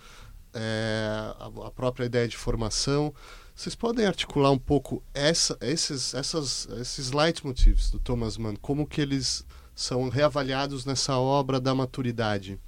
é, 0.53 1.33
a, 1.39 1.71
própria 1.71 2.05
ideia 2.05 2.27
de 2.27 2.37
formação. 2.37 3.13
Vocês 3.55 3.75
podem 3.75 4.05
articular 4.05 4.51
um 4.51 4.57
pouco 4.57 5.03
essa, 5.13 5.57
esses, 5.61 6.13
essas, 6.13 6.67
esses 6.79 7.11
leitmotivs 7.11 7.91
do 7.91 7.99
Thomas 7.99 8.37
Mann, 8.37 8.55
como 8.61 8.87
que 8.87 9.01
eles 9.01 9.45
são 9.75 10.09
reavaliados 10.09 10.85
nessa 10.85 11.17
obra 11.17 11.59
da 11.59 11.73
maturidade? 11.73 12.59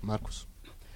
Marcos. 0.00 0.46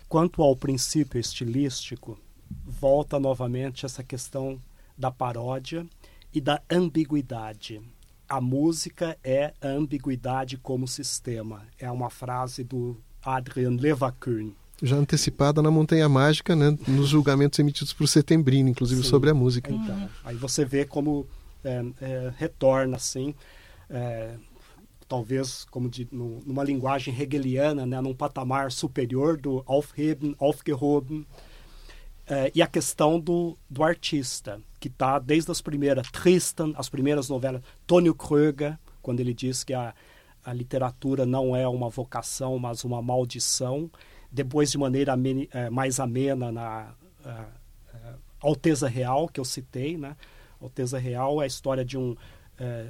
Quanto 0.09 0.43
ao 0.43 0.57
princípio 0.57 1.21
estilístico, 1.21 2.19
volta 2.65 3.19
novamente 3.19 3.87
essa 3.87 4.03
questão 4.03 4.61
da 5.01 5.11
paródia 5.11 5.87
e 6.33 6.41
da 6.41 6.61
ambiguidade. 6.71 7.81
A 8.29 8.41
música 8.41 9.19
é 9.25 9.53
a 9.61 9.67
ambiguidade 9.67 10.57
como 10.57 10.87
sistema. 10.87 11.63
É 11.79 11.91
uma 11.91 12.11
frase 12.11 12.63
do 12.63 12.97
Adrian 13.25 13.77
Levaquin. 13.81 14.55
Já 14.83 14.97
antecipada 14.97 15.61
na 15.61 15.71
Montanha 15.71 16.09
Mágica, 16.09 16.55
né, 16.55 16.79
nos 16.87 17.09
julgamentos 17.09 17.59
emitidos 17.59 17.93
por 17.93 18.07
Setembrino, 18.07 18.69
inclusive 18.69 19.03
Sim. 19.03 19.09
sobre 19.09 19.31
a 19.31 19.35
música. 19.35 19.73
Então, 19.73 20.09
aí 20.25 20.37
você 20.37 20.65
vê 20.65 20.85
como 20.85 21.27
é, 21.65 21.85
é, 22.01 22.33
retorna, 22.39 22.97
assim, 22.97 23.35
é, 23.91 24.37
talvez 25.09 25.67
como 25.71 25.89
de, 25.91 26.09
no, 26.11 26.41
numa 26.47 26.65
linguagem 26.65 27.15
hegeliana, 27.19 27.85
né, 27.85 28.01
num 28.01 28.15
patamar 28.15 28.71
superior 28.71 29.37
do 29.37 29.63
Aufheben, 29.67 30.35
Aufgehoben, 30.39 31.27
é, 32.31 32.53
e 32.55 32.63
a 32.63 32.67
questão 32.69 33.19
do, 33.19 33.59
do 33.69 33.83
artista, 33.83 34.61
que 34.79 34.87
está 34.87 35.19
desde 35.19 35.51
as 35.51 35.61
primeiras, 35.61 36.09
Tristan, 36.13 36.73
as 36.77 36.89
primeiras 36.89 37.29
novelas, 37.29 37.61
Tônio 37.89 38.15
Kröger, 38.15 38.79
quando 39.03 39.19
ele 39.19 39.35
diz 39.35 39.65
que 39.65 39.75
a, 39.75 39.93
a 40.45 40.53
literatura 40.53 41.27
não 41.27 41.57
é 41.57 41.67
uma 41.67 41.91
vocação, 41.91 42.57
mas 42.57 42.85
uma 42.85 43.03
maldição, 43.03 43.91
depois 44.31 44.71
de 44.71 44.79
maneira 44.79 45.13
amene, 45.13 45.49
é, 45.53 45.69
mais 45.69 45.99
amena 45.99 46.53
na 46.53 46.95
é, 47.27 47.45
Alteza 48.41 48.89
Real, 48.89 49.29
que 49.29 49.41
eu 49.41 49.45
citei, 49.45 49.97
né? 49.97 50.17
Alteza 50.63 50.99
Real 50.99 51.43
é 51.43 51.45
a 51.45 51.49
história 51.49 51.85
de 51.85 51.99
um, 51.99 52.15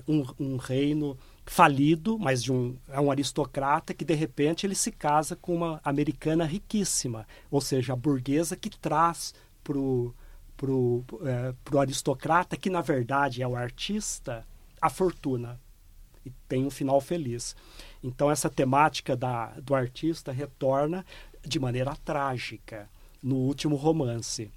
um, 0.06 0.24
um 0.38 0.56
reino 0.58 1.16
falido, 1.50 2.16
mas 2.16 2.44
de 2.44 2.52
um, 2.52 2.76
é 2.88 3.00
um 3.00 3.10
aristocrata 3.10 3.92
que 3.92 4.04
de 4.04 4.14
repente 4.14 4.64
ele 4.64 4.74
se 4.76 4.92
casa 4.92 5.34
com 5.34 5.52
uma 5.52 5.80
americana 5.82 6.44
riquíssima, 6.44 7.26
ou 7.50 7.60
seja, 7.60 7.92
a 7.92 7.96
burguesa 7.96 8.54
que 8.54 8.70
traz 8.70 9.34
pro 9.64 10.14
pro, 10.56 11.02
é, 11.24 11.52
pro 11.64 11.80
aristocrata 11.80 12.56
que 12.56 12.70
na 12.70 12.80
verdade 12.80 13.42
é 13.42 13.48
o 13.48 13.56
artista 13.56 14.46
a 14.80 14.88
fortuna 14.88 15.60
e 16.24 16.30
tem 16.46 16.64
um 16.64 16.70
final 16.70 17.00
feliz. 17.00 17.56
Então 18.00 18.30
essa 18.30 18.48
temática 18.48 19.16
da, 19.16 19.46
do 19.60 19.74
artista 19.74 20.30
retorna 20.30 21.04
de 21.44 21.58
maneira 21.58 21.96
trágica 22.04 22.88
no 23.20 23.34
último 23.34 23.74
romance. 23.74 24.48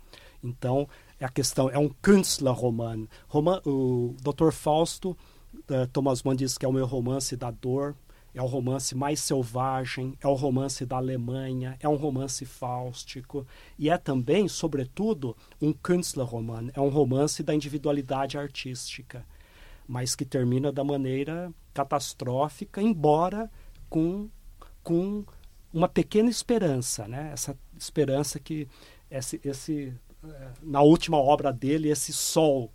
Então 0.43 0.87
a 1.19 1.29
questão 1.29 1.71
é 1.71 1.77
um 1.79 1.89
Künstlerroman. 1.89 3.07
Roman, 3.27 3.59
o 3.65 4.15
Dr. 4.21 4.51
Fausto 4.51 5.17
uh, 5.69 5.87
Thomas 5.87 6.23
Mann 6.23 6.35
diz 6.35 6.57
que 6.57 6.65
é 6.65 6.69
o 6.69 6.73
meu 6.73 6.85
romance 6.85 7.35
da 7.35 7.51
dor, 7.51 7.95
é 8.33 8.41
o 8.41 8.45
romance 8.45 8.95
mais 8.95 9.19
selvagem, 9.19 10.17
é 10.19 10.27
o 10.27 10.33
romance 10.33 10.85
da 10.85 10.97
Alemanha, 10.97 11.77
é 11.79 11.87
um 11.87 11.95
romance 11.95 12.45
fáustico 12.45 13.45
e 13.77 13.89
é 13.89 13.97
também, 13.97 14.47
sobretudo, 14.47 15.37
um 15.61 15.71
Künstlerroman, 15.71 16.69
é 16.73 16.81
um 16.81 16.89
romance 16.89 17.43
da 17.43 17.53
individualidade 17.53 18.37
artística, 18.37 19.25
mas 19.87 20.15
que 20.15 20.25
termina 20.25 20.71
da 20.71 20.83
maneira 20.83 21.53
catastrófica, 21.73 22.81
embora 22.81 23.51
com, 23.87 24.29
com 24.81 25.23
uma 25.71 25.87
pequena 25.87 26.29
esperança, 26.29 27.07
né? 27.07 27.31
Essa 27.33 27.57
esperança 27.77 28.39
que 28.39 28.67
esse, 29.11 29.39
esse 29.43 29.93
eh, 30.23 30.51
na 30.61 30.81
última 30.81 31.17
obra 31.17 31.51
dele 31.51 31.89
esse 31.89 32.13
sol 32.13 32.71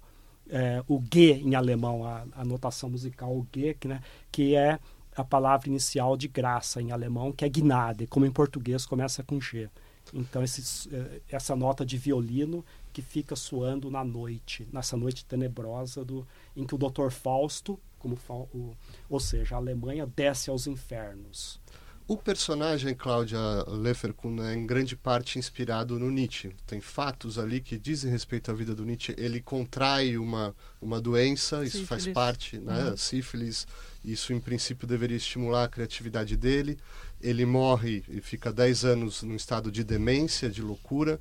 é, 0.49 0.83
o 0.89 1.03
G 1.13 1.33
em 1.35 1.55
alemão, 1.55 2.05
a, 2.05 2.25
a 2.33 2.45
notação 2.45 2.91
musical, 2.91 3.31
o 3.33 3.47
G, 3.55 3.75
que, 3.75 3.89
né, 3.89 4.01
que 4.31 4.55
é 4.55 4.79
a 5.17 5.25
palavra 5.25 5.69
inicial 5.69 6.17
de 6.17 6.29
graça 6.29 6.81
em 6.81 6.93
alemão, 6.93 7.33
que 7.33 7.45
é 7.45 7.49
Gnade, 7.49 8.07
como 8.07 8.27
em 8.27 8.31
português 8.31 8.87
começa 8.87 9.23
com 9.23 9.41
G. 9.41 9.69
Então, 10.13 10.43
esse, 10.43 10.89
é, 10.95 11.21
essa 11.29 11.55
nota 11.55 11.85
de 11.85 11.99
violino 11.99 12.65
que 12.93 13.03
fica 13.03 13.37
soando 13.37 13.91
na 13.91 14.03
noite, 14.05 14.67
nessa 14.73 14.97
noite 14.97 15.25
tenebrosa 15.25 16.05
do, 16.05 16.27
em 16.57 16.65
que 16.65 16.75
o 16.75 16.79
Dr. 16.79 17.11
Fausto, 17.11 17.79
como 17.99 18.17
o, 18.55 18.75
ou 19.09 19.21
seja, 19.21 19.57
a 19.57 19.59
Alemanha 19.59 20.07
desce 20.07 20.51
aos 20.51 20.67
infernos. 20.67 21.61
O 22.09 22.17
personagem 22.17 22.95
Cláudia 22.95 23.39
Leferkuhn 23.67 24.43
é 24.43 24.55
em 24.55 24.67
grande 24.67 24.97
parte 24.97 25.39
inspirado 25.39 25.99
no 25.99 26.11
Nietzsche. 26.11 26.57
Tem 26.67 26.81
fatos 26.81 27.39
ali 27.39 27.61
que 27.61 27.79
dizem 27.79 28.11
respeito 28.11 28.51
à 28.51 28.55
vida 28.55 28.75
do 28.75 28.83
Nietzsche. 28.83 29.15
Ele 29.19 29.43
contrai 29.43 30.17
uma, 30.17 30.57
uma 30.81 31.03
doença, 31.03 31.57
sífilis. 31.57 31.75
isso 31.75 31.87
faz 31.87 32.07
parte, 32.07 32.57
né? 32.57 32.85
Uhum. 32.85 32.97
Sífilis. 32.97 33.67
Isso, 34.03 34.33
em 34.33 34.41
princípio, 34.41 34.89
deveria 34.89 35.19
estimular 35.19 35.65
a 35.65 35.69
criatividade 35.69 36.35
dele. 36.35 36.79
Ele 37.21 37.45
morre 37.45 38.03
e 38.09 38.23
fica 38.23 38.51
10 38.51 38.87
anos 38.87 39.23
num 39.23 39.37
estado 39.37 39.71
de 39.71 39.85
demência, 39.85 40.49
de 40.49 40.63
loucura. 40.63 41.21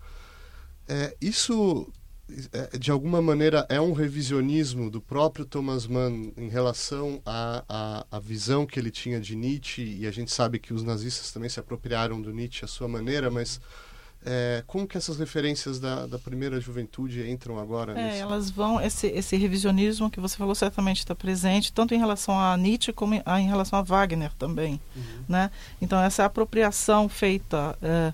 É, 0.88 1.18
isso 1.20 1.92
de 2.78 2.92
alguma 2.92 3.22
maneira 3.22 3.66
é 3.70 3.80
um 3.80 3.94
revisionismo 3.94 4.90
do 4.90 5.00
próprio 5.00 5.46
Thomas 5.46 5.88
Mann 5.88 6.34
em 6.36 6.50
relação 6.50 7.22
à, 7.26 7.64
à, 7.70 8.06
à, 8.12 8.20
visão 8.20 8.66
que 8.66 8.78
ele 8.78 8.92
tinha 8.92 9.20
de 9.20 9.34
Nietzsche 9.36 9.98
e 10.00 10.06
a 10.06 10.12
gente 10.12 10.32
sabe 10.32 10.60
que 10.60 10.74
os 10.74 10.84
nazistas 10.84 11.32
também 11.32 11.50
se 11.50 11.60
apropriaram 11.60 12.22
do 12.22 12.34
Nietzsche 12.34 12.66
à 12.66 12.68
sua 12.68 12.88
maneira, 12.88 13.32
mas 13.32 13.62
é, 14.26 14.62
como 14.68 14.86
que 14.86 14.98
essas 14.98 15.18
referências 15.18 15.80
da, 15.80 16.06
da 16.06 16.20
primeira 16.20 16.60
juventude 16.60 17.30
entram 17.30 17.58
agora? 17.58 17.98
É, 17.98 18.18
elas 18.18 18.50
vão 18.50 18.82
esse, 18.82 19.08
esse 19.08 19.38
revisionismo 19.38 20.10
que 20.10 20.20
você 20.20 20.36
falou 20.36 20.54
certamente 20.54 21.00
está 21.00 21.16
presente 21.16 21.72
tanto 21.72 21.94
em 21.94 21.98
relação 21.98 22.38
a 22.38 22.58
Nietzsche 22.58 22.92
como 22.92 23.14
em, 23.14 23.24
em 23.26 23.48
relação 23.48 23.80
a 23.80 23.82
Wagner 23.82 24.34
também, 24.38 24.82
uhum. 24.94 25.24
né? 25.30 25.50
Então 25.82 25.98
essa 26.02 26.26
apropriação 26.26 27.08
feita 27.08 27.78
é, 27.82 28.12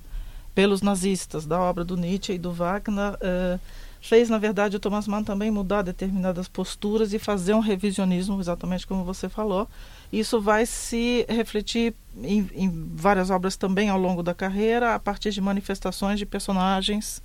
pelos 0.53 0.83
nazistas 0.83 1.47
da 1.47 1.59
obra 1.59 1.83
do 1.83 1.97
Nietzsche 1.97 2.33
e 2.33 2.37
do 2.37 2.51
Wagner 2.51 3.17
é, 3.19 3.59
fez, 4.03 4.29
na 4.29 4.37
verdade, 4.37 4.75
o 4.75 4.79
Thomas 4.81 5.07
Mann 5.07 5.23
também 5.23 5.49
mudar 5.49 5.81
determinadas 5.81 6.49
posturas 6.49 7.13
e 7.13 7.19
fazer 7.19 7.53
um 7.53 7.61
revisionismo, 7.61 8.37
exatamente 8.39 8.85
como 8.85 9.05
você 9.05 9.29
falou. 9.29 9.65
Isso 10.11 10.41
vai 10.41 10.65
se 10.65 11.25
refletir 11.29 11.95
em, 12.21 12.47
em 12.53 12.89
várias 12.93 13.29
obras 13.29 13.55
também 13.55 13.89
ao 13.89 13.97
longo 13.97 14.21
da 14.21 14.33
carreira, 14.33 14.93
a 14.93 14.99
partir 14.99 15.31
de 15.31 15.39
manifestações 15.39 16.19
de 16.19 16.25
personagens 16.25 17.21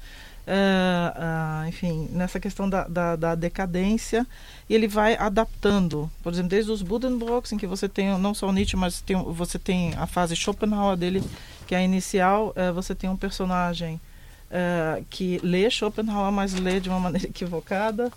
Uh, 0.48 1.12
uh, 1.12 1.68
enfim, 1.68 2.08
nessa 2.10 2.40
questão 2.40 2.70
da, 2.70 2.88
da, 2.88 3.16
da, 3.16 3.34
decadência, 3.34 4.26
e 4.66 4.74
ele 4.74 4.88
vai 4.88 5.14
adaptando, 5.14 6.10
por 6.22 6.32
exemplo, 6.32 6.48
desde 6.48 6.70
os 6.70 6.80
Buddenbrooks, 6.80 7.52
em 7.52 7.58
que 7.58 7.66
você 7.66 7.86
tem 7.86 8.18
não 8.18 8.32
só 8.32 8.48
o 8.48 8.52
Nietzsche, 8.52 8.74
mas 8.74 9.02
tem, 9.02 9.22
você 9.24 9.58
tem 9.58 9.92
a 9.98 10.06
fase 10.06 10.34
Schopenhauer 10.34 10.96
dele, 10.96 11.22
que 11.66 11.74
é 11.74 11.78
a 11.78 11.82
inicial, 11.82 12.54
uh, 12.56 12.72
você 12.72 12.94
tem 12.94 13.10
um 13.10 13.16
personagem 13.16 14.00
que 15.10 15.38
lê 15.42 15.70
Schopenhauer, 15.70 16.32
mas 16.32 16.54
lê 16.54 16.80
de 16.80 16.88
uma 16.88 16.98
maneira 16.98 17.26
equivocada, 17.28 18.10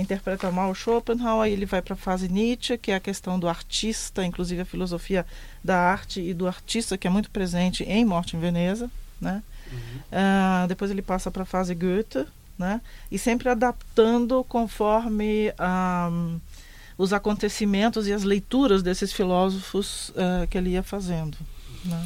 interpreta 0.00 0.50
mal 0.50 0.74
Schopenhauer, 0.74 1.48
e 1.48 1.52
ele 1.52 1.66
vai 1.66 1.82
para 1.82 1.94
a 1.94 1.96
fase 1.96 2.28
Nietzsche, 2.28 2.78
que 2.78 2.90
é 2.90 2.94
a 2.94 3.00
questão 3.00 3.38
do 3.38 3.48
artista, 3.48 4.24
inclusive 4.24 4.62
a 4.62 4.64
filosofia 4.64 5.26
da 5.62 5.78
arte 5.78 6.20
e 6.20 6.32
do 6.32 6.46
artista, 6.46 6.96
que 6.96 7.06
é 7.06 7.10
muito 7.10 7.30
presente 7.30 7.84
em 7.84 8.04
Morte 8.04 8.36
em 8.36 8.40
Veneza, 8.40 8.90
né? 9.20 9.42
Uhum. 9.70 9.98
Uh, 10.10 10.68
depois 10.68 10.90
ele 10.90 11.02
passa 11.02 11.30
para 11.30 11.42
a 11.42 11.46
fase 11.46 11.74
Goethe, 11.74 12.26
né? 12.58 12.80
E 13.10 13.18
sempre 13.18 13.48
adaptando 13.48 14.44
conforme 14.48 15.50
um, 15.50 15.52
ah, 15.58 16.10
os 16.96 17.12
acontecimentos 17.12 18.08
e 18.08 18.12
as 18.12 18.24
leituras 18.24 18.82
desses 18.82 19.12
filósofos 19.12 20.10
uh, 20.10 20.46
que 20.50 20.58
ele 20.58 20.70
ia 20.70 20.82
fazendo. 20.82 21.38
Né? 21.84 22.02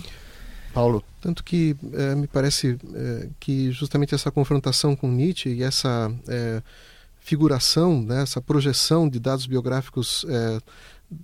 Paulo. 0.73 1.03
Tanto 1.21 1.45
que 1.45 1.77
eh, 1.93 2.15
me 2.15 2.27
parece 2.27 2.79
eh, 2.95 3.29
que 3.39 3.71
justamente 3.71 4.15
essa 4.15 4.31
confrontação 4.31 4.97
com 4.97 5.09
Nietzsche 5.09 5.51
e 5.51 5.63
essa 5.63 6.13
eh, 6.29 6.63
figuração, 7.21 8.03
né, 8.03 8.23
essa 8.23 8.41
projeção 8.41 9.09
de 9.09 9.21
dados 9.21 9.47
biográficos 9.47 10.27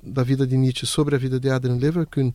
da 0.03 0.23
vida 0.23 0.47
de 0.47 0.57
Nietzsche 0.57 0.87
sobre 0.87 1.15
a 1.15 1.19
vida 1.19 1.41
de 1.41 1.49
Adrian 1.49 1.77
Leverkühn 1.77 2.33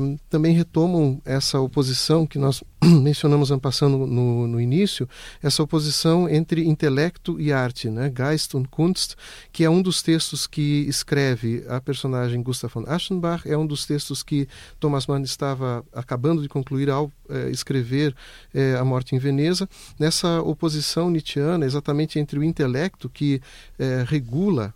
um, 0.00 0.16
também 0.30 0.54
retomam 0.54 1.20
essa 1.24 1.58
oposição 1.58 2.26
que 2.26 2.38
nós 2.38 2.62
mencionamos 3.02 3.50
passando 3.60 4.06
no, 4.06 4.46
no, 4.46 4.60
início, 4.60 5.08
essa 5.42 5.62
oposição 5.62 6.28
entre 6.28 6.64
intelecto 6.64 7.40
e 7.40 7.52
arte, 7.52 7.90
né? 7.90 8.12
Geist 8.14 8.54
und 8.54 8.68
Kunst, 8.68 9.16
que 9.52 9.64
é 9.64 9.70
um 9.70 9.82
dos 9.82 10.02
textos 10.02 10.46
que 10.46 10.86
escreve 10.88 11.64
a 11.68 11.80
personagem 11.80 12.42
Gustav 12.42 12.72
von 12.72 12.84
Aschenbach, 12.86 13.48
é 13.48 13.56
um 13.56 13.66
dos 13.66 13.86
textos 13.86 14.22
que 14.22 14.48
Thomas 14.78 15.06
Mann 15.06 15.22
estava 15.22 15.84
acabando 15.92 16.42
de 16.42 16.48
concluir 16.48 16.88
ao 16.88 17.10
eh, 17.28 17.50
escrever 17.50 18.14
eh, 18.54 18.76
A 18.78 18.84
Morte 18.84 19.16
em 19.16 19.18
Veneza, 19.18 19.68
nessa 19.98 20.40
oposição 20.42 21.10
nietzschiana 21.10 21.66
exatamente 21.66 22.20
entre 22.20 22.38
o 22.38 22.44
intelecto 22.44 23.08
que 23.08 23.40
eh, 23.78 24.04
regula 24.06 24.72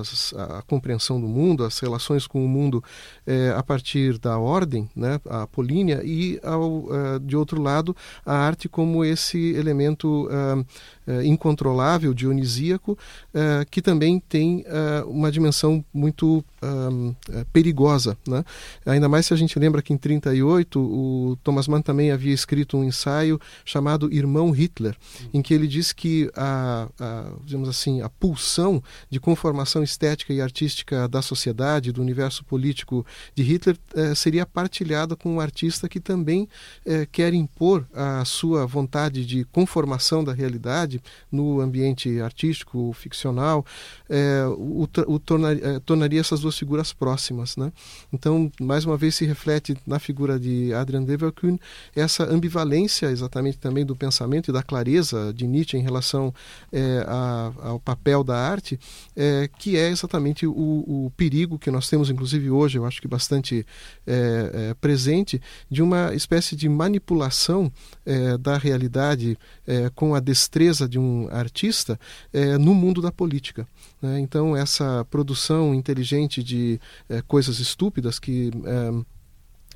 as, 0.00 0.34
a 0.34 0.62
compreensão 0.62 1.20
do 1.20 1.28
mundo, 1.28 1.64
as 1.64 1.78
relações 1.78 2.26
com 2.26 2.44
o 2.44 2.48
mundo 2.48 2.82
a 3.56 3.62
partir 3.62 4.18
da 4.18 4.38
ordem, 4.38 4.88
né, 4.94 5.20
a 5.28 5.46
polínia, 5.46 6.02
e, 6.04 6.40
ao, 6.42 6.86
de 7.28 7.36
outro 7.36 7.62
lado, 7.62 7.94
a 8.26 8.34
arte 8.34 8.68
como 8.68 9.04
esse 9.04 9.54
elemento 9.54 10.26
uh, 10.26 10.66
uh, 11.08 11.22
incontrolável, 11.22 12.12
dionisíaco, 12.12 12.96
que 13.70 13.80
também 13.80 14.20
tem 14.20 14.64
uma 15.06 15.30
dimensão 15.30 15.84
muito 15.92 16.44
perigosa. 17.52 18.16
Né? 18.26 18.44
Ainda 18.86 19.08
mais 19.08 19.26
se 19.26 19.34
a 19.34 19.36
gente 19.36 19.58
lembra 19.58 19.80
que 19.80 19.92
em 19.92 19.96
38 19.96 20.80
o 20.80 21.36
Thomas 21.42 21.68
Mann 21.68 21.80
também 21.80 22.10
havia 22.10 22.32
escrito 22.32 22.76
um 22.76 22.84
ensaio 22.84 23.40
chamado 23.64 24.12
Irmão 24.12 24.50
Hitler, 24.50 24.96
em 25.32 25.40
que 25.40 25.54
ele 25.54 25.66
diz 25.66 25.92
que 25.92 26.30
a, 26.34 26.88
a 26.98 27.32
digamos 27.44 27.68
assim, 27.68 28.00
a 28.00 28.08
pulsão 28.08 28.82
de 29.08 29.20
conformação 29.20 29.82
estética 29.82 30.32
e 30.32 30.40
artística 30.40 31.08
da 31.08 31.22
sociedade, 31.22 31.92
do 31.92 32.02
universo 32.02 32.44
político 32.44 33.06
de 33.34 33.42
Hitler, 33.42 33.78
seria 34.16 34.44
partilhada 34.44 35.16
com 35.16 35.34
um 35.34 35.40
artista 35.40 35.88
que 35.88 36.00
também 36.00 36.48
quer 37.12 37.32
impor 37.34 37.86
a 37.94 38.24
sua 38.24 38.66
vontade 38.66 39.24
de 39.24 39.44
conformação 39.44 40.24
da 40.24 40.32
realidade 40.32 40.97
no 41.30 41.60
ambiente 41.60 42.20
artístico, 42.20 42.92
ficcional, 42.92 43.64
eh, 44.08 44.44
o, 44.46 44.88
o 45.06 45.18
tornar, 45.18 45.56
eh, 45.56 45.80
tornaria 45.84 46.20
essas 46.20 46.40
duas 46.40 46.56
figuras 46.58 46.92
próximas. 46.92 47.56
Né? 47.56 47.72
Então, 48.12 48.50
mais 48.60 48.84
uma 48.84 48.96
vez, 48.96 49.14
se 49.14 49.24
reflete 49.24 49.76
na 49.86 49.98
figura 49.98 50.38
de 50.38 50.72
Adrian 50.74 51.02
Deverkuhn 51.02 51.56
essa 51.94 52.24
ambivalência 52.24 53.06
exatamente 53.06 53.58
também 53.58 53.84
do 53.84 53.96
pensamento 53.96 54.50
e 54.50 54.52
da 54.52 54.62
clareza 54.62 55.32
de 55.34 55.46
Nietzsche 55.46 55.76
em 55.76 55.82
relação 55.82 56.32
a, 57.06 57.52
ao 57.62 57.80
papel 57.80 58.22
da 58.22 58.36
arte, 58.36 58.78
que 59.58 59.76
é 59.76 59.88
exatamente 59.88 60.46
o, 60.46 60.52
o, 60.52 61.12
perigo 61.16 61.58
que 61.58 61.70
nós 61.70 61.88
temos, 61.88 62.10
inclusive 62.10 62.50
hoje, 62.50 62.78
eu 62.78 62.86
acho 62.86 63.00
que 63.00 63.08
bastante 63.08 63.66
é, 64.06 64.50
é, 64.70 64.74
presente 64.74 65.40
de 65.70 65.82
uma 65.82 66.14
espécie 66.14 66.56
de 66.56 66.68
manipulação 66.68 67.70
é, 68.04 68.38
da 68.38 68.56
realidade 68.56 69.38
é, 69.66 69.90
com 69.94 70.14
a 70.14 70.20
destreza 70.20 70.88
de 70.88 70.98
um 70.98 71.28
artista 71.30 71.98
é, 72.32 72.56
no 72.58 72.74
mundo 72.74 73.02
da 73.02 73.12
política. 73.12 73.66
Né? 74.00 74.20
Então, 74.20 74.56
essa 74.56 75.04
produção 75.10 75.74
inteligente 75.74 76.42
de 76.42 76.80
é, 77.08 77.20
coisas 77.22 77.58
estúpidas 77.58 78.18
que 78.18 78.50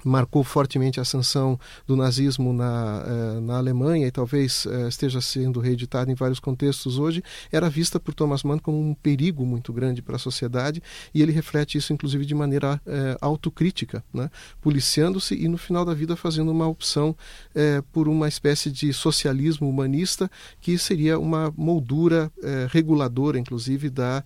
marcou 0.04 0.42
fortemente 0.42 0.98
a 0.98 1.02
ascensão 1.02 1.58
do 1.86 1.96
nazismo 1.96 2.52
na, 2.52 3.04
eh, 3.06 3.40
na 3.40 3.58
Alemanha 3.58 4.06
e 4.06 4.10
talvez 4.10 4.66
eh, 4.66 4.88
esteja 4.88 5.20
sendo 5.20 5.60
reeditado 5.60 6.10
em 6.10 6.14
vários 6.14 6.40
contextos 6.40 6.98
hoje, 6.98 7.22
era 7.50 7.68
vista 7.70 8.00
por 8.00 8.14
Thomas 8.14 8.42
Mann 8.42 8.58
como 8.58 8.78
um 8.78 8.94
perigo 8.94 9.44
muito 9.46 9.72
grande 9.72 10.02
para 10.02 10.16
a 10.16 10.18
sociedade 10.18 10.82
e 11.14 11.22
ele 11.22 11.32
reflete 11.32 11.78
isso 11.78 11.92
inclusive 11.92 12.24
de 12.24 12.34
maneira 12.34 12.80
eh, 12.86 13.16
autocrítica, 13.20 14.04
né? 14.12 14.30
policiando-se 14.60 15.34
e 15.34 15.48
no 15.48 15.58
final 15.58 15.84
da 15.84 15.94
vida 15.94 16.16
fazendo 16.16 16.50
uma 16.50 16.66
opção 16.66 17.16
por 17.92 18.08
uma 18.08 18.28
espécie 18.28 18.70
de 18.70 18.92
socialismo 18.92 19.68
humanista 19.68 20.30
que 20.60 20.76
seria 20.78 21.18
uma 21.18 21.52
moldura 21.56 22.30
reguladora 22.70 23.38
inclusive 23.38 23.90
da 23.90 24.24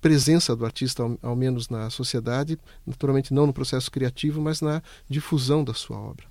presença 0.00 0.54
do 0.54 0.64
artista 0.64 1.02
ao, 1.02 1.18
ao 1.22 1.36
menos 1.36 1.68
na 1.68 1.90
sociedade, 1.90 2.58
naturalmente 2.86 3.32
não 3.32 3.46
no 3.46 3.52
processo 3.52 3.90
criativo, 3.90 4.40
mas 4.40 4.60
na 4.60 4.82
difusão 5.08 5.64
da 5.64 5.74
sua 5.74 5.98
obra. 5.98 6.26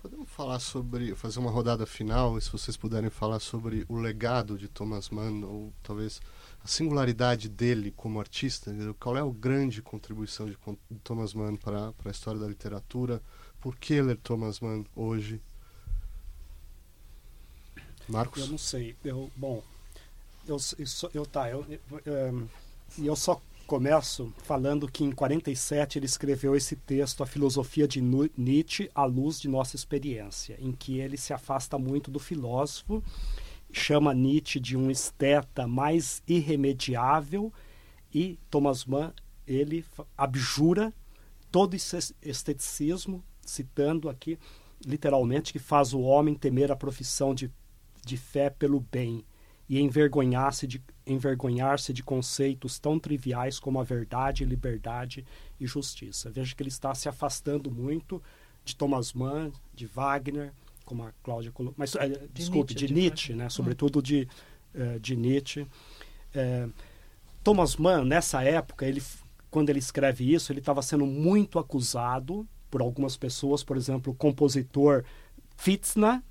Podemos 0.00 0.28
falar 0.30 0.60
sobre, 0.60 1.14
fazer 1.16 1.40
uma 1.40 1.50
rodada 1.50 1.84
final, 1.84 2.40
se 2.40 2.50
vocês 2.50 2.76
puderem 2.76 3.10
falar 3.10 3.40
sobre 3.40 3.84
o 3.88 3.96
legado 3.96 4.56
de 4.56 4.68
Thomas 4.68 5.10
Mann, 5.10 5.44
ou 5.44 5.72
talvez 5.82 6.20
a 6.62 6.68
singularidade 6.68 7.48
dele 7.48 7.92
como 7.96 8.20
artista, 8.20 8.72
qual 9.00 9.16
é 9.16 9.20
a 9.20 9.26
grande 9.26 9.82
contribuição 9.82 10.46
de 10.46 10.56
Thomas 11.02 11.34
Mann 11.34 11.56
para, 11.56 11.92
para 11.92 12.10
a 12.10 12.12
história 12.12 12.40
da 12.40 12.46
literatura, 12.46 13.20
por 13.60 13.76
que 13.76 14.00
ler 14.00 14.16
Thomas 14.18 14.60
Mann 14.60 14.84
hoje? 14.94 15.40
Marcos? 18.08 18.42
Eu 18.42 18.48
não 18.48 18.58
sei, 18.58 18.96
eu, 19.04 19.30
bom, 19.36 19.62
eu, 20.46 20.56
eu, 20.78 21.10
eu 21.12 21.26
tá, 21.26 21.50
eu, 21.50 21.66
eu, 22.06 22.48
eu 22.98 23.16
só 23.16 23.40
começo 23.68 24.32
falando 24.38 24.90
que 24.90 25.04
em 25.04 25.12
47 25.12 25.98
ele 25.98 26.06
escreveu 26.06 26.56
esse 26.56 26.74
texto, 26.74 27.22
A 27.22 27.26
Filosofia 27.26 27.86
de 27.86 28.00
Nietzsche 28.00 28.90
à 28.94 29.04
luz 29.04 29.38
de 29.38 29.46
nossa 29.46 29.76
experiência, 29.76 30.56
em 30.58 30.72
que 30.72 30.98
ele 30.98 31.18
se 31.18 31.34
afasta 31.34 31.78
muito 31.78 32.10
do 32.10 32.18
filósofo, 32.18 33.04
chama 33.70 34.14
Nietzsche 34.14 34.58
de 34.58 34.74
um 34.74 34.90
esteta 34.90 35.66
mais 35.66 36.22
irremediável 36.26 37.52
e 38.12 38.38
Thomas 38.48 38.86
Mann 38.86 39.12
ele 39.46 39.84
abjura 40.16 40.90
todo 41.52 41.74
esse 41.74 42.14
esteticismo, 42.22 43.22
citando 43.42 44.08
aqui 44.08 44.38
literalmente 44.82 45.52
que 45.52 45.58
faz 45.58 45.92
o 45.92 46.00
homem 46.00 46.34
temer 46.34 46.72
a 46.72 46.76
profissão 46.76 47.34
de, 47.34 47.52
de 48.02 48.16
fé 48.16 48.48
pelo 48.48 48.80
bem 48.80 49.26
e 49.68 49.80
envergonhar-se 49.80 50.66
de, 50.66 50.82
envergonhar-se 51.06 51.92
de 51.92 52.02
conceitos 52.02 52.78
tão 52.78 52.98
triviais 52.98 53.58
como 53.60 53.78
a 53.78 53.84
verdade, 53.84 54.44
liberdade 54.44 55.24
e 55.60 55.66
justiça. 55.66 56.30
Veja 56.30 56.54
que 56.54 56.62
ele 56.62 56.70
está 56.70 56.94
se 56.94 57.08
afastando 57.08 57.70
muito 57.70 58.22
de 58.64 58.74
Thomas 58.74 59.12
Mann, 59.12 59.52
de 59.74 59.86
Wagner, 59.86 60.52
como 60.84 61.02
a 61.02 61.12
Cláudia 61.22 61.52
colocou, 61.52 61.74
mas 61.76 61.94
é, 61.96 62.08
de 62.08 62.28
desculpe, 62.28 62.72
Nietzsche, 62.72 62.86
de, 62.86 62.94
de 62.94 63.00
Nietzsche, 63.00 63.34
né? 63.34 63.50
sobretudo 63.50 64.00
de, 64.00 64.26
uh, 64.74 64.98
de 64.98 65.14
Nietzsche. 65.14 65.62
Uh, 65.62 66.72
Thomas 67.44 67.76
Mann, 67.76 68.04
nessa 68.04 68.42
época, 68.42 68.86
ele, 68.86 69.02
quando 69.50 69.68
ele 69.68 69.78
escreve 69.78 70.32
isso, 70.32 70.50
ele 70.50 70.60
estava 70.60 70.80
sendo 70.80 71.04
muito 71.04 71.58
acusado 71.58 72.48
por 72.70 72.80
algumas 72.80 73.16
pessoas, 73.16 73.62
por 73.62 73.76
exemplo, 73.76 74.12
o 74.12 74.16
compositor 74.16 75.04
Fitzner, 75.56 76.22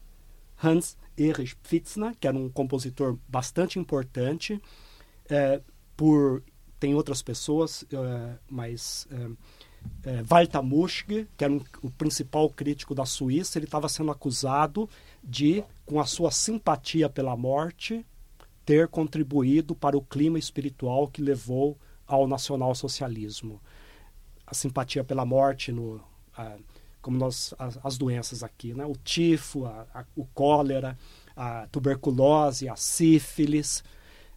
Hans 0.63 0.97
Erich 1.17 1.55
Pfitzner, 1.57 2.15
que 2.19 2.27
era 2.27 2.37
um 2.37 2.49
compositor 2.49 3.17
bastante 3.27 3.79
importante, 3.79 4.61
é, 5.29 5.61
por 5.95 6.43
tem 6.79 6.93
outras 6.93 7.21
pessoas, 7.21 7.83
é, 7.91 8.37
mas 8.49 9.07
é, 9.11 10.11
é, 10.11 10.23
Walter 10.23 10.61
Muschke, 10.61 11.27
que 11.35 11.43
era 11.43 11.51
um, 11.51 11.61
o 11.81 11.89
principal 11.89 12.49
crítico 12.49 12.93
da 12.93 13.05
Suíça, 13.05 13.57
ele 13.57 13.65
estava 13.65 13.89
sendo 13.89 14.11
acusado 14.11 14.89
de, 15.23 15.63
com 15.85 15.99
a 15.99 16.05
sua 16.05 16.31
simpatia 16.31 17.09
pela 17.09 17.35
morte, 17.35 18.05
ter 18.65 18.87
contribuído 18.87 19.73
para 19.75 19.97
o 19.97 20.01
clima 20.01 20.37
espiritual 20.37 21.07
que 21.07 21.21
levou 21.21 21.77
ao 22.05 22.27
nacionalsocialismo. 22.27 23.61
A 24.45 24.53
simpatia 24.53 25.03
pela 25.03 25.25
morte, 25.25 25.71
no, 25.71 26.01
como 27.07 27.17
nós, 27.17 27.53
as, 27.57 27.79
as, 27.81 27.97
doenças 27.97 28.43
aqui, 28.43 28.73
né? 28.73 28.85
o 28.85 28.91
tifo, 28.91 29.65
a, 29.65 29.87
a, 29.93 30.05
o 30.13 30.25
cólera, 30.25 30.97
a 31.37 31.65
tuberculose, 31.71 32.67
a 32.67 32.75
sífilis. 32.75 33.81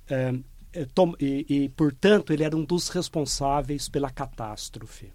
É, 0.08 0.32
é 0.72 0.86
e, 1.18 1.46
e, 1.48 1.68
portanto, 1.70 2.32
ele 2.32 2.44
era 2.44 2.56
um 2.56 2.64
dos 2.64 2.88
responsáveis 2.88 3.88
pela 3.88 4.08
catástrofe. 4.08 5.12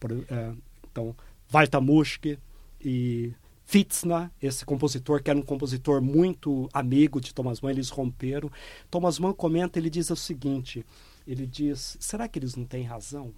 Por, 0.00 0.10
é, 0.10 0.52
então, 0.90 1.14
Walter 1.48 1.80
Muschke 1.80 2.40
e 2.80 3.32
Fitzner, 3.64 4.28
esse 4.42 4.64
compositor, 4.64 5.22
que 5.22 5.30
era 5.30 5.38
um 5.38 5.42
compositor 5.42 6.02
muito 6.02 6.68
amigo 6.72 7.20
de 7.20 7.32
Thomas 7.32 7.60
Mann, 7.60 7.70
eles 7.70 7.88
romperam. 7.88 8.50
Thomas 8.90 9.20
Mann 9.20 9.32
comenta, 9.32 9.78
ele 9.78 9.90
diz 9.90 10.10
o 10.10 10.16
seguinte, 10.16 10.84
ele 11.24 11.46
diz, 11.46 11.96
será 12.00 12.26
que 12.26 12.36
eles 12.36 12.56
não 12.56 12.64
têm 12.64 12.82
razão? 12.82 13.32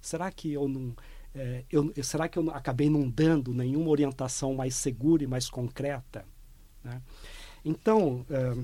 Será 0.00 0.32
que 0.32 0.52
eu 0.52 0.66
não... 0.66 0.92
É, 1.34 1.64
eu, 1.70 1.92
será 2.02 2.28
que 2.28 2.38
eu 2.38 2.50
acabei 2.50 2.90
não 2.90 3.08
dando 3.08 3.54
nenhuma 3.54 3.90
orientação 3.90 4.54
mais 4.54 4.74
segura 4.74 5.22
e 5.22 5.26
mais 5.26 5.48
concreta? 5.48 6.24
Né? 6.82 7.00
Então, 7.64 8.24
é, 8.30 8.56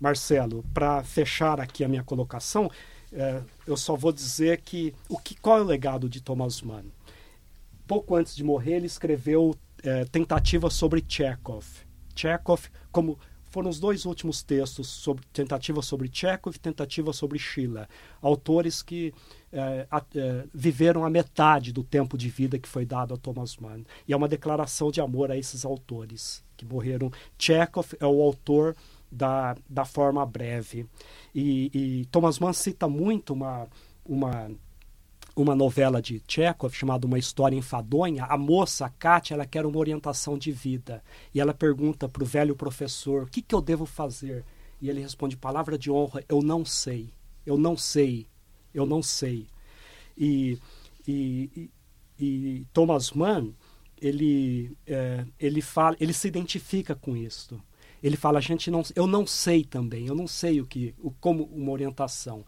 Marcelo, 0.00 0.64
para 0.72 1.02
fechar 1.04 1.60
aqui 1.60 1.84
a 1.84 1.88
minha 1.88 2.02
colocação, 2.02 2.70
é, 3.12 3.42
eu 3.66 3.76
só 3.76 3.94
vou 3.94 4.12
dizer 4.12 4.60
que, 4.62 4.94
o 5.08 5.18
que 5.18 5.34
qual 5.34 5.58
é 5.58 5.62
o 5.62 5.64
legado 5.64 6.08
de 6.08 6.20
Thomas 6.20 6.62
Mann? 6.62 6.84
Pouco 7.86 8.16
antes 8.16 8.34
de 8.34 8.42
morrer, 8.42 8.76
ele 8.76 8.86
escreveu 8.86 9.54
Tentativa 10.10 10.70
sobre 10.70 11.04
Chekhov. 11.06 11.66
Chekhov, 12.16 12.70
como 12.90 13.18
foram 13.54 13.70
os 13.70 13.78
dois 13.78 14.04
últimos 14.04 14.42
textos 14.42 14.88
sobre 14.88 15.24
tentativa 15.32 15.80
sobre 15.80 16.10
Chekhov 16.12 16.56
e 16.56 16.58
tentativa 16.58 17.12
sobre 17.12 17.38
Schiller, 17.38 17.88
autores 18.20 18.82
que 18.82 19.14
é, 19.52 19.86
a, 19.88 20.02
é, 20.16 20.44
viveram 20.52 21.04
a 21.04 21.08
metade 21.08 21.72
do 21.72 21.84
tempo 21.84 22.18
de 22.18 22.28
vida 22.28 22.58
que 22.58 22.68
foi 22.68 22.84
dado 22.84 23.14
a 23.14 23.16
Thomas 23.16 23.56
Mann. 23.56 23.84
E 24.08 24.12
é 24.12 24.16
uma 24.16 24.26
declaração 24.26 24.90
de 24.90 25.00
amor 25.00 25.30
a 25.30 25.36
esses 25.36 25.64
autores 25.64 26.42
que 26.56 26.64
morreram. 26.64 27.12
Chekhov 27.38 27.94
é 28.00 28.06
o 28.06 28.20
autor 28.20 28.74
da, 29.08 29.56
da 29.70 29.84
forma 29.84 30.26
breve. 30.26 30.84
E, 31.32 31.70
e 31.72 32.04
Thomas 32.06 32.40
Mann 32.40 32.52
cita 32.52 32.88
muito 32.88 33.34
uma, 33.34 33.68
uma, 34.04 34.50
uma 35.36 35.54
novela 35.54 36.00
de 36.00 36.22
Chekhov 36.28 36.74
chamada 36.74 37.06
Uma 37.06 37.18
História 37.18 37.56
Enfadonha. 37.56 38.24
A 38.24 38.38
moça, 38.38 38.86
a 38.86 38.88
Kátia, 38.88 39.34
ela 39.34 39.46
quer 39.46 39.66
uma 39.66 39.78
orientação 39.78 40.38
de 40.38 40.52
vida. 40.52 41.02
E 41.34 41.40
ela 41.40 41.52
pergunta 41.52 42.08
para 42.08 42.22
o 42.22 42.26
velho 42.26 42.54
professor, 42.54 43.24
o 43.24 43.26
que, 43.26 43.42
que 43.42 43.54
eu 43.54 43.60
devo 43.60 43.84
fazer? 43.84 44.44
E 44.80 44.88
ele 44.88 45.00
responde, 45.00 45.36
palavra 45.36 45.76
de 45.76 45.90
honra, 45.90 46.24
eu 46.28 46.40
não 46.40 46.64
sei. 46.64 47.12
Eu 47.44 47.58
não 47.58 47.76
sei. 47.76 48.26
Eu 48.72 48.86
não 48.86 49.02
sei. 49.02 49.46
E, 50.16 50.58
e, 51.06 51.70
e, 52.18 52.24
e 52.24 52.66
Thomas 52.72 53.10
Mann, 53.10 53.52
ele, 54.00 54.76
é, 54.86 55.24
ele, 55.40 55.60
fala, 55.60 55.96
ele 55.98 56.12
se 56.12 56.28
identifica 56.28 56.94
com 56.94 57.16
isso 57.16 57.60
ele 58.02 58.18
fala 58.18 58.38
a 58.38 58.42
gente 58.42 58.70
não 58.70 58.82
eu 58.94 59.06
não 59.06 59.26
sei 59.26 59.64
também 59.64 60.06
eu 60.06 60.14
não 60.14 60.26
sei 60.26 60.60
o 60.60 60.66
que 60.66 60.94
o, 60.98 61.10
como 61.10 61.44
uma 61.44 61.72
orientação 61.72 62.44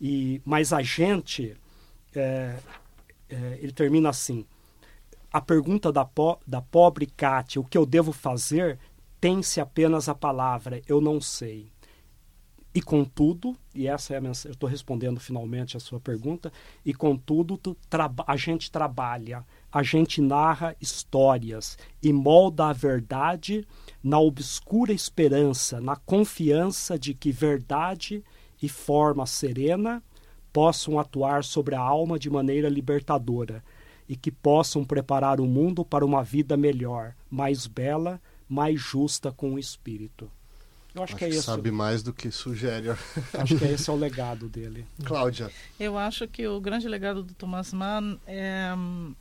e 0.00 0.40
mas 0.44 0.72
a 0.72 0.82
gente 0.82 1.56
é, 2.14 2.58
é, 3.28 3.58
ele 3.60 3.72
termina 3.72 4.08
assim. 4.08 4.44
A 5.32 5.40
pergunta 5.40 5.92
da, 5.92 6.04
po, 6.04 6.38
da 6.46 6.60
pobre 6.60 7.06
Kátia 7.06 7.60
o 7.60 7.64
que 7.64 7.78
eu 7.78 7.86
devo 7.86 8.12
fazer? 8.12 8.78
Tem-se 9.20 9.60
apenas 9.60 10.08
a 10.08 10.14
palavra 10.14 10.82
eu 10.88 11.00
não 11.00 11.20
sei. 11.20 11.70
E 12.72 12.80
contudo, 12.80 13.56
e 13.74 13.88
essa 13.88 14.14
é 14.14 14.16
a 14.16 14.20
mensagem, 14.20 14.50
eu 14.50 14.52
estou 14.52 14.68
respondendo 14.68 15.18
finalmente 15.18 15.76
a 15.76 15.80
sua 15.80 15.98
pergunta, 15.98 16.52
e 16.84 16.94
contudo, 16.94 17.58
tu, 17.58 17.76
a 18.24 18.36
gente 18.36 18.70
trabalha, 18.70 19.44
a 19.72 19.82
gente 19.82 20.20
narra 20.20 20.76
histórias 20.80 21.76
e 22.00 22.12
molda 22.12 22.66
a 22.66 22.72
verdade 22.72 23.66
na 24.00 24.20
obscura 24.20 24.92
esperança, 24.92 25.80
na 25.80 25.96
confiança 25.96 26.96
de 26.96 27.12
que 27.12 27.32
verdade 27.32 28.22
e 28.62 28.68
forma 28.68 29.26
serena 29.26 30.00
possam 30.52 30.98
atuar 30.98 31.44
sobre 31.44 31.74
a 31.74 31.80
alma 31.80 32.18
de 32.18 32.30
maneira 32.30 32.68
libertadora 32.68 33.62
e 34.08 34.16
que 34.16 34.30
possam 34.30 34.84
preparar 34.84 35.40
o 35.40 35.46
mundo 35.46 35.84
para 35.84 36.04
uma 36.04 36.22
vida 36.22 36.56
melhor, 36.56 37.14
mais 37.30 37.66
bela, 37.66 38.20
mais 38.48 38.80
justa 38.80 39.30
com 39.30 39.54
o 39.54 39.58
espírito. 39.58 40.30
Eu 40.94 41.04
acho, 41.04 41.12
acho 41.12 41.16
que 41.18 41.24
é 41.24 41.28
isso. 41.28 41.42
Sabe 41.42 41.70
mais 41.70 42.02
do 42.02 42.12
que 42.12 42.30
sugere. 42.32 42.88
Acho 43.38 43.56
que 43.56 43.64
esse 43.64 43.88
é 43.88 43.92
o 43.92 43.96
legado 43.96 44.48
dele. 44.48 44.84
Cláudia. 45.04 45.48
Eu 45.78 45.96
acho 45.96 46.26
que 46.26 46.48
o 46.48 46.60
grande 46.60 46.88
legado 46.88 47.22
do 47.22 47.32
Thomas 47.32 47.72
Mann 47.72 48.18
é, 48.26 48.70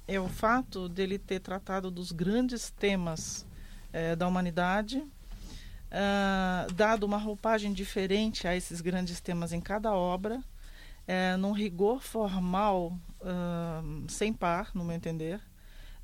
é 0.08 0.20
o 0.20 0.28
fato 0.28 0.90
dele 0.90 1.20
ter 1.20 1.40
tratado 1.40 1.92
dos 1.92 2.12
grandes 2.12 2.72
temas 2.72 3.46
é, 3.94 4.16
da 4.16 4.28
humanidade, 4.28 4.98
uh, 4.98 6.74
dado 6.74 7.04
uma 7.06 7.18
roupagem 7.18 7.72
diferente 7.72 8.48
a 8.48 8.56
esses 8.56 8.82
grandes 8.82 9.20
temas 9.20 9.54
em 9.54 9.62
cada 9.62 9.94
obra, 9.94 10.42
é, 11.10 11.36
num 11.38 11.52
rigor 11.54 12.04
formal 12.04 12.96
uh, 13.22 14.06
sem 14.08 14.32
par, 14.32 14.70
no 14.76 14.86
meu 14.86 14.96
entender, 14.96 15.42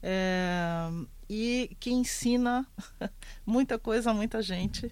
é, 0.01 0.89
e 1.29 1.77
que 1.79 1.91
ensina 1.91 2.65
muita 3.45 3.77
coisa 3.77 4.09
a 4.09 4.13
muita 4.15 4.41
gente. 4.41 4.91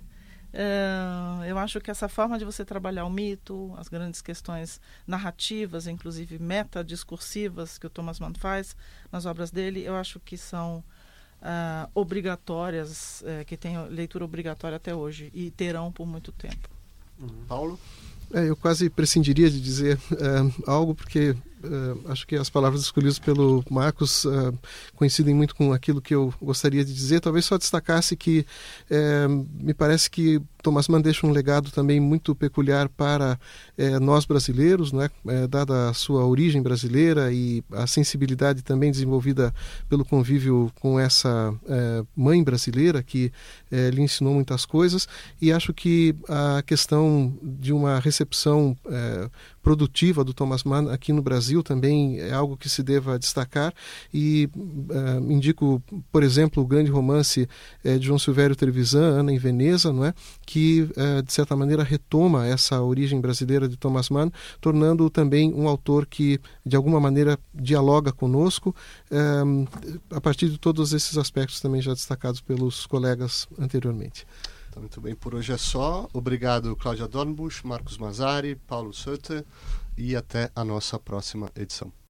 É, 0.53 1.49
eu 1.49 1.57
acho 1.57 1.81
que 1.81 1.89
essa 1.89 2.07
forma 2.07 2.37
de 2.37 2.45
você 2.45 2.63
trabalhar 2.63 3.05
o 3.05 3.09
mito, 3.09 3.73
as 3.75 3.89
grandes 3.89 4.21
questões 4.21 4.79
narrativas, 5.07 5.87
inclusive 5.87 6.37
metadiscursivas, 6.37 7.79
que 7.79 7.87
o 7.87 7.89
Thomas 7.89 8.19
Mann 8.19 8.35
faz 8.35 8.75
nas 9.11 9.25
obras 9.25 9.49
dele, 9.49 9.83
eu 9.83 9.95
acho 9.95 10.19
que 10.19 10.37
são 10.37 10.83
uh, 11.41 11.89
obrigatórias, 11.95 13.21
uh, 13.21 13.43
que 13.45 13.57
têm 13.57 13.83
leitura 13.87 14.23
obrigatória 14.23 14.75
até 14.75 14.93
hoje 14.93 15.31
e 15.33 15.49
terão 15.49 15.91
por 15.91 16.05
muito 16.05 16.31
tempo. 16.31 16.69
Uhum. 17.19 17.45
Paulo? 17.47 17.79
É, 18.33 18.49
eu 18.49 18.55
quase 18.55 18.89
prescindiria 18.89 19.49
de 19.49 19.61
dizer 19.61 19.97
uh, 20.11 20.63
algo, 20.65 20.95
porque 20.95 21.35
uh, 21.63 22.11
acho 22.11 22.27
que 22.27 22.35
as 22.35 22.49
palavras 22.49 22.81
escolhidas 22.81 23.19
pelo 23.19 23.63
Marcos 23.69 24.25
uh, 24.25 24.57
coincidem 24.95 25.33
muito 25.33 25.55
com 25.55 25.73
aquilo 25.73 26.01
que 26.01 26.13
eu 26.13 26.33
gostaria 26.41 26.83
de 26.83 26.93
dizer. 26.93 27.19
Talvez 27.19 27.45
só 27.45 27.57
destacasse 27.57 28.15
que 28.15 28.45
me 29.59 29.73
parece 29.73 30.09
que 30.09 30.41
Thomas 30.61 30.87
Mann 30.87 31.01
deixa 31.01 31.25
um 31.25 31.31
legado 31.31 31.71
também 31.71 31.99
muito 31.99 32.35
peculiar 32.35 32.87
para 32.89 33.39
nós 34.01 34.25
brasileiros, 34.25 34.91
né? 34.91 35.09
Dada 35.49 35.89
a 35.89 35.93
sua 35.93 36.25
origem 36.25 36.61
brasileira 36.61 37.31
e 37.33 37.63
a 37.71 37.87
sensibilidade 37.87 38.61
também 38.61 38.91
desenvolvida 38.91 39.53
pelo 39.89 40.05
convívio 40.05 40.71
com 40.79 40.99
essa 40.99 41.53
mãe 42.15 42.43
brasileira 42.43 43.01
que 43.03 43.31
lhe 43.71 44.01
ensinou 44.01 44.33
muitas 44.33 44.65
coisas. 44.65 45.07
E 45.41 45.51
acho 45.51 45.73
que 45.73 46.15
a 46.29 46.61
questão 46.61 47.33
de 47.41 47.73
uma 47.73 47.99
recepção 47.99 48.77
produtiva 49.63 50.23
do 50.23 50.33
Thomas 50.33 50.63
Mann 50.63 50.91
aqui 50.91 51.13
no 51.13 51.21
Brasil 51.21 51.63
também 51.63 52.19
é 52.19 52.33
algo 52.33 52.57
que 52.57 52.69
se 52.69 52.83
deva 52.83 53.17
destacar. 53.17 53.73
E 54.13 54.49
indico, 55.29 55.81
por 56.11 56.21
exemplo, 56.21 56.61
o 56.61 56.67
grande 56.67 56.91
romance 56.91 57.47
de 57.83 58.05
João 58.05 58.19
Silvério 58.19 58.55
Trevisan, 58.55 59.19
Ana 59.19 59.31
em 59.31 59.37
Veneza, 59.37 59.91
não 59.91 60.05
é? 60.05 60.13
que, 60.45 60.89
eh, 60.95 61.21
de 61.21 61.31
certa 61.31 61.55
maneira, 61.55 61.83
retoma 61.83 62.45
essa 62.45 62.81
origem 62.81 63.19
brasileira 63.19 63.67
de 63.67 63.77
Thomas 63.77 64.09
Mann, 64.09 64.29
tornando-o 64.59 65.09
também 65.09 65.53
um 65.53 65.67
autor 65.67 66.05
que, 66.05 66.39
de 66.65 66.75
alguma 66.75 66.99
maneira, 66.99 67.39
dialoga 67.53 68.11
conosco, 68.11 68.75
a 70.11 70.21
partir 70.21 70.49
de 70.49 70.57
todos 70.57 70.93
esses 70.93 71.17
aspectos 71.17 71.61
também 71.61 71.81
já 71.81 71.93
destacados 71.93 72.41
pelos 72.41 72.85
colegas 72.85 73.47
anteriormente. 73.57 74.25
Tá 74.73 74.79
muito 74.79 74.99
bem, 74.99 75.13
por 75.13 75.35
hoje 75.35 75.53
é 75.53 75.57
só. 75.57 76.09
Obrigado, 76.11 76.75
Cláudia 76.75 77.07
Dornbusch, 77.07 77.63
Marcos 77.63 77.95
Mazari, 77.99 78.55
Paulo 78.55 78.91
Sutter 78.91 79.45
e 79.95 80.15
até 80.15 80.49
a 80.55 80.65
nossa 80.65 80.97
próxima 80.97 81.51
edição. 81.55 81.93